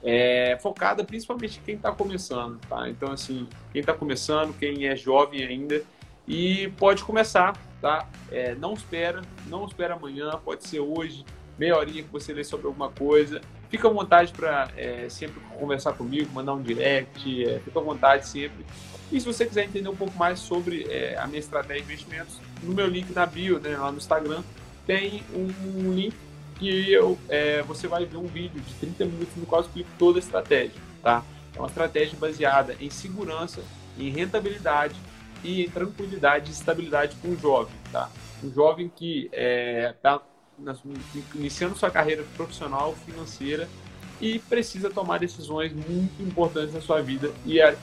é, 0.06 0.56
focada 0.62 1.02
principalmente 1.02 1.58
em 1.58 1.62
quem 1.62 1.74
está 1.74 1.90
começando, 1.90 2.60
tá? 2.68 2.88
Então, 2.88 3.10
assim, 3.10 3.48
quem 3.72 3.80
está 3.80 3.92
começando, 3.92 4.56
quem 4.56 4.86
é 4.86 4.94
jovem 4.94 5.44
ainda, 5.44 5.82
e 6.28 6.68
pode 6.78 7.02
começar, 7.02 7.60
tá? 7.82 8.08
É, 8.30 8.54
não 8.54 8.72
espera, 8.74 9.22
não 9.48 9.66
espera 9.66 9.94
amanhã, 9.94 10.30
pode 10.44 10.64
ser 10.64 10.78
hoje, 10.78 11.24
meia 11.58 11.76
horinha 11.76 12.04
que 12.04 12.08
você 12.08 12.32
lê 12.32 12.44
sobre 12.44 12.68
alguma 12.68 12.88
coisa. 12.88 13.40
Fica 13.68 13.88
à 13.88 13.90
vontade 13.90 14.32
para 14.32 14.70
é, 14.76 15.08
sempre 15.08 15.40
conversar 15.58 15.92
comigo, 15.94 16.30
mandar 16.32 16.54
um 16.54 16.62
direct, 16.62 17.44
é, 17.44 17.58
fica 17.58 17.80
à 17.80 17.82
vontade 17.82 18.28
sempre. 18.28 18.64
E 19.10 19.20
se 19.20 19.26
você 19.26 19.44
quiser 19.44 19.64
entender 19.64 19.88
um 19.88 19.96
pouco 19.96 20.16
mais 20.16 20.38
sobre 20.38 20.86
é, 20.88 21.18
a 21.18 21.26
minha 21.26 21.40
estratégia 21.40 21.82
de 21.82 21.92
investimentos, 21.92 22.40
no 22.62 22.72
meu 22.72 22.86
link 22.86 23.12
na 23.12 23.26
bio, 23.26 23.58
né, 23.58 23.76
lá 23.76 23.90
no 23.90 23.98
Instagram, 23.98 24.42
tem 24.86 25.24
um 25.34 25.92
link 25.92 26.14
que 26.58 26.92
eu, 26.92 27.18
é, 27.28 27.62
você 27.62 27.86
vai 27.86 28.04
ver 28.04 28.16
um 28.16 28.26
vídeo 28.26 28.60
de 28.60 28.74
30 28.74 29.04
minutos 29.06 29.36
no 29.36 29.46
qual 29.46 29.60
eu 29.60 29.66
explico 29.66 29.90
toda 29.98 30.18
a 30.18 30.20
estratégia, 30.20 30.80
tá? 31.02 31.22
É 31.54 31.58
uma 31.58 31.68
estratégia 31.68 32.18
baseada 32.18 32.76
em 32.80 32.90
segurança, 32.90 33.62
em 33.98 34.10
rentabilidade 34.10 34.94
e 35.42 35.64
em 35.64 35.70
tranquilidade 35.70 36.50
e 36.50 36.54
estabilidade 36.54 37.16
com 37.16 37.28
o 37.28 37.38
jovem, 37.38 37.74
tá? 37.92 38.10
Um 38.42 38.52
jovem 38.52 38.90
que 38.94 39.26
está 39.26 39.34
é, 39.38 39.94
tá 40.04 40.22
iniciando 41.34 41.76
sua 41.76 41.90
carreira 41.90 42.24
profissional, 42.36 42.94
financeira 43.04 43.68
e 44.20 44.38
precisa 44.38 44.88
tomar 44.90 45.18
decisões 45.18 45.72
muito 45.72 46.22
importantes 46.22 46.72
na 46.72 46.80
sua 46.80 47.02
vida 47.02 47.30
e 47.44 47.60
é, 47.60 47.76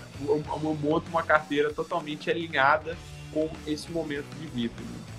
monta 0.82 1.10
uma 1.10 1.24
carteira 1.24 1.72
totalmente 1.72 2.30
alinhada 2.30 2.98
com 3.32 3.50
esse 3.68 3.92
momento 3.92 4.28
de 4.40 4.48
vida. 4.48 4.74
Né? 4.80 5.13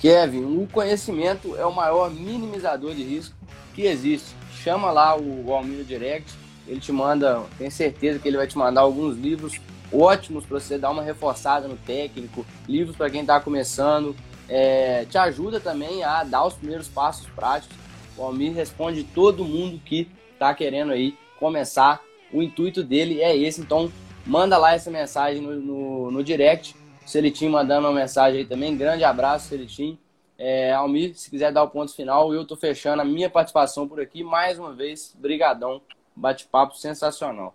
Kevin, 0.00 0.56
o 0.56 0.66
conhecimento 0.66 1.54
é 1.56 1.66
o 1.66 1.74
maior 1.74 2.10
minimizador 2.10 2.94
de 2.94 3.02
risco 3.02 3.34
que 3.74 3.82
existe. 3.82 4.34
Chama 4.62 4.90
lá 4.90 5.14
o 5.16 5.52
Almir 5.52 5.84
Direct, 5.84 6.32
ele 6.66 6.80
te 6.80 6.90
manda, 6.90 7.42
tenho 7.58 7.70
certeza 7.70 8.18
que 8.18 8.26
ele 8.26 8.38
vai 8.38 8.46
te 8.46 8.56
mandar 8.56 8.80
alguns 8.80 9.16
livros 9.16 9.60
ótimos 9.92 10.46
para 10.46 10.58
você 10.58 10.78
dar 10.78 10.90
uma 10.90 11.02
reforçada 11.02 11.68
no 11.68 11.76
técnico, 11.76 12.46
livros 12.66 12.96
para 12.96 13.10
quem 13.10 13.20
está 13.20 13.40
começando, 13.40 14.16
é, 14.48 15.04
te 15.04 15.18
ajuda 15.18 15.60
também 15.60 16.02
a 16.02 16.24
dar 16.24 16.46
os 16.46 16.54
primeiros 16.54 16.88
passos 16.88 17.26
práticos. 17.34 17.76
O 18.16 18.22
Almir 18.22 18.54
responde 18.54 19.04
todo 19.04 19.44
mundo 19.44 19.80
que 19.84 20.08
está 20.32 20.54
querendo 20.54 20.92
aí 20.92 21.14
começar. 21.38 22.00
O 22.32 22.42
intuito 22.42 22.82
dele 22.82 23.20
é 23.20 23.36
esse, 23.36 23.60
então 23.60 23.90
manda 24.26 24.56
lá 24.56 24.74
essa 24.74 24.90
mensagem 24.90 25.42
no, 25.42 25.52
no, 25.60 26.10
no 26.10 26.24
direct 26.24 26.74
Celitinho 27.10 27.50
mandando 27.50 27.88
uma 27.88 27.94
mensagem 27.94 28.40
aí 28.40 28.46
também. 28.46 28.76
Grande 28.76 29.02
abraço, 29.02 29.48
Celitinho. 29.48 29.98
É, 30.38 30.72
Almir, 30.72 31.14
se 31.14 31.28
quiser 31.28 31.52
dar 31.52 31.62
o 31.62 31.68
ponto 31.68 31.94
final, 31.94 32.32
eu 32.32 32.46
tô 32.46 32.56
fechando 32.56 33.02
a 33.02 33.04
minha 33.04 33.28
participação 33.28 33.86
por 33.86 34.00
aqui. 34.00 34.22
Mais 34.22 34.58
uma 34.58 34.72
vez, 34.72 35.14
brigadão. 35.18 35.82
Bate-papo 36.14 36.76
sensacional. 36.76 37.54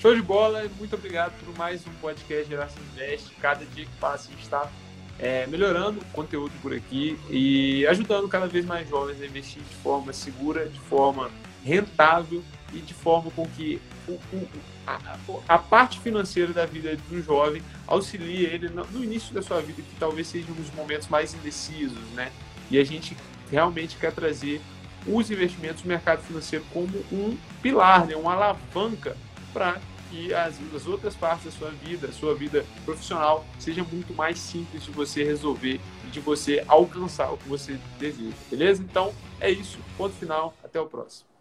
Show 0.00 0.14
de 0.14 0.22
bola. 0.22 0.64
Muito 0.78 0.96
obrigado 0.96 1.32
por 1.44 1.56
mais 1.56 1.86
um 1.86 1.92
podcast 2.00 2.48
Geração 2.48 2.82
Invest. 2.92 3.34
Cada 3.36 3.64
dia 3.66 3.84
que 3.84 3.96
passa, 4.00 4.28
a 4.28 4.30
gente 4.32 4.42
está 4.42 4.68
é, 5.18 5.46
melhorando 5.46 6.00
o 6.00 6.04
conteúdo 6.06 6.52
por 6.60 6.74
aqui 6.74 7.18
e 7.30 7.86
ajudando 7.86 8.28
cada 8.28 8.46
vez 8.46 8.64
mais 8.64 8.88
jovens 8.88 9.20
a 9.20 9.26
investir 9.26 9.62
de 9.62 9.76
forma 9.76 10.12
segura, 10.12 10.66
de 10.66 10.80
forma 10.80 11.30
rentável 11.64 12.42
e 12.72 12.78
de 12.80 12.94
forma 12.94 13.30
com 13.30 13.46
que 13.46 13.80
o, 14.08 14.12
o, 14.12 14.48
a, 14.86 15.16
a, 15.48 15.58
parte 15.58 16.00
financeira 16.00 16.52
da 16.52 16.66
vida 16.66 16.96
do 17.08 17.22
jovem 17.22 17.62
auxilia 17.92 18.48
ele 18.48 18.68
no, 18.68 19.04
início 19.04 19.34
da 19.34 19.42
sua 19.42 19.60
vida, 19.60 19.82
que 19.82 19.96
talvez 19.98 20.26
seja 20.26 20.50
um 20.50 20.54
dos 20.54 20.72
momentos 20.74 21.08
mais 21.08 21.34
indecisos, 21.34 21.98
né? 22.14 22.32
E 22.70 22.78
a 22.78 22.84
gente 22.84 23.16
realmente 23.50 23.96
quer 23.96 24.12
trazer 24.12 24.60
os 25.06 25.30
investimentos 25.30 25.82
no 25.82 25.88
mercado 25.88 26.22
financeiro 26.22 26.64
como 26.72 26.98
um 27.12 27.36
pilar, 27.60 28.06
né? 28.06 28.16
uma 28.16 28.32
alavanca 28.32 29.16
para 29.52 29.78
que 30.10 30.32
as, 30.32 30.58
as, 30.74 30.86
outras 30.86 31.14
partes 31.14 31.46
da 31.46 31.50
sua 31.50 31.70
vida, 31.70 32.06
a 32.06 32.12
sua 32.12 32.34
vida 32.34 32.64
profissional, 32.84 33.44
seja 33.58 33.82
muito 33.82 34.14
mais 34.14 34.38
simples 34.38 34.84
de 34.84 34.90
você 34.90 35.24
resolver 35.24 35.80
e 36.06 36.10
de 36.10 36.20
você 36.20 36.64
alcançar 36.68 37.32
o 37.32 37.36
que 37.36 37.48
você 37.48 37.78
deseja, 37.98 38.36
beleza? 38.50 38.82
Então 38.82 39.12
é 39.40 39.50
isso, 39.50 39.78
ponto 39.98 40.14
final, 40.14 40.54
até 40.62 40.80
o 40.80 40.86
próximo. 40.86 41.31